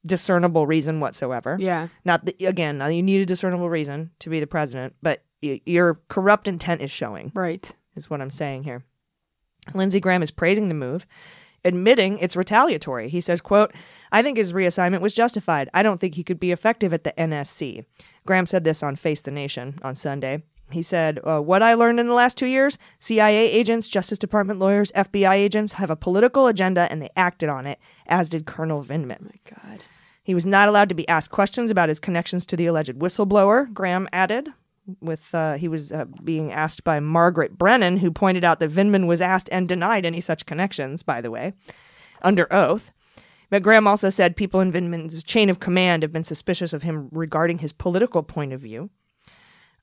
discernible 0.06 0.65
reason 0.65 1.00
whatsoever. 1.00 1.58
Yeah. 1.60 1.89
Not 2.04 2.26
that, 2.26 2.41
again, 2.41 2.80
now 2.80 2.88
you 2.88 3.04
need 3.04 3.21
a 3.21 3.26
discernible 3.26 3.69
reason 3.69 4.12
to 4.19 4.30
be 4.30 4.39
the 4.39 4.47
president, 4.47 4.95
but 5.02 5.24
y- 5.43 5.62
your 5.65 6.00
corrupt 6.10 6.47
intent 6.47 6.82
is 6.82 6.89
showing, 6.91 7.32
Right. 7.36 7.71
is 7.95 8.10
what 8.10 8.21
I'm 8.21 8.32
saying 8.32 8.63
here. 8.63 8.84
Lindsey 9.76 10.00
Graham 10.00 10.24
is 10.24 10.32
praising 10.32 10.69
the 10.69 10.74
move, 10.74 11.06
admitting 11.63 12.19
it's 12.19 12.36
retaliatory. 12.36 13.10
He 13.10 13.21
says, 13.21 13.41
quote, 13.41 13.74
I 14.12 14.21
think 14.21 14.38
his 14.38 14.54
reassignment 14.54 15.02
was 15.02 15.13
justified. 15.13 15.69
I 15.74 15.84
don't 15.84 16.00
think 16.00 16.15
he 16.15 16.24
could 16.24 16.39
be 16.39 16.52
effective 16.52 16.93
at 16.93 17.04
the 17.04 17.13
NSC. 17.17 17.86
Graham 18.26 18.45
said 18.45 18.63
this 18.63 18.84
on 18.84 18.95
Face 18.95 19.21
the 19.21 19.32
Nation 19.32 19.76
on 19.84 19.95
Sunday. 19.95 20.43
He 20.71 20.82
said, 20.82 21.19
uh, 21.26 21.39
What 21.41 21.62
I 21.62 21.74
learned 21.74 22.00
in 22.00 22.08
the 22.08 22.13
last 22.13 22.38
two 22.38 22.45
years 22.45 22.78
CIA 23.00 23.52
agents, 23.52 23.88
Justice 23.88 24.19
Department 24.19 24.60
lawyers, 24.60 24.91
FBI 24.93 25.34
agents 25.34 25.74
have 25.74 25.89
a 25.89 25.95
political 25.95 26.47
agenda 26.47 26.88
and 26.89 27.02
they 27.02 27.10
acted 27.15 27.50
on 27.50 27.65
it, 27.65 27.80
as 28.08 28.30
did 28.30 28.45
Colonel 28.45 28.84
Vindman. 28.84 29.21
My 29.21 29.56
God. 29.62 29.84
He 30.24 30.36
was 30.36 30.45
not 30.45 30.69
allowed 30.69 30.89
to 30.89 30.95
be 30.95 31.08
asked 31.08 31.32
questions 31.32 31.71
about 31.71 31.89
his 31.89 32.00
connections 32.00 32.45
to 32.47 32.56
the 32.56 32.67
alleged 32.67 32.93
whistleblower, 32.93 33.74
Graham 33.74 34.08
added. 34.13 34.50
With 35.01 35.34
uh, 35.34 35.54
he 35.56 35.67
was 35.67 35.91
uh, 35.91 36.06
being 36.23 36.51
asked 36.51 36.84
by 36.84 36.99
Margaret 36.99 37.58
Brennan, 37.58 37.97
who 37.97 38.12
pointed 38.12 38.43
out 38.43 38.60
that 38.60 38.71
Vindman 38.71 39.08
was 39.08 39.21
asked 39.21 39.49
and 39.51 39.67
denied 39.67 40.06
any 40.06 40.21
such 40.21 40.45
connections, 40.45 41.04
by 41.04 41.21
the 41.21 41.32
way, 41.32 41.54
under 42.21 42.51
oath. 42.51 42.91
But 43.49 43.63
Graham 43.63 43.86
also 43.86 44.10
said 44.10 44.38
people 44.38 44.62
in 44.62 44.71
Vindman's 44.71 45.23
chain 45.23 45.49
of 45.49 45.60
command 45.60 46.04
have 46.04 46.13
been 46.13 46.23
suspicious 46.23 46.71
of 46.71 46.84
him 46.84 47.10
regarding 47.12 47.60
his 47.60 47.73
political 47.73 48.23
point 48.23 48.54
of 48.54 48.62
view. 48.62 48.89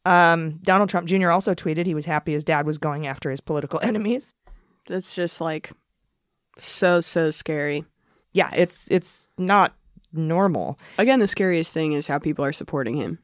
Um, 0.06 0.58
Donald 0.62 0.88
Trump 0.88 1.06
Jr. 1.06 1.30
also 1.30 1.54
tweeted 1.54 1.84
he 1.84 1.94
was 1.94 2.06
happy 2.06 2.32
his 2.32 2.44
dad 2.44 2.64
was 2.66 2.78
going 2.78 3.06
after 3.06 3.30
his 3.30 3.40
political 3.40 3.78
enemies. 3.82 4.34
That's 4.86 5.14
just 5.14 5.40
like 5.40 5.70
so 6.56 7.00
so 7.00 7.30
scary. 7.30 7.84
Yeah, 8.32 8.50
it's 8.54 8.90
it's 8.90 9.24
not 9.36 9.74
normal. 10.12 10.78
Again, 10.96 11.18
the 11.18 11.28
scariest 11.28 11.74
thing 11.74 11.92
is 11.92 12.06
how 12.06 12.18
people 12.18 12.44
are 12.44 12.52
supporting 12.52 12.96
him 12.96 13.18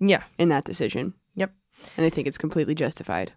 Yeah, 0.00 0.22
in 0.38 0.48
that 0.50 0.64
decision. 0.64 1.14
Yep. 1.34 1.52
And 1.96 2.06
I 2.06 2.10
think 2.10 2.26
it's 2.28 2.38
completely 2.38 2.74
justified. 2.74 3.32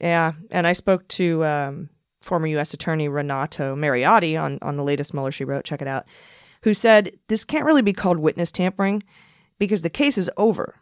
Yeah, 0.00 0.32
and 0.50 0.66
I 0.66 0.72
spoke 0.72 1.06
to 1.08 1.44
um, 1.44 1.88
former 2.20 2.46
U.S. 2.48 2.74
Attorney 2.74 3.08
Renato 3.08 3.76
Mariotti 3.76 4.40
on 4.40 4.58
on 4.62 4.76
the 4.76 4.84
latest 4.84 5.14
Mueller 5.14 5.30
she 5.32 5.44
wrote. 5.44 5.64
Check 5.64 5.82
it 5.82 5.88
out. 5.88 6.06
Who 6.62 6.74
said 6.74 7.12
this 7.28 7.44
can't 7.44 7.64
really 7.64 7.82
be 7.82 7.92
called 7.92 8.18
witness 8.18 8.50
tampering 8.52 9.02
because 9.58 9.82
the 9.82 9.90
case 9.90 10.18
is 10.18 10.30
over, 10.36 10.76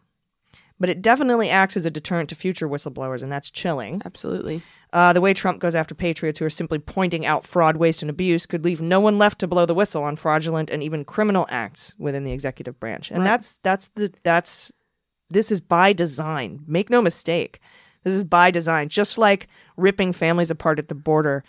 but 0.78 0.88
it 0.88 1.02
definitely 1.02 1.50
acts 1.50 1.76
as 1.76 1.84
a 1.86 1.90
deterrent 1.90 2.28
to 2.30 2.34
future 2.34 2.68
whistleblowers, 2.68 3.22
and 3.22 3.30
that's 3.30 3.50
chilling. 3.50 4.00
Absolutely. 4.04 4.62
Uh, 4.92 5.12
the 5.12 5.20
way 5.20 5.32
Trump 5.32 5.60
goes 5.60 5.74
after 5.74 5.94
patriots 5.94 6.38
who 6.38 6.44
are 6.44 6.50
simply 6.50 6.78
pointing 6.78 7.24
out 7.24 7.46
fraud, 7.46 7.76
waste, 7.76 8.02
and 8.02 8.10
abuse 8.10 8.44
could 8.46 8.64
leave 8.64 8.80
no 8.80 9.00
one 9.00 9.18
left 9.18 9.38
to 9.38 9.46
blow 9.46 9.64
the 9.66 9.74
whistle 9.74 10.02
on 10.02 10.16
fraudulent 10.16 10.68
and 10.70 10.82
even 10.82 11.04
criminal 11.04 11.46
acts 11.48 11.94
within 11.98 12.24
the 12.24 12.32
executive 12.32 12.80
branch. 12.80 13.10
And 13.10 13.20
Right. 13.20 13.24
that's 13.26 13.58
that's 13.62 13.88
the 13.94 14.12
that's 14.22 14.72
this 15.30 15.50
is 15.52 15.60
by 15.60 15.92
design. 15.92 16.60
Make 16.66 16.90
no 16.90 17.00
mistake. 17.00 17.60
This 18.04 18.14
is 18.14 18.24
by 18.24 18.50
design. 18.50 18.88
Just 18.88 19.18
like 19.18 19.46
ripping 19.76 20.12
families 20.12 20.50
apart 20.50 20.78
at 20.78 20.88
the 20.88 20.94
border 20.94 21.44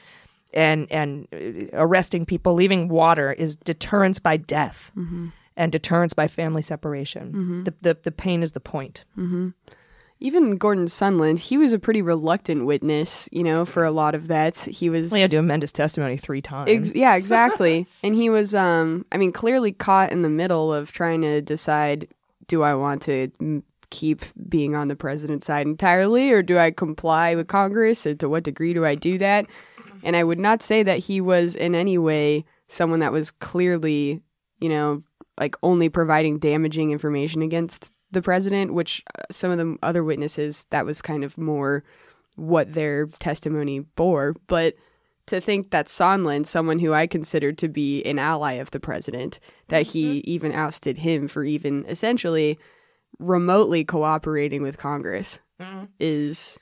and 0.53 0.91
and 0.91 1.27
uh, 1.33 1.69
arresting 1.73 2.25
people, 2.25 2.53
leaving 2.53 2.87
water 2.89 3.31
is 3.33 3.55
deterrence 3.55 4.19
by 4.19 4.37
death. 4.37 4.91
And 5.57 5.71
deterrence 5.71 6.13
by 6.13 6.27
family 6.27 6.61
separation. 6.61 7.63
The, 7.65 7.73
the 7.81 7.97
the 8.03 8.11
pain 8.11 8.41
is 8.43 8.53
the 8.53 8.59
point. 8.61 9.03
Even 10.23 10.57
Gordon 10.57 10.85
Sondland, 10.85 11.39
he 11.39 11.57
was 11.57 11.73
a 11.73 11.79
pretty 11.79 12.01
reluctant 12.03 12.67
witness, 12.67 13.27
you 13.31 13.43
know, 13.43 13.65
for 13.65 13.83
a 13.83 13.89
lot 13.89 14.13
of 14.13 14.27
that. 14.27 14.59
He 14.59 14.87
was 14.89 15.11
We 15.11 15.19
had 15.19 15.31
to 15.31 15.37
amend 15.37 15.63
his 15.63 15.71
testimony 15.71 16.15
three 16.17 16.41
times. 16.43 16.69
Ex- 16.69 16.93
yeah, 16.95 17.15
exactly. 17.15 17.87
and 18.03 18.13
he 18.13 18.29
was, 18.29 18.53
um, 18.53 19.03
I 19.11 19.17
mean, 19.17 19.31
clearly 19.31 19.71
caught 19.71 20.11
in 20.11 20.21
the 20.21 20.29
middle 20.29 20.71
of 20.71 20.91
trying 20.91 21.21
to 21.21 21.41
decide: 21.41 22.07
do 22.47 22.61
I 22.61 22.75
want 22.75 23.01
to 23.03 23.29
keep 23.91 24.25
being 24.49 24.75
on 24.75 24.87
the 24.87 24.95
president's 24.95 25.45
side 25.45 25.67
entirely, 25.67 26.31
or 26.31 26.41
do 26.41 26.57
I 26.57 26.71
comply 26.71 27.35
with 27.35 27.47
Congress? 27.47 28.05
And 28.05 28.19
to 28.19 28.27
what 28.27 28.43
degree 28.43 28.73
do 28.73 28.85
I 28.85 28.95
do 28.95 29.17
that? 29.19 29.45
And 30.03 30.15
I 30.15 30.23
would 30.23 30.39
not 30.39 30.63
say 30.63 30.81
that 30.81 30.99
he 30.99 31.21
was 31.21 31.55
in 31.55 31.75
any 31.75 31.97
way 31.97 32.45
someone 32.67 33.01
that 33.01 33.11
was 33.11 33.29
clearly, 33.29 34.21
you 34.59 34.69
know, 34.69 35.03
like 35.39 35.55
only 35.61 35.89
providing 35.89 36.39
damaging 36.39 36.91
information 36.91 37.41
against 37.41 37.91
the 38.11 38.21
president, 38.21 38.73
which 38.73 39.03
uh, 39.17 39.21
some 39.31 39.51
of 39.51 39.57
the 39.57 39.77
other 39.83 40.03
witnesses 40.03 40.65
that 40.69 40.85
was 40.85 41.01
kind 41.01 41.23
of 41.23 41.37
more 41.37 41.83
what 42.35 42.73
their 42.73 43.05
testimony 43.05 43.79
bore, 43.79 44.35
but 44.47 44.75
to 45.27 45.39
think 45.39 45.71
that 45.71 45.87
Sondland, 45.87 46.45
someone 46.45 46.79
who 46.79 46.93
I 46.93 47.07
considered 47.07 47.57
to 47.59 47.69
be 47.69 48.03
an 48.03 48.19
ally 48.19 48.53
of 48.53 48.71
the 48.71 48.79
president, 48.79 49.39
that 49.67 49.87
he 49.87 50.19
even 50.19 50.51
ousted 50.51 50.97
him 50.97 51.27
for 51.27 51.43
even 51.43 51.85
essentially 51.87 52.57
remotely 53.21 53.83
cooperating 53.83 54.61
with 54.61 54.77
Congress 54.77 55.39
is 55.99 56.57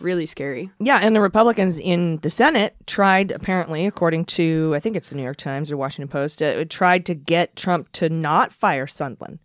really 0.00 0.26
scary. 0.26 0.70
Yeah, 0.80 0.98
and 1.02 1.14
the 1.14 1.20
Republicans 1.20 1.78
in 1.78 2.18
the 2.22 2.30
Senate 2.30 2.74
tried, 2.86 3.30
apparently, 3.32 3.86
according 3.86 4.24
to 4.26 4.72
I 4.74 4.80
think 4.80 4.96
it's 4.96 5.10
the 5.10 5.16
New 5.16 5.22
York 5.24 5.36
Times 5.36 5.70
or 5.70 5.76
Washington 5.76 6.08
Post, 6.08 6.42
uh, 6.42 6.64
tried 6.64 7.04
to 7.06 7.14
get 7.14 7.56
Trump 7.56 7.90
to 7.92 8.08
not 8.08 8.52
fire 8.52 8.86
Sondland. 8.86 9.38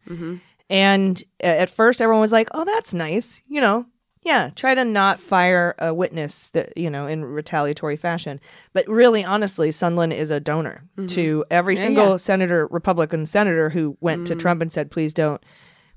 And 0.69 1.21
uh, 1.43 1.47
at 1.47 1.69
first, 1.69 2.01
everyone 2.01 2.21
was 2.21 2.31
like, 2.31 2.49
"Oh, 2.53 2.65
that's 2.65 2.93
nice," 2.93 3.41
you 3.47 3.59
know. 3.61 3.85
Yeah, 4.25 4.51
try 4.55 4.73
to 4.73 4.85
not 4.85 5.19
fire 5.19 5.75
a 5.79 5.93
witness 5.93 6.49
that 6.51 6.77
you 6.77 6.89
know 6.89 7.07
in 7.07 7.25
retaliatory 7.25 7.97
fashion. 7.97 8.39
But 8.71 8.87
really, 8.87 9.23
honestly, 9.25 9.69
Sondland 9.71 10.13
is 10.17 10.31
a 10.31 10.39
donor 10.39 10.83
to 11.09 11.43
every 11.51 11.75
Yeah, 11.75 11.81
single 11.83 12.09
yeah. 12.11 12.17
senator, 12.17 12.67
Republican 12.67 13.25
senator, 13.25 13.69
who 13.71 13.97
went 13.99 14.25
to 14.27 14.35
Trump 14.35 14.61
and 14.61 14.71
said, 14.71 14.89
"Please 14.91 15.13
don't 15.13 15.43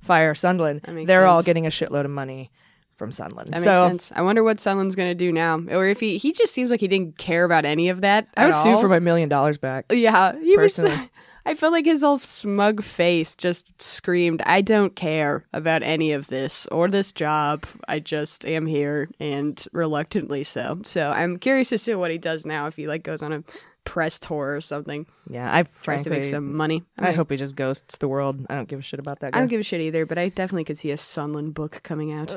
fire 0.00 0.34
Sondland." 0.34 0.82
That 0.82 0.94
makes 0.94 1.06
They're 1.06 1.26
all 1.26 1.42
getting 1.42 1.66
a 1.66 1.70
shitload 1.70 2.04
of 2.04 2.10
money 2.10 2.50
from 2.96 3.10
Sondland. 3.10 3.50
That 3.50 3.62
so, 3.62 3.88
makes 3.88 4.04
sense. 4.04 4.12
I 4.14 4.22
wonder 4.22 4.42
what 4.42 4.56
Sondland's 4.56 4.96
going 4.96 5.10
to 5.10 5.14
do 5.14 5.30
now. 5.30 5.60
Or 5.70 5.86
if 5.86 6.00
he 6.00 6.18
he 6.18 6.32
just 6.32 6.52
seems 6.52 6.70
like 6.70 6.80
he 6.80 6.88
didn't 6.88 7.18
care 7.18 7.44
about 7.44 7.64
any 7.64 7.88
of 7.88 8.00
that. 8.00 8.28
I 8.36 8.46
would 8.46 8.54
at 8.54 8.62
sue 8.62 8.80
for 8.80 8.88
my 8.88 8.98
million 8.98 9.28
dollars 9.28 9.58
back. 9.58 9.86
Yeah, 9.90 10.38
he 10.40 10.56
was. 10.56 10.76
Personally. 10.76 11.10
I 11.46 11.54
felt 11.54 11.72
like 11.72 11.84
his 11.84 12.02
whole 12.02 12.18
smug 12.18 12.82
face 12.82 13.36
just 13.36 13.80
screamed, 13.80 14.42
"I 14.44 14.62
don't 14.62 14.96
care 14.96 15.44
about 15.52 15.84
any 15.84 16.10
of 16.10 16.26
this 16.26 16.66
or 16.72 16.88
this 16.88 17.12
job. 17.12 17.64
I 17.86 18.00
just 18.00 18.44
am 18.44 18.66
here, 18.66 19.08
and 19.20 19.64
reluctantly 19.72 20.42
so." 20.42 20.80
So 20.84 21.12
I'm 21.12 21.38
curious 21.38 21.68
to 21.68 21.78
see 21.78 21.94
what 21.94 22.10
he 22.10 22.18
does 22.18 22.44
now. 22.44 22.66
If 22.66 22.74
he 22.74 22.88
like 22.88 23.04
goes 23.04 23.22
on 23.22 23.32
a 23.32 23.44
press 23.86 24.18
tour 24.18 24.54
or 24.54 24.60
something, 24.60 25.06
Yeah, 25.30 25.48
I 25.50 25.62
tries 25.62 25.74
frankly, 26.02 26.04
to 26.04 26.10
make 26.10 26.24
some 26.24 26.54
money. 26.54 26.84
I 26.98 27.06
mean, 27.06 27.14
hope 27.14 27.30
he 27.30 27.38
just 27.38 27.56
ghosts 27.56 27.96
the 27.96 28.08
world. 28.08 28.44
I 28.50 28.54
don't 28.56 28.68
give 28.68 28.80
a 28.80 28.82
shit 28.82 29.00
about 29.00 29.20
that 29.20 29.32
guy. 29.32 29.38
I 29.38 29.40
don't 29.40 29.48
give 29.48 29.60
a 29.60 29.64
shit 29.64 29.80
either, 29.80 30.04
but 30.04 30.18
I 30.18 30.28
definitely 30.28 30.64
could 30.64 30.76
see 30.76 30.90
a 30.90 30.96
Sondland 30.96 31.54
book 31.54 31.80
coming 31.82 32.12
out. 32.12 32.36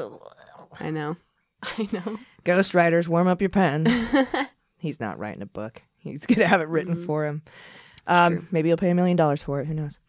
I 0.80 0.90
know. 0.92 1.18
I 1.64 1.90
know. 1.92 2.20
Ghost 2.46 2.74
writers, 2.74 3.10
warm 3.10 3.28
up 3.28 3.42
your 3.42 3.50
pens. 3.50 3.90
He's 4.78 5.00
not 5.02 5.20
writing 5.20 5.42
a 5.42 5.46
book. 5.46 5.82
He's 5.98 6.26
gonna 6.26 6.48
have 6.48 6.62
it 6.62 6.70
written 6.70 6.96
Mm-hmm. 6.96 7.06
for 7.06 7.26
him. 7.26 7.42
Um, 8.08 8.48
maybe 8.52 8.70
he'll 8.70 8.78
pay 8.78 8.90
a 8.92 8.96
million 8.96 9.18
dollars 9.18 9.42
for 9.42 9.60
it. 9.60 9.68
Who 9.68 9.74
knows? 9.74 10.00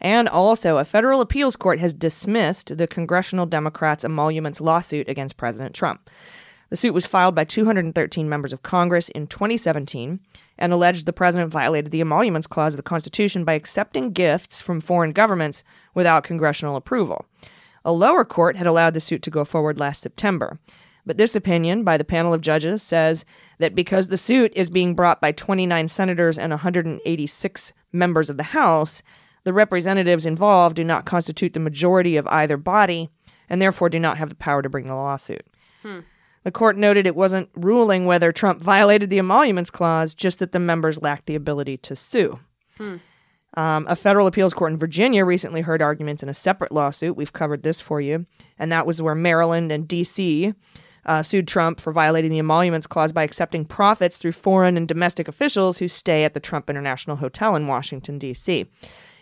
And 0.00 0.28
also, 0.28 0.78
a 0.78 0.84
federal 0.84 1.20
appeals 1.20 1.56
court 1.56 1.80
has 1.80 1.92
dismissed 1.92 2.76
the 2.78 2.86
congressional 2.86 3.44
Democrats' 3.46 4.04
emoluments 4.04 4.60
lawsuit 4.60 5.08
against 5.08 5.36
President 5.36 5.74
Trump. 5.74 6.08
The 6.70 6.76
suit 6.76 6.94
was 6.94 7.04
filed 7.04 7.34
by 7.34 7.44
213 7.44 8.28
members 8.28 8.52
of 8.52 8.62
Congress 8.62 9.08
in 9.08 9.26
2017 9.26 10.20
and 10.56 10.72
alleged 10.72 11.04
the 11.04 11.12
president 11.12 11.50
violated 11.50 11.90
the 11.90 12.00
emoluments 12.00 12.46
clause 12.46 12.74
of 12.74 12.76
the 12.76 12.82
Constitution 12.84 13.44
by 13.44 13.54
accepting 13.54 14.12
gifts 14.12 14.60
from 14.60 14.80
foreign 14.80 15.12
governments 15.12 15.64
without 15.94 16.22
congressional 16.22 16.76
approval. 16.76 17.26
A 17.84 17.92
lower 17.92 18.24
court 18.24 18.56
had 18.56 18.68
allowed 18.68 18.94
the 18.94 19.00
suit 19.00 19.22
to 19.22 19.30
go 19.30 19.44
forward 19.44 19.80
last 19.80 20.00
September. 20.00 20.60
But 21.04 21.16
this 21.16 21.34
opinion 21.34 21.82
by 21.82 21.96
the 21.96 22.04
panel 22.04 22.32
of 22.32 22.40
judges 22.40 22.84
says 22.84 23.24
that 23.58 23.74
because 23.74 24.08
the 24.08 24.18
suit 24.18 24.52
is 24.54 24.70
being 24.70 24.94
brought 24.94 25.20
by 25.20 25.32
29 25.32 25.88
senators 25.88 26.38
and 26.38 26.50
186 26.50 27.72
members 27.92 28.30
of 28.30 28.36
the 28.36 28.42
House, 28.44 29.02
the 29.42 29.52
representatives 29.52 30.26
involved 30.26 30.76
do 30.76 30.84
not 30.84 31.04
constitute 31.04 31.54
the 31.54 31.58
majority 31.58 32.16
of 32.16 32.28
either 32.28 32.56
body 32.56 33.10
and 33.48 33.60
therefore 33.60 33.88
do 33.88 33.98
not 33.98 34.18
have 34.18 34.28
the 34.28 34.34
power 34.36 34.62
to 34.62 34.68
bring 34.68 34.86
the 34.86 34.94
lawsuit. 34.94 35.44
Hmm. 35.82 36.00
The 36.44 36.50
court 36.50 36.76
noted 36.76 37.06
it 37.06 37.16
wasn't 37.16 37.50
ruling 37.54 38.06
whether 38.06 38.32
Trump 38.32 38.62
violated 38.62 39.10
the 39.10 39.18
emoluments 39.18 39.70
clause, 39.70 40.14
just 40.14 40.38
that 40.38 40.52
the 40.52 40.58
members 40.58 41.02
lacked 41.02 41.26
the 41.26 41.34
ability 41.34 41.76
to 41.78 41.94
sue. 41.94 42.38
Um, 43.54 43.84
a 43.88 43.96
federal 43.96 44.26
appeals 44.26 44.54
court 44.54 44.72
in 44.72 44.78
Virginia 44.78 45.24
recently 45.24 45.60
heard 45.60 45.82
arguments 45.82 46.22
in 46.22 46.28
a 46.28 46.34
separate 46.34 46.72
lawsuit. 46.72 47.16
We've 47.16 47.32
covered 47.32 47.62
this 47.62 47.80
for 47.80 48.00
you. 48.00 48.26
And 48.58 48.70
that 48.70 48.86
was 48.86 49.02
where 49.02 49.14
Maryland 49.14 49.72
and 49.72 49.88
D.C. 49.88 50.54
Uh, 51.04 51.22
sued 51.22 51.48
Trump 51.48 51.80
for 51.80 51.92
violating 51.92 52.30
the 52.30 52.38
emoluments 52.38 52.86
clause 52.86 53.12
by 53.12 53.24
accepting 53.24 53.64
profits 53.64 54.16
through 54.16 54.32
foreign 54.32 54.76
and 54.76 54.86
domestic 54.86 55.26
officials 55.28 55.78
who 55.78 55.88
stay 55.88 56.24
at 56.24 56.34
the 56.34 56.40
Trump 56.40 56.70
International 56.70 57.16
Hotel 57.16 57.56
in 57.56 57.66
Washington, 57.66 58.18
D.C. 58.18 58.66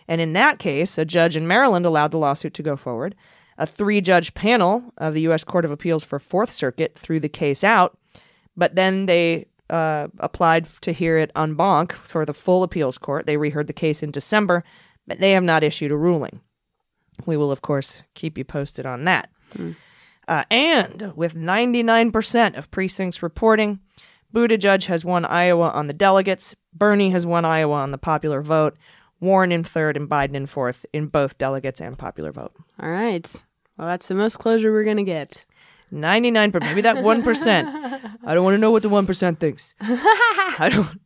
And 0.07 0.21
in 0.21 0.33
that 0.33 0.59
case, 0.59 0.97
a 0.97 1.05
judge 1.05 1.35
in 1.35 1.47
Maryland 1.47 1.85
allowed 1.85 2.11
the 2.11 2.17
lawsuit 2.17 2.53
to 2.55 2.63
go 2.63 2.75
forward. 2.75 3.15
A 3.59 3.67
three 3.67 4.01
judge 4.01 4.33
panel 4.33 4.93
of 4.97 5.13
the 5.13 5.21
U.S. 5.21 5.43
Court 5.43 5.65
of 5.65 5.71
Appeals 5.71 6.03
for 6.03 6.17
Fourth 6.17 6.49
Circuit 6.49 6.97
threw 6.97 7.19
the 7.19 7.29
case 7.29 7.63
out, 7.63 7.97
but 8.55 8.75
then 8.75 9.05
they 9.05 9.45
uh, 9.69 10.07
applied 10.19 10.65
to 10.81 10.91
hear 10.93 11.17
it 11.17 11.31
en 11.35 11.55
banc 11.55 11.93
for 11.93 12.25
the 12.25 12.33
full 12.33 12.63
appeals 12.63 12.97
court. 12.97 13.25
They 13.25 13.37
reheard 13.37 13.67
the 13.67 13.73
case 13.73 14.01
in 14.01 14.11
December, 14.11 14.63
but 15.05 15.19
they 15.19 15.31
have 15.31 15.43
not 15.43 15.63
issued 15.63 15.91
a 15.91 15.97
ruling. 15.97 16.39
We 17.25 17.37
will, 17.37 17.51
of 17.51 17.61
course, 17.61 18.01
keep 18.15 18.37
you 18.37 18.45
posted 18.45 18.85
on 18.85 19.03
that. 19.03 19.29
Uh, 20.27 20.43
and 20.49 21.11
with 21.15 21.35
99% 21.35 22.57
of 22.57 22.71
precincts 22.71 23.21
reporting, 23.21 23.79
Buttigieg 24.33 24.85
has 24.85 25.03
won 25.03 25.25
Iowa 25.25 25.69
on 25.69 25.87
the 25.87 25.93
delegates. 25.93 26.55
Bernie 26.73 27.09
has 27.09 27.25
won 27.25 27.45
Iowa 27.45 27.75
on 27.75 27.91
the 27.91 27.97
popular 27.97 28.41
vote. 28.41 28.77
Warren 29.19 29.51
in 29.51 29.63
third 29.63 29.97
and 29.97 30.09
Biden 30.09 30.35
in 30.35 30.45
fourth 30.45 30.85
in 30.93 31.07
both 31.07 31.37
delegates 31.37 31.81
and 31.81 31.97
popular 31.97 32.31
vote. 32.31 32.53
All 32.79 32.89
right. 32.89 33.43
Well, 33.79 33.87
that's 33.87 34.07
the 34.09 34.15
most 34.15 34.37
closure 34.39 34.71
we're 34.73 34.83
gonna 34.83 35.03
get. 35.03 35.45
99 35.91 36.51
per 36.51 36.59
maybe 36.59 36.81
that 36.81 36.97
1%. 36.97 38.17
I 38.25 38.33
don't 38.35 38.43
want 38.43 38.53
to 38.53 38.59
know 38.59 38.69
what 38.69 38.83
the 38.83 38.89
1% 38.89 39.39
thinks. 39.39 39.73
I 39.81 40.69
don't 40.71 40.99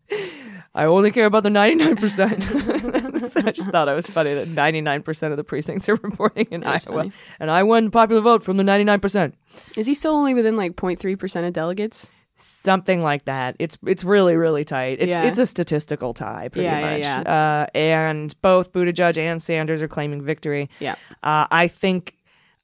I 0.75 0.85
only 0.85 1.11
care 1.11 1.25
about 1.27 1.43
the 1.43 1.49
99%. 1.49 3.29
so 3.29 3.41
I 3.45 3.51
just 3.51 3.69
thought 3.69 3.87
it 3.87 3.93
was 3.93 4.07
funny 4.07 4.33
that 4.33 4.47
99% 4.47 5.31
of 5.31 5.37
the 5.37 5.43
precincts 5.43 5.87
are 5.87 5.95
reporting 5.95 6.47
in 6.51 6.61
That's 6.61 6.87
Iowa 6.87 6.97
funny. 7.03 7.11
and 7.39 7.49
I 7.51 7.61
won 7.63 7.91
popular 7.91 8.21
vote 8.21 8.43
from 8.43 8.57
the 8.57 8.63
99%. 8.63 9.33
Is 9.77 9.85
he 9.87 9.93
still 9.93 10.13
only 10.15 10.33
within 10.33 10.57
like 10.57 10.75
0.3 10.75 11.17
percent 11.17 11.45
of 11.45 11.53
delegates? 11.53 12.09
Something 12.39 13.03
like 13.03 13.23
that. 13.25 13.55
It's 13.59 13.77
it's 13.85 14.03
really 14.03 14.35
really 14.35 14.65
tight. 14.65 14.97
It's 14.99 15.11
Yeah. 15.11 15.23
it's 15.25 15.37
a 15.37 15.45
statistical 15.45 16.13
tie 16.13 16.49
pretty 16.49 16.65
Yeah, 16.65 16.95
yeah, 16.97 17.17
much. 17.19 17.27
Uh, 17.27 17.67
and 17.77 18.41
both 18.41 18.73
Buttigieg 18.73 19.17
and 19.17 19.41
Sanders 19.41 19.81
are 19.81 19.87
claiming 19.87 20.23
victory. 20.23 20.69
Yeah. 20.79 20.95
Uh, 21.21 21.45
I 21.51 21.67
think 21.69 22.15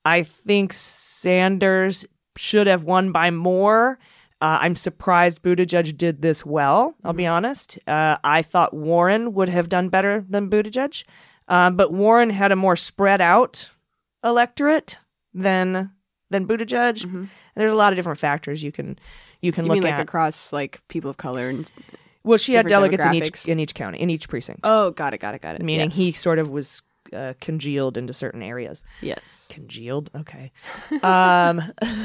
I 0.10 0.24
think 0.24 0.74
Sanders 0.74 2.06
should 2.38 2.68
have 2.68 2.84
won 2.84 3.12
by 3.12 3.30
more. 3.32 4.00
Uh, 4.42 4.60
I'm 4.62 4.76
surprised 4.76 5.42
Buttigieg 5.42 5.98
did 5.98 6.22
this 6.22 6.46
well. 6.46 6.96
I'll 7.04 7.14
be 7.14 7.26
honest. 7.28 7.78
Uh, 7.86 8.18
I 8.24 8.42
thought 8.42 8.74
Warren 8.74 9.34
would 9.34 9.50
have 9.50 9.68
done 9.68 9.90
better 9.90 10.24
than 10.30 10.50
Buttigieg, 10.50 11.04
um, 11.50 11.76
but 11.76 11.92
Warren 11.94 12.30
had 12.30 12.52
a 12.52 12.56
more 12.56 12.76
spread 12.78 13.20
out 13.22 13.70
electorate 14.24 14.98
than 15.34 15.92
than 16.30 16.48
Buttigieg. 16.48 17.28
There's 17.56 17.72
a 17.72 17.76
lot 17.76 17.92
of 17.92 17.98
different 17.98 18.20
factors 18.20 18.64
you 18.64 18.72
can 18.72 18.98
you 19.42 19.52
can 19.52 19.66
You 19.66 19.70
look 19.70 19.76
mean 19.76 19.84
like 19.84 19.94
at. 19.96 20.02
across 20.02 20.54
like 20.54 20.80
people 20.88 21.10
of 21.10 21.18
color 21.18 21.50
and? 21.50 21.72
well, 22.24 22.38
she 22.38 22.54
had 22.54 22.68
delegates 22.68 23.04
in 23.06 23.14
each 23.16 23.48
in 23.48 23.60
each 23.60 23.74
county 23.76 24.00
in 24.00 24.10
each 24.10 24.30
precinct, 24.30 24.62
Oh, 24.64 24.92
got 24.92 25.14
it, 25.14 25.20
got 25.20 25.36
it, 25.36 25.42
got 25.42 25.56
it. 25.56 25.62
meaning 25.62 25.88
yes. 25.90 25.98
he 25.98 26.12
sort 26.14 26.40
of 26.40 26.50
was 26.50 26.82
uh, 27.14 27.34
congealed 27.40 27.98
into 27.98 28.14
certain 28.14 28.42
areas. 28.42 28.84
Yes. 29.02 29.48
congealed? 29.52 30.10
Okay. 30.16 30.52
Um 31.04 31.62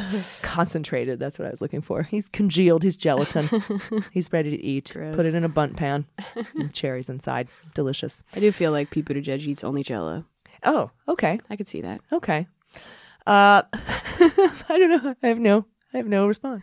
concentrated 0.43 1.19
that's 1.19 1.39
what 1.39 1.47
i 1.47 1.51
was 1.51 1.61
looking 1.61 1.83
for. 1.83 2.03
He's 2.05 2.29
congealed 2.29 2.83
he's 2.83 2.97
gelatin. 2.97 3.49
He's 4.13 4.33
ready 4.33 4.51
to 4.51 4.63
eat. 4.63 4.93
Gross. 4.95 5.17
put 5.17 5.27
it 5.27 5.35
in 5.35 5.45
a 5.45 5.49
Bundt 5.49 5.77
pan. 5.77 6.07
And 6.55 6.73
cherries 6.73 7.09
inside. 7.09 7.49
Delicious. 7.75 8.23
I 8.35 8.41
do 8.41 8.51
feel 8.53 8.73
like 8.73 8.91
Pete 8.91 9.05
Buttigieg 9.05 9.47
eats 9.47 9.65
only 9.65 9.83
Jello. 9.83 10.25
oh 10.63 10.91
okay. 11.09 11.41
I 11.51 11.57
could 11.57 11.69
see 11.69 11.81
that. 11.83 12.01
okay. 12.13 12.47
Uh 13.27 13.63
i 13.73 14.55
don't 14.69 14.91
know. 15.05 15.15
I 15.23 15.27
have 15.29 15.39
no 15.39 15.67
i 15.93 15.97
have 15.99 16.07
no 16.07 16.27
response. 16.27 16.63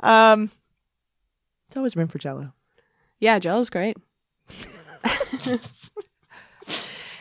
Um 0.00 0.50
it's 1.68 1.76
always 1.76 1.96
room 1.96 2.08
for 2.08 2.18
jello. 2.18 2.52
Yeah, 3.18 3.38
Jello's 3.38 3.70
great. 3.70 3.96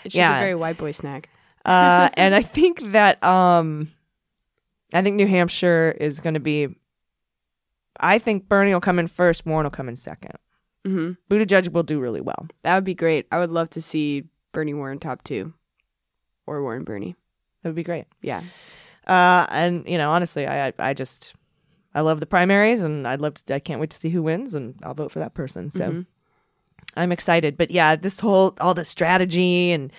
It's 0.05 0.13
just 0.13 0.15
Yeah. 0.15 0.37
a 0.37 0.41
very 0.41 0.55
white 0.55 0.77
boy 0.77 0.91
snack. 0.91 1.29
uh, 1.65 2.09
and 2.17 2.33
I 2.35 2.41
think 2.41 2.91
that 2.93 3.21
um, 3.23 3.91
I 4.93 5.01
think 5.01 5.15
New 5.17 5.27
Hampshire 5.27 5.95
is 5.99 6.19
going 6.19 6.35
to 6.35 6.39
be. 6.39 6.67
I 7.99 8.19
think 8.19 8.47
Bernie 8.49 8.73
will 8.73 8.81
come 8.81 8.99
in 8.99 9.07
first. 9.07 9.45
Warren 9.45 9.65
will 9.65 9.71
come 9.71 9.87
in 9.89 9.95
second. 9.95 10.33
hmm 10.85 11.11
Buttigieg 11.29 11.71
will 11.71 11.83
do 11.83 11.99
really 11.99 12.21
well. 12.21 12.47
That 12.61 12.75
would 12.75 12.83
be 12.83 12.93
great. 12.95 13.25
I 13.31 13.39
would 13.39 13.51
love 13.51 13.69
to 13.71 13.81
see 13.81 14.25
Bernie 14.51 14.73
Warren 14.73 14.99
top 14.99 15.23
two, 15.23 15.53
or 16.45 16.61
Warren 16.61 16.83
Bernie. 16.83 17.15
That 17.63 17.69
would 17.69 17.75
be 17.75 17.83
great. 17.83 18.05
Yeah. 18.21 18.41
Uh, 19.07 19.45
and 19.49 19.87
you 19.87 19.97
know, 19.97 20.11
honestly, 20.11 20.45
I, 20.45 20.67
I 20.67 20.73
I 20.79 20.93
just 20.93 21.33
I 21.93 22.01
love 22.01 22.19
the 22.19 22.25
primaries, 22.25 22.81
and 22.83 23.07
I'd 23.07 23.21
love 23.21 23.35
to. 23.35 23.55
I 23.55 23.59
can't 23.59 23.79
wait 23.79 23.91
to 23.91 23.97
see 23.97 24.09
who 24.09 24.21
wins, 24.23 24.53
and 24.55 24.75
I'll 24.83 24.93
vote 24.93 25.11
for 25.11 25.19
that 25.19 25.33
person. 25.33 25.69
So 25.69 25.89
Mhm. 25.91 26.05
I'm 26.95 27.11
excited. 27.11 27.57
But 27.57 27.71
yeah, 27.71 27.95
this 27.95 28.19
whole 28.19 28.55
all 28.59 28.73
the 28.73 28.85
strategy 28.85 29.71
and 29.71 29.91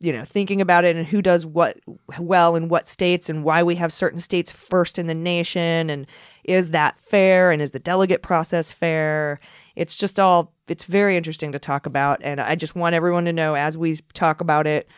you 0.00 0.12
know 0.12 0.24
thinking 0.24 0.60
about 0.60 0.84
it 0.84 0.96
and 0.96 1.06
who 1.06 1.20
does 1.20 1.44
what 1.44 1.78
well 2.18 2.54
in 2.54 2.68
what 2.68 2.86
states 2.88 3.28
and 3.28 3.42
why 3.42 3.62
we 3.62 3.74
have 3.76 3.92
certain 3.92 4.20
states 4.20 4.52
first 4.52 4.98
in 4.98 5.08
the 5.08 5.14
nation 5.14 5.90
and 5.90 6.06
is 6.44 6.70
that 6.70 6.96
fair 6.96 7.50
and 7.50 7.60
is 7.60 7.72
the 7.72 7.78
delegate 7.78 8.22
process 8.22 8.72
fair? 8.72 9.38
It's 9.76 9.96
just 9.96 10.18
all 10.18 10.54
it's 10.66 10.84
very 10.84 11.16
interesting 11.16 11.52
to 11.52 11.58
talk 11.58 11.86
about, 11.86 12.20
and 12.22 12.40
I 12.40 12.54
just 12.54 12.74
want 12.74 12.94
everyone 12.94 13.24
to 13.26 13.32
know 13.32 13.54
as 13.54 13.76
we 13.76 13.96
talk 14.14 14.40
about 14.40 14.66
it, 14.66 14.88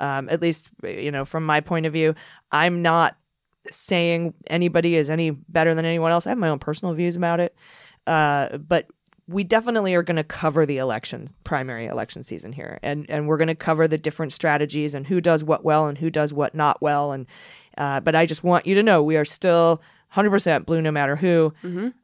um, 0.00 0.28
at 0.28 0.42
least 0.42 0.68
you 0.82 1.10
know 1.10 1.24
from 1.24 1.46
my 1.46 1.60
point 1.60 1.86
of 1.86 1.92
view, 1.92 2.14
I'm 2.52 2.82
not 2.82 3.16
saying 3.70 4.34
anybody 4.48 4.96
is 4.96 5.10
any 5.10 5.30
better 5.30 5.74
than 5.74 5.84
anyone 5.84 6.12
else. 6.12 6.26
I 6.26 6.30
have 6.30 6.38
my 6.38 6.48
own 6.48 6.58
personal 6.58 6.94
views 6.94 7.16
about 7.16 7.40
it, 7.40 7.54
uh, 8.06 8.58
but 8.58 8.86
we 9.28 9.44
definitely 9.44 9.94
are 9.94 10.02
going 10.02 10.16
to 10.16 10.24
cover 10.24 10.64
the 10.66 10.78
election 10.78 11.28
primary 11.44 11.86
election 11.86 12.22
season 12.22 12.52
here 12.52 12.78
and 12.82 13.06
and 13.08 13.28
we're 13.28 13.36
going 13.36 13.48
to 13.48 13.54
cover 13.54 13.86
the 13.86 13.98
different 13.98 14.32
strategies 14.32 14.94
and 14.94 15.06
who 15.06 15.20
does 15.20 15.44
what 15.44 15.64
well 15.64 15.86
and 15.86 15.98
who 15.98 16.10
does 16.10 16.32
what 16.32 16.54
not 16.54 16.80
well 16.82 17.12
and 17.12 17.26
uh, 17.76 18.00
but 18.00 18.14
i 18.14 18.26
just 18.26 18.42
want 18.42 18.66
you 18.66 18.74
to 18.74 18.82
know 18.82 19.02
we 19.02 19.16
are 19.16 19.24
still 19.24 19.80
100% 20.16 20.64
blue 20.64 20.80
no 20.80 20.90
matter 20.90 21.16
who 21.16 21.52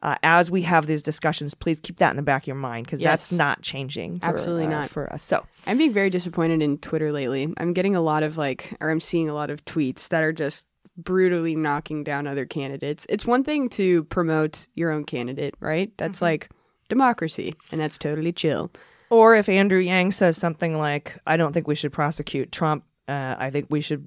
uh, 0.02 0.16
as 0.22 0.50
we 0.50 0.60
have 0.60 0.86
these 0.86 1.02
discussions 1.02 1.54
please 1.54 1.80
keep 1.80 1.96
that 1.96 2.10
in 2.10 2.16
the 2.16 2.22
back 2.22 2.42
of 2.42 2.46
your 2.46 2.56
mind 2.56 2.84
because 2.84 3.00
that's 3.00 3.32
not 3.32 3.62
changing 3.62 4.20
for, 4.20 4.26
Absolutely 4.26 4.66
uh, 4.66 4.70
not. 4.70 4.90
for 4.90 5.10
us 5.10 5.22
so 5.22 5.42
I'm 5.66 5.78
being 5.78 5.94
very 5.94 6.10
disappointed 6.10 6.60
in 6.60 6.76
Twitter 6.78 7.10
lately. 7.10 7.52
I'm 7.56 7.72
getting 7.72 7.96
a 7.96 8.02
lot 8.02 8.22
of 8.22 8.36
like, 8.36 8.76
or 8.82 8.90
I'm 8.90 9.00
seeing 9.00 9.30
a 9.30 9.34
lot 9.34 9.48
of 9.48 9.64
tweets 9.64 10.08
that 10.08 10.22
are 10.22 10.32
just 10.32 10.66
brutally 10.96 11.56
knocking 11.56 12.04
down 12.04 12.26
other 12.26 12.44
candidates. 12.44 13.06
It's 13.08 13.24
one 13.24 13.42
thing 13.44 13.70
to 13.70 14.04
promote 14.04 14.66
your 14.74 14.90
own 14.90 15.04
candidate, 15.04 15.54
right? 15.60 15.90
That's 15.96 16.20
like 16.20 16.50
democracy, 16.96 17.54
and 17.70 17.80
that's 17.80 17.98
totally 17.98 18.32
chill. 18.32 18.70
or 19.10 19.34
if 19.40 19.48
andrew 19.48 19.82
yang 19.92 20.12
says 20.12 20.34
something 20.36 20.72
like 20.86 21.06
i 21.32 21.34
don't 21.36 21.52
think 21.54 21.66
we 21.68 21.74
should 21.80 21.92
prosecute 21.92 22.48
trump 22.58 22.82
uh, 23.14 23.34
i 23.46 23.50
think 23.52 23.66
we 23.70 23.80
should 23.86 24.02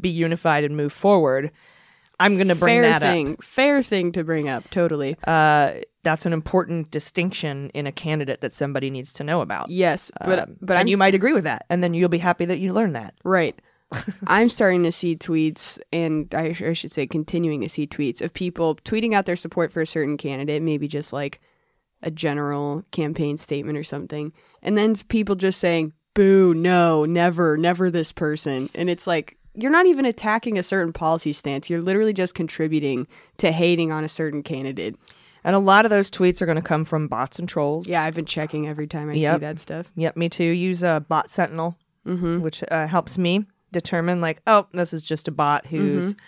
be 0.00 0.08
unified 0.26 0.64
and 0.64 0.74
move 0.82 0.92
forward 0.92 1.50
i'm 2.18 2.34
going 2.40 2.48
to 2.48 2.54
bring 2.64 2.80
fair 2.82 2.82
that 2.82 3.02
up 3.02 3.44
fair 3.44 3.82
thing 3.82 4.06
to 4.12 4.24
bring 4.24 4.48
up. 4.48 4.62
Totally. 4.70 5.12
uh, 5.26 5.66
that's 6.08 6.24
an 6.26 6.32
important 6.32 6.90
distinction 6.90 7.70
in 7.74 7.86
a 7.86 7.92
candidate 7.92 8.40
that 8.40 8.54
somebody 8.54 8.88
needs 8.88 9.12
to 9.12 9.22
know 9.24 9.40
about. 9.42 9.68
Yes, 9.68 10.10
but 10.24 10.38
Um, 10.38 10.56
but 10.62 10.88
you 10.88 10.96
might 10.96 11.14
agree 11.14 11.34
with 11.34 11.44
that, 11.44 11.66
and 11.68 11.82
then 11.82 11.92
you'll 11.92 12.08
be 12.18 12.24
happy 12.30 12.46
that 12.46 12.58
you 12.58 12.72
learned 12.72 12.96
that. 12.96 13.12
Right. 13.24 13.54
I'm 14.26 14.48
starting 14.48 14.82
to 14.84 14.92
see 14.92 15.16
tweets, 15.16 15.78
and 15.92 16.32
I, 16.34 16.54
I 16.70 16.72
should 16.72 16.92
say, 16.92 17.06
continuing 17.06 17.60
to 17.60 17.68
see 17.68 17.86
tweets 17.86 18.22
of 18.22 18.32
people 18.32 18.76
tweeting 18.76 19.12
out 19.14 19.26
their 19.26 19.36
support 19.36 19.70
for 19.70 19.82
a 19.82 19.86
certain 19.86 20.16
candidate, 20.16 20.62
maybe 20.62 20.88
just 20.88 21.12
like 21.12 21.40
a 22.02 22.10
general 22.10 22.84
campaign 22.92 23.36
statement 23.36 23.76
or 23.78 23.84
something, 23.84 24.32
and 24.62 24.76
then 24.78 24.94
people 25.08 25.34
just 25.34 25.58
saying, 25.60 25.92
boo, 26.14 26.54
no, 26.54 27.04
never, 27.04 27.56
never 27.56 27.90
this 27.90 28.12
person. 28.12 28.68
And 28.74 28.90
it's 28.90 29.06
like, 29.06 29.36
you're 29.54 29.70
not 29.70 29.86
even 29.86 30.04
attacking 30.04 30.58
a 30.58 30.62
certain 30.62 30.92
policy 30.92 31.32
stance. 31.32 31.68
You're 31.70 31.82
literally 31.82 32.12
just 32.12 32.34
contributing 32.34 33.06
to 33.38 33.50
hating 33.52 33.90
on 33.92 34.04
a 34.04 34.08
certain 34.08 34.42
candidate. 34.42 34.96
And 35.44 35.54
a 35.56 35.60
lot 35.60 35.84
of 35.84 35.90
those 35.90 36.10
tweets 36.10 36.40
are 36.42 36.46
going 36.46 36.56
to 36.56 36.62
come 36.62 36.84
from 36.84 37.08
bots 37.08 37.38
and 37.38 37.48
trolls. 37.48 37.86
Yeah, 37.86 38.02
I've 38.02 38.14
been 38.14 38.26
checking 38.26 38.68
every 38.68 38.86
time 38.86 39.08
I 39.10 39.18
see 39.18 39.38
that 39.38 39.58
stuff. 39.58 39.90
Yep, 39.96 40.16
me 40.16 40.28
too. 40.28 40.44
Use 40.44 40.82
a 40.82 41.04
bot 41.08 41.30
sentinel, 41.30 41.76
Mm-hmm. 42.06 42.40
which 42.40 42.64
uh, 42.70 42.86
helps 42.86 43.18
me 43.18 43.44
determine 43.70 44.20
like, 44.20 44.40
oh, 44.46 44.66
this 44.72 44.92
is 44.94 45.02
just 45.02 45.28
a 45.28 45.30
bot 45.30 45.66
who's 45.66 46.14
Mm-hmm. 46.14 46.18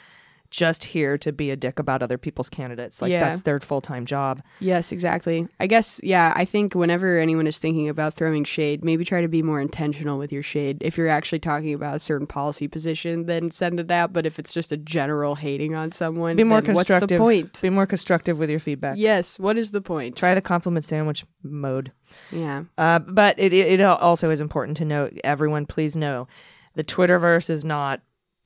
Just 0.51 0.85
here 0.85 1.17
to 1.19 1.33
be 1.33 1.51
a 1.51 1.57
dick 1.57 1.79
about 1.79 2.03
other 2.03 2.19
people's 2.19 2.49
candidates. 2.49 3.01
Like 3.01 3.11
Yeah. 3.13 3.21
that's 3.25 3.43
their 3.43 3.61
full 3.61 3.81
time 3.81 4.05
job. 4.05 4.43
Yes, 4.59 4.91
exactly. 4.93 5.47
I 5.61 5.67
guess, 5.67 6.01
yeah, 6.03 6.33
I 6.35 6.45
think 6.45 6.75
whenever 6.75 7.19
anyone 7.19 7.47
is 7.47 7.59
thinking 7.59 7.89
about 7.89 8.15
throwing 8.15 8.45
shade, 8.45 8.85
maybe 8.85 9.05
try 9.05 9.21
to 9.21 9.29
be 9.29 9.43
more 9.43 9.61
intentional 9.61 10.19
with 10.19 10.33
your 10.33 10.43
shade. 10.43 10.79
If 10.81 10.99
you're 10.99 11.09
actually 11.09 11.39
talking 11.39 11.73
about 11.73 11.95
a 11.97 11.99
certain 12.01 12.27
policy 12.27 12.67
position, 12.69 13.27
then 13.27 13.51
send 13.51 13.79
it 13.81 13.91
out. 13.91 14.13
But 14.13 14.27
if 14.27 14.39
it's 14.39 14.53
just 14.53 14.73
a 14.73 14.77
general 14.77 15.37
hating 15.37 15.75
on 15.75 15.93
someone, 15.93 16.37
Be 16.37 16.45
more 16.45 16.61
then 16.61 16.75
what's 16.75 16.89
constructive. 16.89 17.19
the 17.19 17.23
point? 17.23 17.63
Be 17.63 17.71
more 17.71 17.87
constructive 17.87 18.39
with 18.39 18.51
your 18.51 18.61
feedback. 18.61 18.97
Yes, 18.99 19.39
what 19.39 19.57
is 19.57 19.71
the 19.71 19.81
point? 19.81 20.17
Try 20.17 20.35
the 20.35 20.41
compliment 20.41 20.85
sandwich 20.85 21.25
mode. 21.43 21.93
Yeah. 22.33 22.65
Uh, 22.77 22.99
but 22.99 23.39
it, 23.39 23.53
it 23.53 23.81
it 23.81 23.81
also 23.83 24.31
is 24.31 24.41
important 24.41 24.77
to 24.79 24.85
note, 24.85 25.17
everyone, 25.23 25.65
please 25.67 25.97
know, 25.97 26.27
the 26.75 26.83
Twitterverse 26.85 27.49
is 27.51 27.65
not 27.65 28.01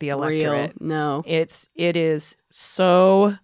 the 0.04 0.10
electorate. 0.10 0.74
Real. 0.80 0.88
No. 0.88 1.22
It's 1.26 1.68
it 1.74 1.96
is 1.96 2.36
so 2.50 3.36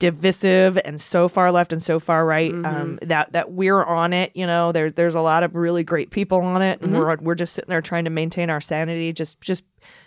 divisive 0.00 0.76
and 0.84 1.00
so 1.00 1.28
far 1.28 1.50
left 1.52 1.72
and 1.72 1.82
so 1.82 1.98
far 1.98 2.26
right 2.26 2.52
um, 2.52 2.98
that 3.02 3.32
that 3.32 3.52
we're 3.52 3.82
on 3.82 4.12
it. 4.12 4.32
You 4.34 4.46
know, 4.46 4.72
there 4.72 4.90
there's 4.90 5.14
a 5.14 5.20
lot 5.20 5.42
of 5.42 5.54
really 5.54 5.84
great 5.84 6.10
people 6.10 6.40
on 6.40 6.62
it, 6.62 6.80
and 6.82 6.92
we're 6.98 7.16
we're 7.16 7.34
just 7.34 7.54
sitting 7.54 7.70
there 7.70 7.80
trying 7.80 8.04
to 8.04 8.10
maintain 8.10 8.50
our 8.50 8.60
sanity. 8.60 9.12
Just 9.12 9.40
just 9.40 9.64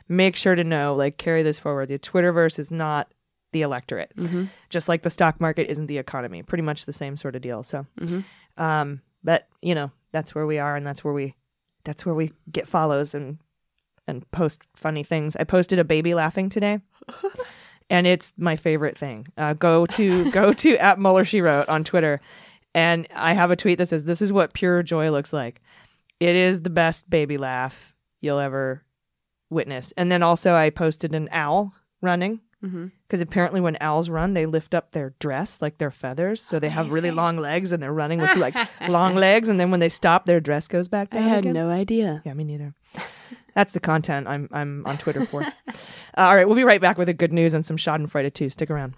make 0.08 0.36
sure 0.36 0.56
to 0.56 0.64
know, 0.64 0.96
like, 0.96 1.18
carry 1.18 1.44
this 1.44 1.60
forward. 1.60 1.90
The 1.90 2.00
Twitterverse 2.00 2.60
is 2.60 2.72
not 2.72 3.12
the 3.54 3.62
electorate, 3.62 4.12
just 4.70 4.88
like 4.88 5.02
the 5.04 5.10
stock 5.10 5.40
market 5.42 5.70
isn't 5.70 5.88
the 5.88 5.98
economy. 5.98 6.44
Pretty 6.44 6.62
much 6.64 6.86
the 6.86 6.94
same 6.94 7.18
sort 7.18 7.36
of 7.36 7.42
deal. 7.42 7.64
So, 7.64 7.86
um, 8.58 9.02
but 9.24 9.48
you 9.62 9.74
know, 9.74 9.92
that's 10.12 10.36
where 10.36 10.46
we 10.46 10.60
are, 10.60 10.76
and 10.76 10.86
that's 10.86 11.04
where 11.04 11.14
we 11.14 11.34
that's 11.86 12.06
where 12.06 12.14
we 12.16 12.34
get 12.52 12.68
follows 12.68 13.16
and 13.16 13.38
and 14.08 14.30
post 14.32 14.62
funny 14.76 15.04
things. 15.04 15.36
I 15.36 15.44
posted 15.44 15.80
a 15.80 15.84
baby 15.84 16.14
laughing 16.14 16.50
today. 16.50 16.80
and 17.90 18.08
it's 18.08 18.34
my 18.38 18.56
favorite 18.56 18.98
thing. 18.98 19.28
Uh, 19.38 19.54
go 19.54 19.86
to 19.88 20.32
go 20.32 20.54
to 20.54 20.78
at 20.82 21.00
Mueller 21.00 21.26
She 21.26 21.42
Wrote 21.42 21.70
on 21.70 21.84
Twitter, 21.84 22.22
and 22.74 23.08
I 23.14 23.34
have 23.34 23.52
a 23.52 23.56
tweet 23.56 23.78
that 23.78 23.90
says, 23.90 24.04
"This 24.04 24.22
is 24.22 24.34
what 24.34 24.54
pure 24.54 24.84
joy 24.84 25.10
looks 25.12 25.34
like. 25.34 25.62
It 26.20 26.36
is 26.36 26.62
the 26.62 26.70
best 26.70 27.10
baby 27.10 27.38
laugh 27.38 27.94
you'll 28.22 28.40
ever 28.40 28.84
witness." 29.50 29.94
And 29.98 30.12
then 30.12 30.24
also, 30.24 30.54
I 30.54 30.70
posted 30.70 31.14
an 31.14 31.30
owl 31.32 31.74
running 32.02 32.42
because 32.60 33.22
apparently, 33.22 33.62
when 33.62 33.78
owls 33.80 34.10
run, 34.10 34.34
they 34.34 34.46
lift 34.46 34.74
up 34.74 34.92
their 34.92 35.14
dress 35.20 35.62
like 35.62 35.78
their 35.78 35.92
feathers, 35.92 36.42
so 36.42 36.60
they 36.60 36.70
have 36.70 36.92
really 36.92 37.12
long 37.12 37.38
legs, 37.38 37.72
and 37.72 37.82
they're 37.82 37.94
running 37.94 38.20
with 38.20 38.36
like 38.36 38.56
long 38.90 39.16
legs. 39.16 39.48
And 39.48 39.60
then 39.60 39.72
when 39.72 39.80
they 39.80 39.90
stop, 39.90 40.26
their 40.26 40.40
dress 40.42 40.68
goes 40.68 40.88
back 40.88 41.10
I 41.12 41.20
had 41.20 41.40
again. 41.40 41.54
no 41.54 41.70
idea. 41.70 42.22
Yeah, 42.26 42.34
me 42.34 42.44
neither. 42.44 42.74
That's 43.56 43.74
the 43.74 43.80
content 43.80 44.28
I'm 44.28 44.50
I'm 44.52 44.86
on 44.86 44.98
Twitter 44.98 45.26
for. 45.26 45.44
uh, 45.44 45.52
all 46.16 46.36
right, 46.36 46.48
we'll 46.48 46.56
be 46.56 46.64
right 46.64 46.82
back 46.82 46.98
with 46.98 47.08
the 47.08 47.14
good 47.14 47.34
news 47.34 47.54
and 47.54 47.66
some 47.66 47.78
Schadenfreude 47.78 48.34
too. 48.34 48.50
Stick 48.50 48.70
around. 48.70 48.96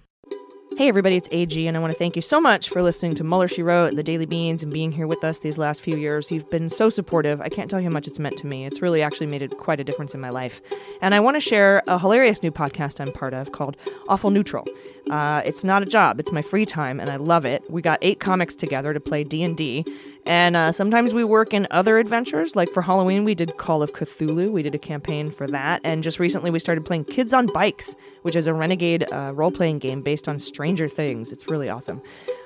Hey 0.80 0.88
everybody, 0.88 1.18
it's 1.18 1.28
AG, 1.34 1.68
and 1.68 1.76
I 1.76 1.82
want 1.82 1.92
to 1.92 2.00
thank 2.00 2.16
you 2.16 2.22
so 2.22 2.40
much 2.40 2.70
for 2.70 2.82
listening 2.82 3.14
to 3.16 3.24
Mueller 3.26 3.50
She 3.50 3.62
Wrote 3.62 3.98
the 3.98 4.04
Daily 4.04 4.26
Beans 4.26 4.64
and 4.64 4.72
being 4.72 4.94
here 4.94 5.08
with 5.08 5.26
us 5.26 5.40
these 5.40 5.58
last 5.58 5.82
few 5.82 5.98
years. 5.98 6.32
You've 6.32 6.50
been 6.50 6.70
so 6.70 6.90
supportive. 6.90 7.42
I 7.42 7.50
can't 7.50 7.70
tell 7.70 7.82
you 7.82 7.90
how 7.90 7.92
much 7.92 8.08
it's 8.08 8.18
meant 8.18 8.38
to 8.38 8.48
me. 8.48 8.66
It's 8.66 8.82
really 8.82 9.02
actually 9.02 9.28
made 9.28 9.42
it 9.42 9.58
quite 9.58 9.82
a 9.82 9.84
difference 9.84 10.16
in 10.16 10.22
my 10.22 10.30
life. 10.30 10.62
And 11.02 11.14
I 11.14 11.20
want 11.20 11.36
to 11.36 11.42
share 11.42 11.84
a 11.88 12.00
hilarious 12.00 12.42
new 12.42 12.52
podcast 12.52 13.02
I'm 13.02 13.12
part 13.12 13.34
of 13.34 13.52
called 13.52 13.76
Awful 14.08 14.30
Neutral. 14.30 14.66
Uh, 15.10 15.42
it's 15.44 15.66
not 15.66 15.84
a 15.84 15.86
job; 15.86 16.18
it's 16.18 16.32
my 16.32 16.42
free 16.42 16.66
time, 16.66 17.02
and 17.02 17.10
I 17.10 17.18
love 17.18 17.44
it. 17.44 17.62
We 17.70 17.82
got 17.82 18.00
eight 18.02 18.22
comics 18.22 18.56
together 18.56 18.94
to 18.94 19.02
play 19.02 19.26
D 19.26 19.44
and 19.44 19.58
D, 19.58 19.84
and 20.30 20.56
uh, 20.56 20.72
sometimes 20.72 21.12
we 21.12 21.24
work 21.24 21.56
in 21.56 21.66
other 21.72 21.98
adventures. 21.98 22.56
Like 22.56 22.70
for 22.70 22.84
Halloween, 22.84 23.24
we 23.24 23.34
did 23.34 23.58
Call 23.58 23.82
of 23.82 23.94
Cthulhu. 23.94 24.52
We 24.52 24.62
did 24.62 24.76
a 24.76 24.78
campaign 24.78 25.32
for 25.32 25.48
that, 25.48 25.82
and 25.84 26.04
just 26.04 26.20
recently 26.20 26.52
we 26.52 26.60
started 26.60 26.86
playing 26.86 27.06
Kids 27.06 27.34
on 27.34 27.48
Bikes, 27.48 27.96
which 28.22 28.36
is 28.36 28.46
a 28.46 28.54
renegade 28.54 29.12
uh, 29.12 29.32
role-playing 29.34 29.80
game 29.80 30.04
based 30.04 30.28
on 30.28 30.38
Stranger 30.38 30.88
Things. 30.88 31.32
It's 31.32 31.50
really 31.50 31.68
awesome. 31.68 32.00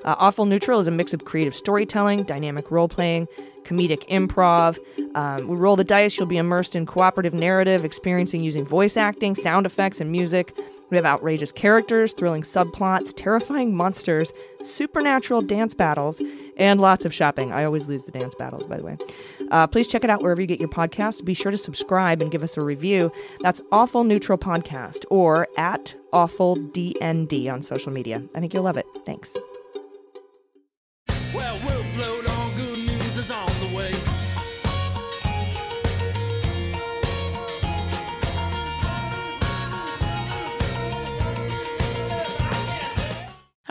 Uh, 0.06 0.16
Awful 0.18 0.46
Neutral 0.46 0.80
is 0.80 0.88
a 0.88 0.92
mix 0.92 1.14
of 1.14 1.26
creative 1.26 1.54
storytelling, 1.54 2.24
dynamic 2.24 2.72
role-playing, 2.72 3.28
comedic 3.64 4.08
improv. 4.08 4.78
Um, 5.16 5.48
we 5.48 5.56
roll 5.56 5.76
the 5.76 5.84
dice. 5.84 6.18
You'll 6.18 6.28
be 6.28 6.38
immersed 6.38 6.76
in 6.76 6.86
cooperative 6.86 7.34
narrative, 7.34 7.86
experiencing 7.86 8.44
using 8.44 8.66
voice 8.66 8.98
acting, 8.98 9.36
sound 9.36 9.66
effects, 9.66 10.02
and 10.02 10.12
music. 10.12 10.58
We 10.90 10.98
have 10.98 11.06
outrageous 11.06 11.52
characters, 11.52 12.14
thrilling 12.14 12.44
subplots, 12.44 13.14
terrifying 13.16 13.76
monsters, 13.76 14.32
supernatural 14.62 15.42
dance 15.42 15.74
battles, 15.74 16.22
and 16.58 16.80
lots 16.80 17.04
of 17.04 17.14
shopping. 17.14 17.52
I 17.52 17.64
always 17.64 17.88
lose 17.88 18.06
the 18.06 18.12
dance 18.12 18.36
battles, 18.36 18.66
by 18.68 18.78
the 18.78 18.84
way. 18.84 18.98
Uh, 19.50 19.66
please 19.66 19.88
check 19.88 20.04
it 20.04 20.10
out 20.10 20.22
wherever 20.22 20.40
you 20.40 20.48
get 20.48 20.60
your 20.60 20.70
podcast. 20.70 21.26
Be 21.26 21.34
sure 21.34 21.52
to 21.52 21.58
subscribe 21.58 22.22
and 22.22 22.32
give 22.32 22.44
us 22.44 22.58
a 22.58 22.62
review. 22.62 23.12
That's 23.42 23.62
Awful 23.72 24.04
Neutral 24.04 24.38
Podcast 24.38 25.06
or 25.10 25.48
at 25.58 25.96
Awful 26.12 26.58
DND 26.58 27.52
on 27.52 27.64
social 27.64 27.92
media. 27.92 28.22
I 28.36 28.40
think 28.40 28.54
you'll 28.54 28.64
love 28.64 28.78
it. 28.78 28.86
Thanks. 29.04 29.36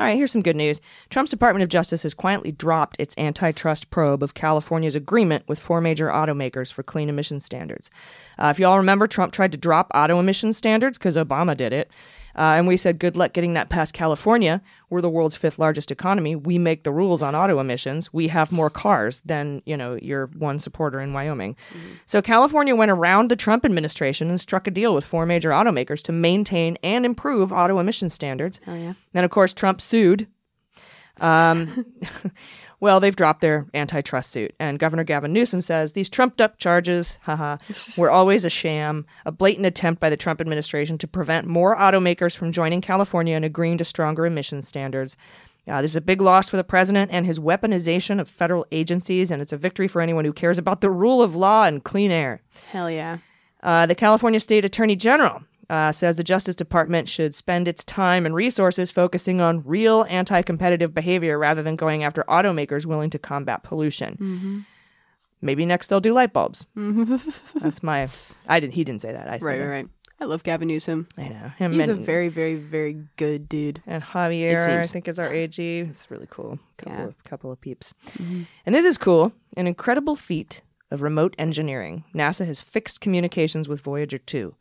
All 0.03 0.09
right, 0.09 0.17
here's 0.17 0.33
some 0.33 0.43
good 0.43 0.57
news. 0.57 0.81
Trump's 1.11 1.31
Department 1.31 1.63
of 1.63 1.69
Justice 1.69 2.03
has 2.03 2.13
quietly 2.13 2.51
dropped 2.51 2.97
its 2.99 3.15
antitrust 3.17 3.89
probe 3.91 4.25
of 4.25 4.35
California's 4.35 4.97
agreement 4.97 5.45
with 5.47 5.61
four 5.61 5.81
major 5.81 6.09
automakers 6.09 6.73
for 6.73 6.83
clean 6.83 7.09
emission 7.09 7.39
standards. 7.39 7.89
Uh, 8.37 8.49
if 8.49 8.59
you 8.59 8.67
all 8.67 8.79
remember, 8.79 9.07
Trump 9.07 9.33
tried 9.33 9.53
to 9.53 9.59
drop 9.59 9.93
auto 9.95 10.19
emission 10.19 10.53
standards 10.53 10.99
because 10.99 11.15
Obama 11.15 11.57
did 11.57 11.73
it. 11.73 11.89
Uh, 12.37 12.55
and 12.57 12.67
we 12.67 12.77
said, 12.77 12.99
good 12.99 13.17
luck 13.17 13.33
getting 13.33 13.53
that 13.55 13.69
past 13.69 13.93
California. 13.95 14.63
We're 14.91 15.01
the 15.01 15.11
world's 15.11 15.37
fifth 15.37 15.59
largest 15.59 15.91
economy. 15.91 16.35
We 16.37 16.59
make 16.59 16.85
the 16.85 16.93
rules 16.93 17.23
on 17.23 17.35
auto 17.35 17.59
emissions. 17.59 18.13
We 18.13 18.29
have 18.29 18.53
more 18.53 18.71
cars 18.71 19.21
than, 19.25 19.63
you 19.67 19.77
know, 19.77 19.95
your 19.95 20.27
one 20.39 20.59
supporter 20.59 21.01
in 21.01 21.13
Wyoming. 21.13 21.57
So 22.07 22.23
California 22.23 22.75
went 22.75 22.91
around 22.91 23.31
the 23.31 23.37
Trump 23.37 23.65
administration 23.65 24.29
and 24.31 24.41
struck 24.41 24.67
a 24.67 24.71
deal 24.71 24.95
with 24.95 25.05
four 25.05 25.27
major 25.27 25.51
automakers 25.51 26.03
to 26.03 26.13
maintain 26.13 26.77
and 26.83 27.05
improve 27.05 27.53
auto 27.53 27.79
emission 27.79 28.11
standards. 28.11 28.61
Oh 28.67 28.75
yeah. 28.75 28.95
Then, 29.13 29.25
of 29.25 29.31
course, 29.31 29.53
Trump 29.53 29.81
sued. 29.81 30.27
Um, 31.21 31.87
well, 32.83 32.99
they've 32.99 33.15
dropped 33.15 33.43
their 33.43 33.69
antitrust 33.75 34.33
suit, 34.33 34.57
and 34.59 34.77
Governor 34.77 35.05
Gavin 35.05 35.33
Newsom 35.33 35.61
says 35.61 35.93
these 35.93 36.09
trumped-up 36.09 36.59
charges, 36.59 37.17
haha, 37.23 37.59
were 37.97 38.11
always 38.11 38.45
a 38.45 38.51
sham, 38.51 39.07
a 39.25 39.31
blatant 39.31 39.67
attempt 39.67 40.01
by 40.01 40.11
the 40.11 40.17
Trump 40.17 40.41
administration 40.41 40.99
to 40.99 41.07
prevent 41.07 41.47
more 41.47 41.77
automakers 41.79 42.35
from 42.35 42.51
joining 42.51 42.81
California 42.81 43.37
and 43.37 43.45
agreeing 43.45 43.79
to 43.79 43.85
stronger 43.85 44.27
emission 44.27 44.63
standards. 44.63 45.17
Uh, 45.69 45.81
this 45.81 45.93
is 45.93 45.97
a 45.97 46.01
big 46.01 46.21
loss 46.21 46.49
for 46.49 46.57
the 46.57 46.65
president 46.65 47.13
and 47.13 47.25
his 47.25 47.39
weaponization 47.39 48.21
of 48.21 48.29
federal 48.29 48.67
agencies, 48.73 49.31
and 49.31 49.41
it's 49.41 49.53
a 49.53 49.57
victory 49.57 49.87
for 49.87 50.03
anyone 50.03 50.25
who 50.25 50.33
cares 50.33 50.59
about 50.59 50.81
the 50.81 50.91
rule 50.91 51.23
of 51.23 51.37
law 51.37 51.63
and 51.63 51.85
clean 51.85 52.11
air. 52.11 52.43
Hell 52.73 52.91
yeah. 52.91 53.19
Uh, 53.63 53.87
the 53.87 53.95
California 53.95 54.41
State 54.41 54.65
Attorney 54.65 54.97
General 54.97 55.45
uh, 55.73 55.91
says 55.91 56.17
the 56.19 56.23
Justice 56.25 56.55
Department 56.55 57.09
should 57.09 57.35
spend 57.35 57.67
its 57.67 57.83
time 57.85 58.27
and 58.27 58.35
resources 58.35 58.91
focusing 58.91 59.41
on 59.41 59.63
real 59.65 60.05
anti 60.09 60.43
competitive 60.43 60.93
behavior 60.93 61.39
rather 61.39 61.63
than 61.63 61.77
going 61.77 62.05
after 62.05 62.23
automakers 62.29 62.85
willing 62.85 63.09
to 63.11 63.19
combat 63.19 63.63
pollution. 63.63 64.13
Mm-hmm. 64.21 64.59
Maybe 65.41 65.67
next 65.67 65.89
they'll 65.89 66.01
do 66.01 66.13
light 66.15 66.33
bulbs. 66.33 66.67
Mm-hmm. 66.77 67.59
That's 67.59 67.83
my. 67.83 68.07
I 68.47 68.61
didn't. 68.61 68.75
He 68.75 68.85
didn't 68.85 69.01
say 69.01 69.13
that. 69.13 69.27
I 69.29 69.39
said 69.39 69.45
Right, 69.47 69.59
that. 69.59 69.65
right, 69.65 69.71
right. 69.71 69.89
I 70.21 70.25
love 70.27 70.45
Gavin 70.45 70.69
Newsom. 70.69 71.09
I 71.19 71.29
know 71.29 71.51
him. 71.59 71.73
He's 71.73 71.89
a 71.89 71.95
very, 71.97 72.29
very, 72.29 72.55
very 72.55 72.97
good 73.17 73.49
dude. 73.49 73.83
and 73.89 74.05
Xavier, 74.05 74.79
I 74.81 74.85
think, 74.87 75.09
is 75.09 75.19
our 75.19 75.33
AG. 75.33 75.59
It's 75.81 76.09
really 76.13 76.29
cool. 76.31 76.61
Couple 76.77 76.93
Yeah. 76.97 77.05
of 77.07 77.25
couple 77.25 77.51
of 77.51 77.61
peeps. 77.61 77.93
Mm-hmm. 78.19 78.43
And 78.67 78.73
this 78.75 78.85
is 78.85 78.99
cool. 78.99 79.33
An 79.57 79.67
incredible 79.67 80.15
feat 80.15 80.63
of 80.93 81.03
remote 81.03 81.35
engineering. 81.39 82.05
NASA 82.15 82.47
has 82.47 82.61
fixed 82.61 83.01
communications 83.01 83.67
with 83.69 83.81
Voyager 83.81 84.19
2, 84.19 84.55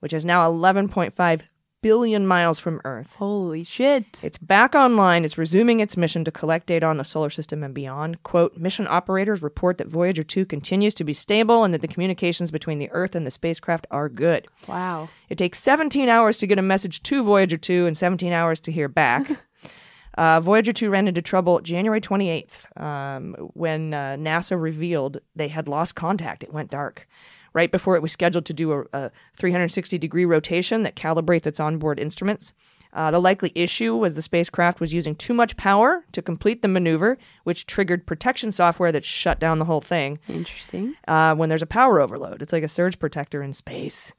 which 0.00 0.12
is 0.12 0.24
now 0.24 0.48
11.5 0.50 1.42
billion 1.80 2.26
miles 2.26 2.58
from 2.58 2.80
Earth. 2.84 3.16
Holy 3.16 3.62
shit. 3.64 4.22
It's 4.22 4.38
back 4.38 4.74
online. 4.74 5.24
It's 5.24 5.38
resuming 5.38 5.80
its 5.80 5.96
mission 5.96 6.24
to 6.24 6.30
collect 6.30 6.66
data 6.66 6.86
on 6.86 6.96
the 6.96 7.04
solar 7.04 7.30
system 7.30 7.62
and 7.62 7.74
beyond. 7.74 8.22
Quote 8.22 8.56
Mission 8.56 8.86
operators 8.88 9.42
report 9.42 9.78
that 9.78 9.88
Voyager 9.88 10.24
2 10.24 10.44
continues 10.46 10.94
to 10.94 11.04
be 11.04 11.12
stable 11.12 11.64
and 11.64 11.72
that 11.72 11.80
the 11.80 11.88
communications 11.88 12.50
between 12.50 12.78
the 12.78 12.90
Earth 12.90 13.14
and 13.14 13.26
the 13.26 13.30
spacecraft 13.30 13.86
are 13.90 14.08
good. 14.08 14.48
wow. 14.66 15.08
It 15.28 15.38
takes 15.38 15.60
17 15.60 16.08
hours 16.08 16.38
to 16.38 16.46
get 16.46 16.58
a 16.58 16.62
message 16.62 17.02
to 17.04 17.22
Voyager 17.22 17.56
2 17.56 17.86
and 17.86 17.96
17 17.96 18.32
hours 18.32 18.60
to 18.60 18.72
hear 18.72 18.88
back. 18.88 19.28
uh, 20.18 20.40
Voyager 20.40 20.72
2 20.72 20.90
ran 20.90 21.06
into 21.06 21.22
trouble 21.22 21.60
January 21.60 22.00
28th 22.00 22.80
um, 22.80 23.34
when 23.54 23.94
uh, 23.94 24.16
NASA 24.18 24.60
revealed 24.60 25.18
they 25.36 25.48
had 25.48 25.68
lost 25.68 25.94
contact. 25.94 26.42
It 26.42 26.52
went 26.52 26.70
dark. 26.70 27.06
Right 27.58 27.72
before 27.72 27.96
it 27.96 28.02
was 28.02 28.12
scheduled 28.12 28.44
to 28.46 28.52
do 28.52 28.72
a, 28.72 28.84
a 28.92 29.10
360 29.34 29.98
degree 29.98 30.24
rotation 30.24 30.84
that 30.84 30.94
calibrates 30.94 31.44
its 31.44 31.58
onboard 31.58 31.98
instruments. 31.98 32.52
Uh, 32.92 33.10
the 33.10 33.18
likely 33.18 33.50
issue 33.56 33.96
was 33.96 34.14
the 34.14 34.22
spacecraft 34.22 34.78
was 34.78 34.92
using 34.94 35.16
too 35.16 35.34
much 35.34 35.56
power 35.56 36.04
to 36.12 36.22
complete 36.22 36.62
the 36.62 36.68
maneuver, 36.68 37.18
which 37.42 37.66
triggered 37.66 38.06
protection 38.06 38.52
software 38.52 38.92
that 38.92 39.04
shut 39.04 39.40
down 39.40 39.58
the 39.58 39.64
whole 39.64 39.80
thing 39.80 40.20
Interesting. 40.28 40.94
uh, 41.08 41.34
when 41.34 41.48
there's 41.48 41.60
a 41.60 41.66
power 41.66 42.00
overload. 42.00 42.42
It's 42.42 42.52
like 42.52 42.62
a 42.62 42.68
surge 42.68 43.00
protector 43.00 43.42
in 43.42 43.52
space. 43.52 44.12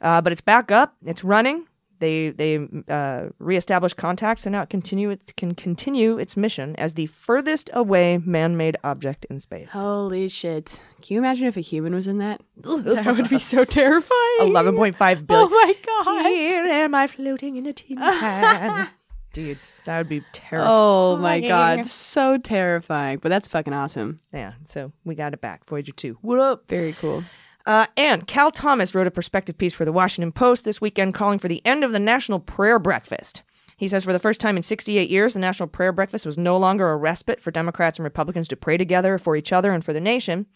Uh, 0.00 0.20
but 0.20 0.32
it's 0.32 0.40
back 0.40 0.72
up. 0.72 0.96
It's 1.06 1.22
running. 1.22 1.68
They 2.02 2.30
they 2.30 2.58
uh, 2.88 3.28
reestablished 3.38 3.96
contact, 3.96 4.40
so 4.40 4.50
now 4.50 4.62
it 4.62 4.70
continue 4.70 5.10
it 5.10 5.34
can 5.36 5.54
continue 5.54 6.18
its 6.18 6.36
mission 6.36 6.74
as 6.74 6.94
the 6.94 7.06
furthest 7.06 7.70
away 7.72 8.18
man-made 8.18 8.76
object 8.82 9.24
in 9.30 9.38
space. 9.38 9.68
Holy 9.70 10.26
shit. 10.28 10.80
Can 11.00 11.14
you 11.14 11.20
imagine 11.20 11.46
if 11.46 11.56
a 11.56 11.60
human 11.60 11.94
was 11.94 12.08
in 12.08 12.18
that? 12.18 12.40
that 12.56 13.06
would 13.06 13.28
be 13.28 13.38
so 13.38 13.64
terrifying. 13.80 14.40
Eleven 14.40 14.74
point 14.74 14.96
five 14.96 15.20
Oh 15.20 15.24
billion. 15.28 15.48
Oh 15.48 15.64
my 15.64 15.74
god. 15.86 16.26
Here 16.26 16.64
am 16.64 16.92
I 16.92 17.06
floating 17.06 17.54
in 17.54 17.66
a 17.66 17.72
tin 17.72 17.96
can. 18.20 18.88
Dude, 19.32 19.58
that 19.84 19.98
would 19.98 20.08
be 20.08 20.24
terrifying. 20.32 20.74
Oh 20.74 21.16
my 21.18 21.38
god. 21.38 21.86
So 21.86 22.36
terrifying. 22.36 23.18
But 23.22 23.28
that's 23.28 23.46
fucking 23.46 23.72
awesome. 23.72 24.18
Yeah, 24.32 24.54
so 24.64 24.90
we 25.04 25.14
got 25.14 25.34
it 25.34 25.40
back. 25.40 25.64
Voyager 25.66 25.92
2. 25.92 26.18
What 26.20 26.40
up? 26.40 26.66
Very 26.68 26.94
cool. 26.94 27.22
Uh, 27.66 27.86
and 27.96 28.26
Cal 28.26 28.50
Thomas 28.50 28.94
wrote 28.94 29.06
a 29.06 29.10
perspective 29.10 29.56
piece 29.56 29.74
for 29.74 29.84
the 29.84 29.92
Washington 29.92 30.32
Post 30.32 30.64
this 30.64 30.80
weekend 30.80 31.14
calling 31.14 31.38
for 31.38 31.48
the 31.48 31.64
end 31.64 31.84
of 31.84 31.92
the 31.92 31.98
National 31.98 32.40
Prayer 32.40 32.78
Breakfast. 32.78 33.42
He 33.76 33.88
says 33.88 34.04
for 34.04 34.12
the 34.12 34.18
first 34.18 34.40
time 34.40 34.56
in 34.56 34.62
68 34.62 35.10
years, 35.10 35.34
the 35.34 35.40
National 35.40 35.68
Prayer 35.68 35.92
Breakfast 35.92 36.24
was 36.24 36.38
no 36.38 36.56
longer 36.56 36.90
a 36.90 36.96
respite 36.96 37.40
for 37.40 37.50
Democrats 37.50 37.98
and 37.98 38.04
Republicans 38.04 38.46
to 38.48 38.56
pray 38.56 38.76
together 38.76 39.18
for 39.18 39.34
each 39.34 39.52
other 39.52 39.72
and 39.72 39.84
for 39.84 39.92
the 39.92 40.00
nation. 40.00 40.46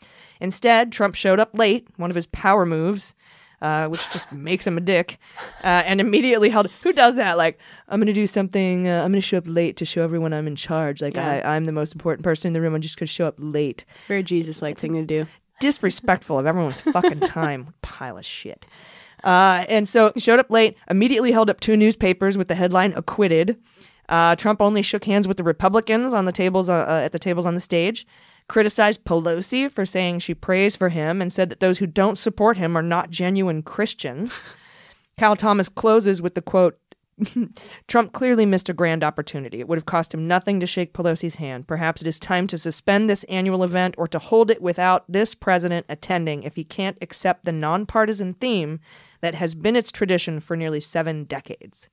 Instead, 0.40 0.92
Trump 0.92 1.14
showed 1.14 1.40
up 1.40 1.50
late, 1.52 1.88
one 1.96 2.10
of 2.10 2.14
his 2.14 2.26
power 2.26 2.64
moves, 2.64 3.14
uh, 3.62 3.86
which 3.88 4.08
just 4.10 4.30
makes 4.32 4.66
him 4.66 4.76
a 4.76 4.80
dick, 4.80 5.18
uh, 5.64 5.82
and 5.86 6.00
immediately 6.00 6.50
held. 6.50 6.68
Who 6.82 6.92
does 6.92 7.16
that? 7.16 7.36
Like, 7.36 7.58
I'm 7.88 7.98
going 7.98 8.06
to 8.06 8.12
do 8.12 8.26
something, 8.26 8.86
uh, 8.86 9.02
I'm 9.02 9.10
going 9.10 9.20
to 9.20 9.26
show 9.26 9.38
up 9.38 9.44
late 9.46 9.76
to 9.78 9.84
show 9.84 10.04
everyone 10.04 10.32
I'm 10.32 10.46
in 10.46 10.56
charge. 10.56 11.00
Like, 11.00 11.14
Yeah. 11.14 11.40
I, 11.44 11.56
I'm 11.56 11.64
the 11.64 11.72
most 11.72 11.94
important 11.94 12.22
person 12.22 12.48
in 12.48 12.52
the 12.52 12.60
room. 12.60 12.74
I'm 12.74 12.80
just 12.80 12.98
going 12.98 13.06
to 13.08 13.12
show 13.12 13.26
up 13.26 13.36
late 13.38 13.84
It's 13.92 14.04
a 14.04 14.06
very 14.06 14.22
Jesus 14.22 14.62
like 14.62 14.78
thing 14.78 14.92
to 14.94 15.02
do. 15.02 15.26
Disrespectful 15.60 16.38
of 16.38 16.46
everyone's 16.46 16.80
fucking 16.80 17.20
time. 17.20 17.74
Pile 17.82 18.18
of 18.18 18.24
shit. 18.24 18.66
Uh, 19.24 19.64
and 19.68 19.88
so 19.88 20.12
he 20.14 20.20
showed 20.20 20.38
up 20.38 20.50
late, 20.50 20.76
immediately 20.88 21.32
held 21.32 21.50
up 21.50 21.60
two 21.60 21.76
newspapers 21.76 22.38
with 22.38 22.48
the 22.48 22.54
headline 22.54 22.92
"Acquitted." 22.94 23.56
Uh, 24.08 24.36
Trump 24.36 24.62
only 24.62 24.82
shook 24.82 25.04
hands 25.04 25.26
with 25.26 25.36
the 25.36 25.42
Republicans 25.42 26.14
on 26.14 26.26
the 26.26 26.32
tables 26.32 26.68
uh, 26.68 26.74
uh, 26.74 27.00
at 27.04 27.12
the 27.12 27.18
tables 27.18 27.46
on 27.46 27.54
the 27.54 27.60
stage. 27.60 28.06
Criticized 28.48 29.04
Pelosi 29.04 29.68
for 29.68 29.84
saying 29.84 30.20
she 30.20 30.34
prays 30.34 30.76
for 30.76 30.90
him 30.90 31.20
and 31.20 31.32
said 31.32 31.48
that 31.48 31.58
those 31.58 31.78
who 31.78 31.86
don't 31.86 32.16
support 32.16 32.56
him 32.56 32.76
are 32.76 32.82
not 32.82 33.10
genuine 33.10 33.62
Christians. 33.62 34.40
Cal 35.18 35.34
Thomas 35.34 35.68
closes 35.68 36.22
with 36.22 36.34
the 36.36 36.42
quote 36.42 36.78
Trump 37.88 38.12
clearly 38.12 38.44
missed 38.46 38.68
a 38.68 38.72
grand 38.74 39.02
opportunity. 39.02 39.60
It 39.60 39.68
would 39.68 39.78
have 39.78 39.86
cost 39.86 40.12
him 40.12 40.28
nothing 40.28 40.60
to 40.60 40.66
shake 40.66 40.92
Pelosi's 40.92 41.36
hand. 41.36 41.66
Perhaps 41.66 42.02
it 42.02 42.06
is 42.08 42.18
time 42.18 42.46
to 42.48 42.58
suspend 42.58 43.08
this 43.08 43.24
annual 43.24 43.62
event 43.64 43.94
or 43.98 44.06
to 44.08 44.18
hold 44.18 44.50
it 44.50 44.60
without 44.60 45.04
this 45.08 45.34
president 45.34 45.86
attending 45.88 46.42
if 46.42 46.56
he 46.56 46.64
can't 46.64 46.98
accept 47.00 47.44
the 47.44 47.52
nonpartisan 47.52 48.34
theme 48.34 48.80
that 49.22 49.34
has 49.34 49.54
been 49.54 49.76
its 49.76 49.90
tradition 49.90 50.40
for 50.40 50.56
nearly 50.56 50.80
seven 50.80 51.24
decades. 51.24 51.88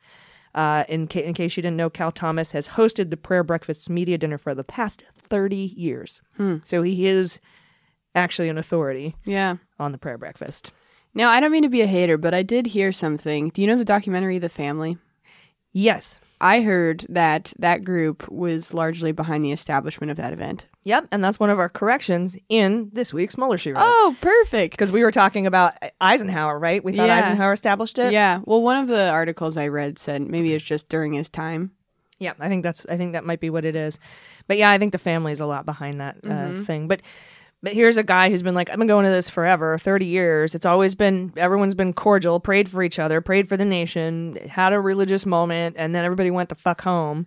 Uh, 0.56 0.84
in, 0.88 1.08
ca- 1.08 1.24
in 1.24 1.34
case 1.34 1.56
you 1.58 1.64
didn't 1.64 1.78
know, 1.78 1.90
Cal 1.90 2.12
Thomas 2.12 2.52
has 2.52 2.68
hosted 2.68 3.10
the 3.10 3.18
Prayer 3.18 3.44
Breakfast 3.44 3.90
media 3.90 4.18
dinner 4.18 4.38
for 4.38 4.54
the 4.54 4.64
past 4.64 5.04
30 5.18 5.56
years. 5.56 6.22
So 6.64 6.84
he 6.84 7.08
is 7.08 7.40
actually 8.14 8.50
an 8.50 8.58
authority 8.60 9.16
Yeah. 9.26 9.56
on 9.80 9.92
the 9.94 9.98
Prayer 9.98 10.18
Breakfast. 10.18 10.72
Now, 11.16 11.30
I 11.30 11.40
don't 11.40 11.52
mean 11.52 11.64
to 11.64 11.70
be 11.70 11.82
a 11.82 11.88
hater, 11.88 12.18
but 12.18 12.34
I 12.34 12.44
did 12.44 12.68
hear 12.68 12.92
something. 12.92 13.50
Do 13.50 13.62
you 13.62 13.68
know 13.68 13.78
the 13.78 13.86
documentary 13.86 14.38
The 14.38 14.50
Family? 14.50 14.98
Yes. 15.74 16.20
I 16.42 16.62
heard 16.62 17.06
that 17.10 17.54
that 17.60 17.84
group 17.86 18.30
was 18.30 18.74
largely 18.74 19.12
behind 19.14 19.46
the 19.46 19.52
establishment 19.54 20.12
of 20.12 20.18
that 20.18 20.34
event. 20.34 20.68
Yep. 20.84 21.08
And 21.12 21.24
that's 21.24 21.40
one 21.40 21.50
of 21.50 21.58
our 21.58 21.70
corrections 21.70 22.36
in 22.50 22.90
this 22.92 23.14
week's 23.14 23.38
Mueller 23.38 23.58
She 23.58 23.72
Wrote. 23.72 23.80
Oh, 23.82 24.16
perfect. 24.20 24.72
because 24.74 24.92
we 24.92 25.04
were 25.04 25.12
talking 25.12 25.48
about 25.48 25.74
Eisenhower, 26.02 26.60
right? 26.60 26.84
We 26.84 26.94
thought 26.96 27.08
Yeah. 27.08 27.20
Eisenhower 27.20 27.54
established 27.54 27.98
it. 27.98 28.12
yeah. 28.12 28.42
Well, 28.44 28.62
one 28.62 28.76
of 28.78 28.88
the 28.88 29.10
articles 29.10 29.56
I 29.56 29.68
read 29.70 29.98
said 29.98 30.22
maybe 30.22 30.54
it's 30.54 30.66
just 30.66 30.90
during 30.90 31.14
his 31.14 31.30
time. 31.30 31.72
yeah. 32.20 32.34
I 32.42 32.50
think 32.50 32.64
that's. 32.64 32.86
I 32.90 32.98
think 32.98 33.14
that 33.14 33.24
might 33.26 33.40
be 33.40 33.50
what 33.50 33.64
it 33.64 33.76
is. 33.78 33.98
But 34.48 34.58
yeah, 34.58 34.70
I 34.70 34.78
think 34.78 34.92
the 34.92 34.98
family 34.98 35.32
is 35.32 35.40
a 35.40 35.46
lot 35.46 35.66
behind 35.66 36.02
that 36.02 36.18
uh, 36.26 36.28
Mm-hmm. 36.30 36.64
thing. 36.64 36.88
But 36.90 37.02
but 37.64 37.74
here's 37.74 37.98
a 37.98 38.04
guy 38.04 38.30
who's 38.30 38.44
been 38.44 38.54
like, 38.54 38.70
I've 38.70 38.78
been 38.78 38.88
going 38.88 39.06
to 39.06 39.12
this 39.12 39.30
forever, 39.30 39.78
thirty 39.80 40.06
years. 40.06 40.54
It's 40.54 40.66
always 40.66 40.94
been 40.94 41.34
everyone's 41.38 41.74
been 41.76 41.94
cordial, 41.94 42.40
prayed 42.40 42.70
for 42.70 42.84
each 42.84 43.00
other, 43.00 43.22
prayed 43.22 43.50
for 43.50 43.58
the 43.58 43.66
nation, 43.66 44.38
had 44.50 44.74
a 44.74 44.80
religious 44.80 45.26
moment, 45.26 45.76
and 45.80 45.96
then 45.96 46.04
everybody 46.06 46.30
went 46.30 46.50
the 46.50 46.56
fuck 46.56 46.82
home. 46.82 47.26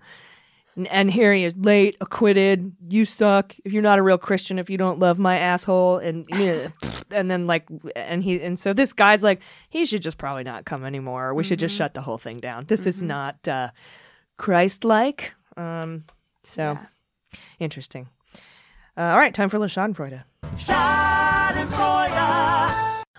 And- 0.76 0.86
And 0.88 1.10
here 1.10 1.32
he 1.32 1.44
is, 1.44 1.56
late, 1.56 1.96
acquitted. 2.02 2.72
You 2.86 3.06
suck. 3.06 3.56
If 3.64 3.72
you're 3.72 3.82
not 3.82 3.98
a 3.98 4.02
real 4.02 4.18
Christian, 4.18 4.58
if 4.58 4.68
you 4.68 4.76
don't 4.76 4.98
love 4.98 5.18
my 5.18 5.38
asshole, 5.38 5.96
and 5.98 6.26
yeah, 6.28 6.68
and 7.10 7.30
then 7.30 7.46
like, 7.46 7.66
and 7.96 8.22
he, 8.22 8.42
and 8.42 8.60
so 8.60 8.74
this 8.74 8.92
guy's 8.92 9.22
like, 9.22 9.40
he 9.70 9.86
should 9.86 10.02
just 10.02 10.18
probably 10.18 10.44
not 10.44 10.66
come 10.66 10.84
anymore. 10.84 11.32
We 11.32 11.44
should 11.44 11.58
just 11.58 11.74
shut 11.74 11.94
the 11.94 12.02
whole 12.02 12.18
thing 12.18 12.40
down. 12.40 12.66
This 12.66 12.84
is 12.86 13.02
not 13.02 13.48
uh, 13.48 13.70
Christ-like. 14.36 15.32
Um, 15.56 16.04
so 16.44 16.78
interesting. 17.58 18.08
Uh, 18.96 19.02
all 19.02 19.18
right, 19.18 19.34
time 19.34 19.48
for 19.48 19.58
La 19.58 19.66
Schadenfreude. 19.66 20.22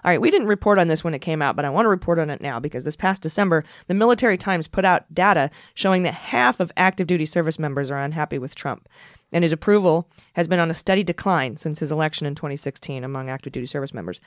All 0.03 0.11
right, 0.11 0.21
we 0.21 0.31
didn't 0.31 0.47
report 0.47 0.79
on 0.79 0.87
this 0.87 1.03
when 1.03 1.13
it 1.13 1.19
came 1.19 1.41
out, 1.41 1.57
but 1.57 1.65
I 1.65 1.69
want 1.69 1.85
to 1.85 1.89
report 1.89 2.17
on 2.17 2.29
it 2.29 2.39
now 2.39 2.61
because 2.61 2.85
this 2.85 2.95
past 2.95 3.21
December, 3.21 3.65
the 3.87 3.93
Military 3.93 4.37
Times 4.37 4.67
put 4.67 4.85
out 4.85 5.13
data 5.13 5.51
showing 5.73 6.03
that 6.03 6.13
half 6.13 6.61
of 6.61 6.71
active 6.77 7.07
duty 7.07 7.25
service 7.25 7.59
members 7.59 7.91
are 7.91 7.99
unhappy 7.99 8.39
with 8.39 8.55
Trump. 8.55 8.87
And 9.33 9.43
his 9.43 9.51
approval 9.51 10.09
has 10.33 10.47
been 10.47 10.59
on 10.59 10.71
a 10.71 10.73
steady 10.73 11.03
decline 11.03 11.57
since 11.57 11.79
his 11.79 11.91
election 11.91 12.25
in 12.25 12.35
2016 12.35 13.03
among 13.03 13.29
active 13.29 13.51
duty 13.51 13.65
service 13.67 13.93
members. 13.93 14.21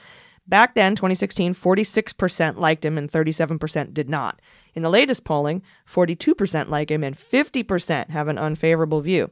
Back 0.46 0.74
then, 0.74 0.96
2016, 0.96 1.54
46% 1.54 2.58
liked 2.58 2.84
him 2.84 2.98
and 2.98 3.10
37% 3.10 3.94
did 3.94 4.10
not. 4.10 4.40
In 4.74 4.82
the 4.82 4.90
latest 4.90 5.24
polling, 5.24 5.62
42% 5.88 6.68
like 6.68 6.90
him 6.90 7.02
and 7.02 7.16
50% 7.16 8.10
have 8.10 8.28
an 8.28 8.36
unfavorable 8.36 9.00
view. 9.00 9.30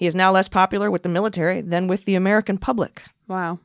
He 0.00 0.06
is 0.06 0.14
now 0.14 0.32
less 0.32 0.48
popular 0.48 0.90
with 0.90 1.02
the 1.02 1.10
military 1.10 1.60
than 1.60 1.86
with 1.86 2.06
the 2.06 2.14
American 2.14 2.56
public. 2.56 3.02
Wow. 3.28 3.58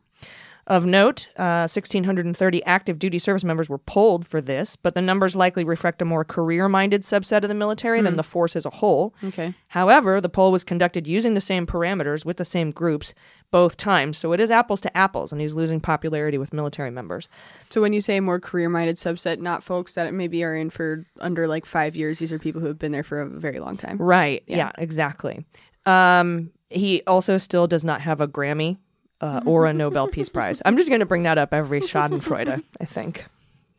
Of 0.68 0.86
note, 0.86 1.30
uh, 1.38 1.64
1,630 1.70 2.64
active 2.66 3.00
duty 3.00 3.20
service 3.20 3.46
members 3.46 3.70
were 3.70 3.78
polled 3.78 4.28
for 4.28 4.42
this, 4.42 4.76
but 4.76 4.96
the 4.96 5.02
numbers 5.02 5.34
likely 5.34 5.64
reflect 5.64 6.02
a 6.02 6.06
more 6.06 6.26
career 6.26 6.68
minded 6.68 7.04
subset 7.04 7.44
of 7.44 7.48
the 7.48 7.56
military 7.56 8.02
than 8.02 8.18
the 8.18 8.24
force 8.24 8.54
as 8.58 8.66
a 8.66 8.70
whole. 8.70 9.14
Okay. 9.24 9.54
However, 9.70 10.20
the 10.20 10.28
poll 10.28 10.52
was 10.52 10.66
conducted 10.66 11.08
using 11.08 11.36
the 11.36 11.42
same 11.42 11.66
parameters 11.66 12.26
with 12.26 12.36
the 12.36 12.44
same 12.44 12.72
groups 12.72 13.14
both 13.50 13.78
times, 13.78 14.18
so 14.18 14.34
it 14.34 14.42
is 14.42 14.52
apples 14.52 14.82
to 14.82 14.98
apples, 14.98 15.32
and 15.32 15.40
he's 15.40 15.54
losing 15.54 15.80
popularity 15.80 16.38
with 16.38 16.52
military 16.52 16.92
members. 16.92 17.30
So 17.70 17.80
when 17.80 17.94
you 17.94 18.02
say 18.02 18.20
more 18.20 18.42
career-minded 18.42 18.98
subset, 18.98 19.40
not 19.40 19.64
folks 19.64 19.94
that 19.94 20.14
maybe 20.14 20.44
are 20.44 20.56
in 20.56 20.70
for 20.70 21.06
under 21.22 21.48
like 21.48 21.66
five 21.66 21.96
years, 21.96 22.20
these 22.20 22.34
are 22.34 22.40
people 22.40 22.60
who 22.60 22.68
have 22.68 22.80
been 22.80 22.92
there 22.92 23.04
for 23.04 23.22
a 23.22 23.30
very 23.30 23.60
long 23.60 23.78
time. 23.78 24.00
Right. 24.00 24.44
Yeah, 24.48 24.72
exactly. 24.78 25.46
Um, 25.86 26.52
he 26.70 27.04
also 27.08 27.38
still 27.38 27.68
does 27.68 27.84
not 27.84 28.02
have 28.02 28.22
a 28.22 28.28
Grammy 28.28 28.78
uh, 29.22 29.42
or 29.46 29.66
a 29.66 29.74
Nobel 29.74 30.08
Peace 30.08 30.30
Prize. 30.30 30.62
I'm 30.66 30.78
just 30.78 30.90
going 30.90 31.00
to 31.00 31.06
bring 31.06 31.24
that 31.24 31.38
up 31.38 31.54
every 31.54 31.82
Schadenfreude, 31.82 32.64
I 32.80 32.86
think. 32.86 33.26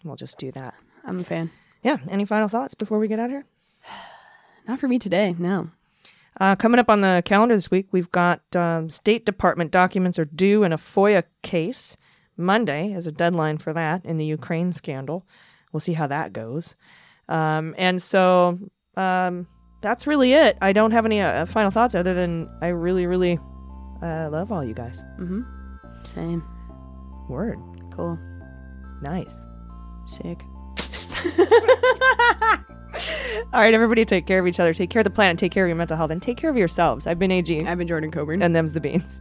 We'll 0.05 0.17
just 0.17 0.39
do 0.39 0.53
that. 0.53 0.75
I'm 1.05 1.21
a 1.21 1.25
fan. 1.25 1.51
Yeah. 1.83 1.99
Any 2.09 2.25
final 2.25 2.49
thoughts 2.49 2.75
before 2.75 2.99
we 2.99 3.09
get 3.09 3.19
out 3.19 3.27
of 3.27 3.31
here? 3.33 3.45
Not 4.69 4.81
for 4.81 4.89
me 4.89 4.99
today. 4.99 5.35
No. 5.39 5.71
Uh, 6.39 6.55
coming 6.57 6.79
up 6.79 6.91
on 6.91 7.01
the 7.01 7.23
calendar 7.25 7.55
this 7.55 7.71
week, 7.71 7.87
we've 7.93 8.11
got 8.13 8.43
um, 8.55 8.91
State 8.91 9.25
Department 9.25 9.71
documents 9.71 10.19
are 10.19 10.25
due 10.25 10.65
in 10.65 10.73
a 10.73 10.77
FOIA 10.77 11.25
case. 11.43 11.97
Monday 12.37 12.93
is 12.93 13.07
a 13.07 13.13
deadline 13.13 13.59
for 13.59 13.73
that 13.73 14.05
in 14.05 14.19
the 14.19 14.27
Ukraine 14.27 14.73
scandal. 14.73 15.27
We'll 15.73 15.81
see 15.81 15.95
how 15.95 16.07
that 16.09 16.33
goes. 16.33 16.77
Um, 17.29 17.75
and 17.79 18.03
so 18.03 18.59
um, 18.97 19.47
that's 19.87 20.05
really 20.05 20.33
it. 20.33 20.59
I 20.61 20.73
don't 20.73 20.91
have 20.91 21.07
any 21.07 21.21
uh, 21.21 21.47
final 21.47 21.71
thoughts 21.71 21.95
other 21.95 22.13
than 22.13 22.51
I 22.61 22.69
really, 22.69 23.07
really 23.07 23.39
uh, 24.03 24.29
love 24.33 24.51
all 24.51 24.65
you 24.65 24.75
guys. 24.75 25.01
Mm-hmm. 25.17 25.43
Same. 26.03 26.43
Word. 27.29 27.57
Cool. 27.95 28.19
Nice. 29.01 29.33
Sick. 30.07 30.43
All 33.53 33.61
right, 33.61 33.75
everybody, 33.75 34.05
take 34.05 34.27
care 34.27 34.41
of 34.41 34.49
each 34.49 34.59
other. 34.59 34.75
Take 34.75 34.91
care 34.91 35.01
of 35.01 35.05
the 35.05 35.11
planet. 35.11 35.39
Take 35.39 35.53
care 35.53 35.65
of 35.65 35.69
your 35.69 35.77
mental 35.77 35.97
health. 35.97 36.11
And 36.11 36.21
take 36.21 36.37
care 36.37 36.51
of 36.51 36.57
yourselves. 36.57 37.07
I've 37.07 37.21
been 37.21 37.31
AG. 37.31 37.65
I've 37.65 37.79
been 37.79 37.87
Jordan 37.87 38.11
Coburn. 38.11 38.43
and 38.43 38.57
them's 38.57 38.73
the 38.73 38.81
beans. 38.81 39.21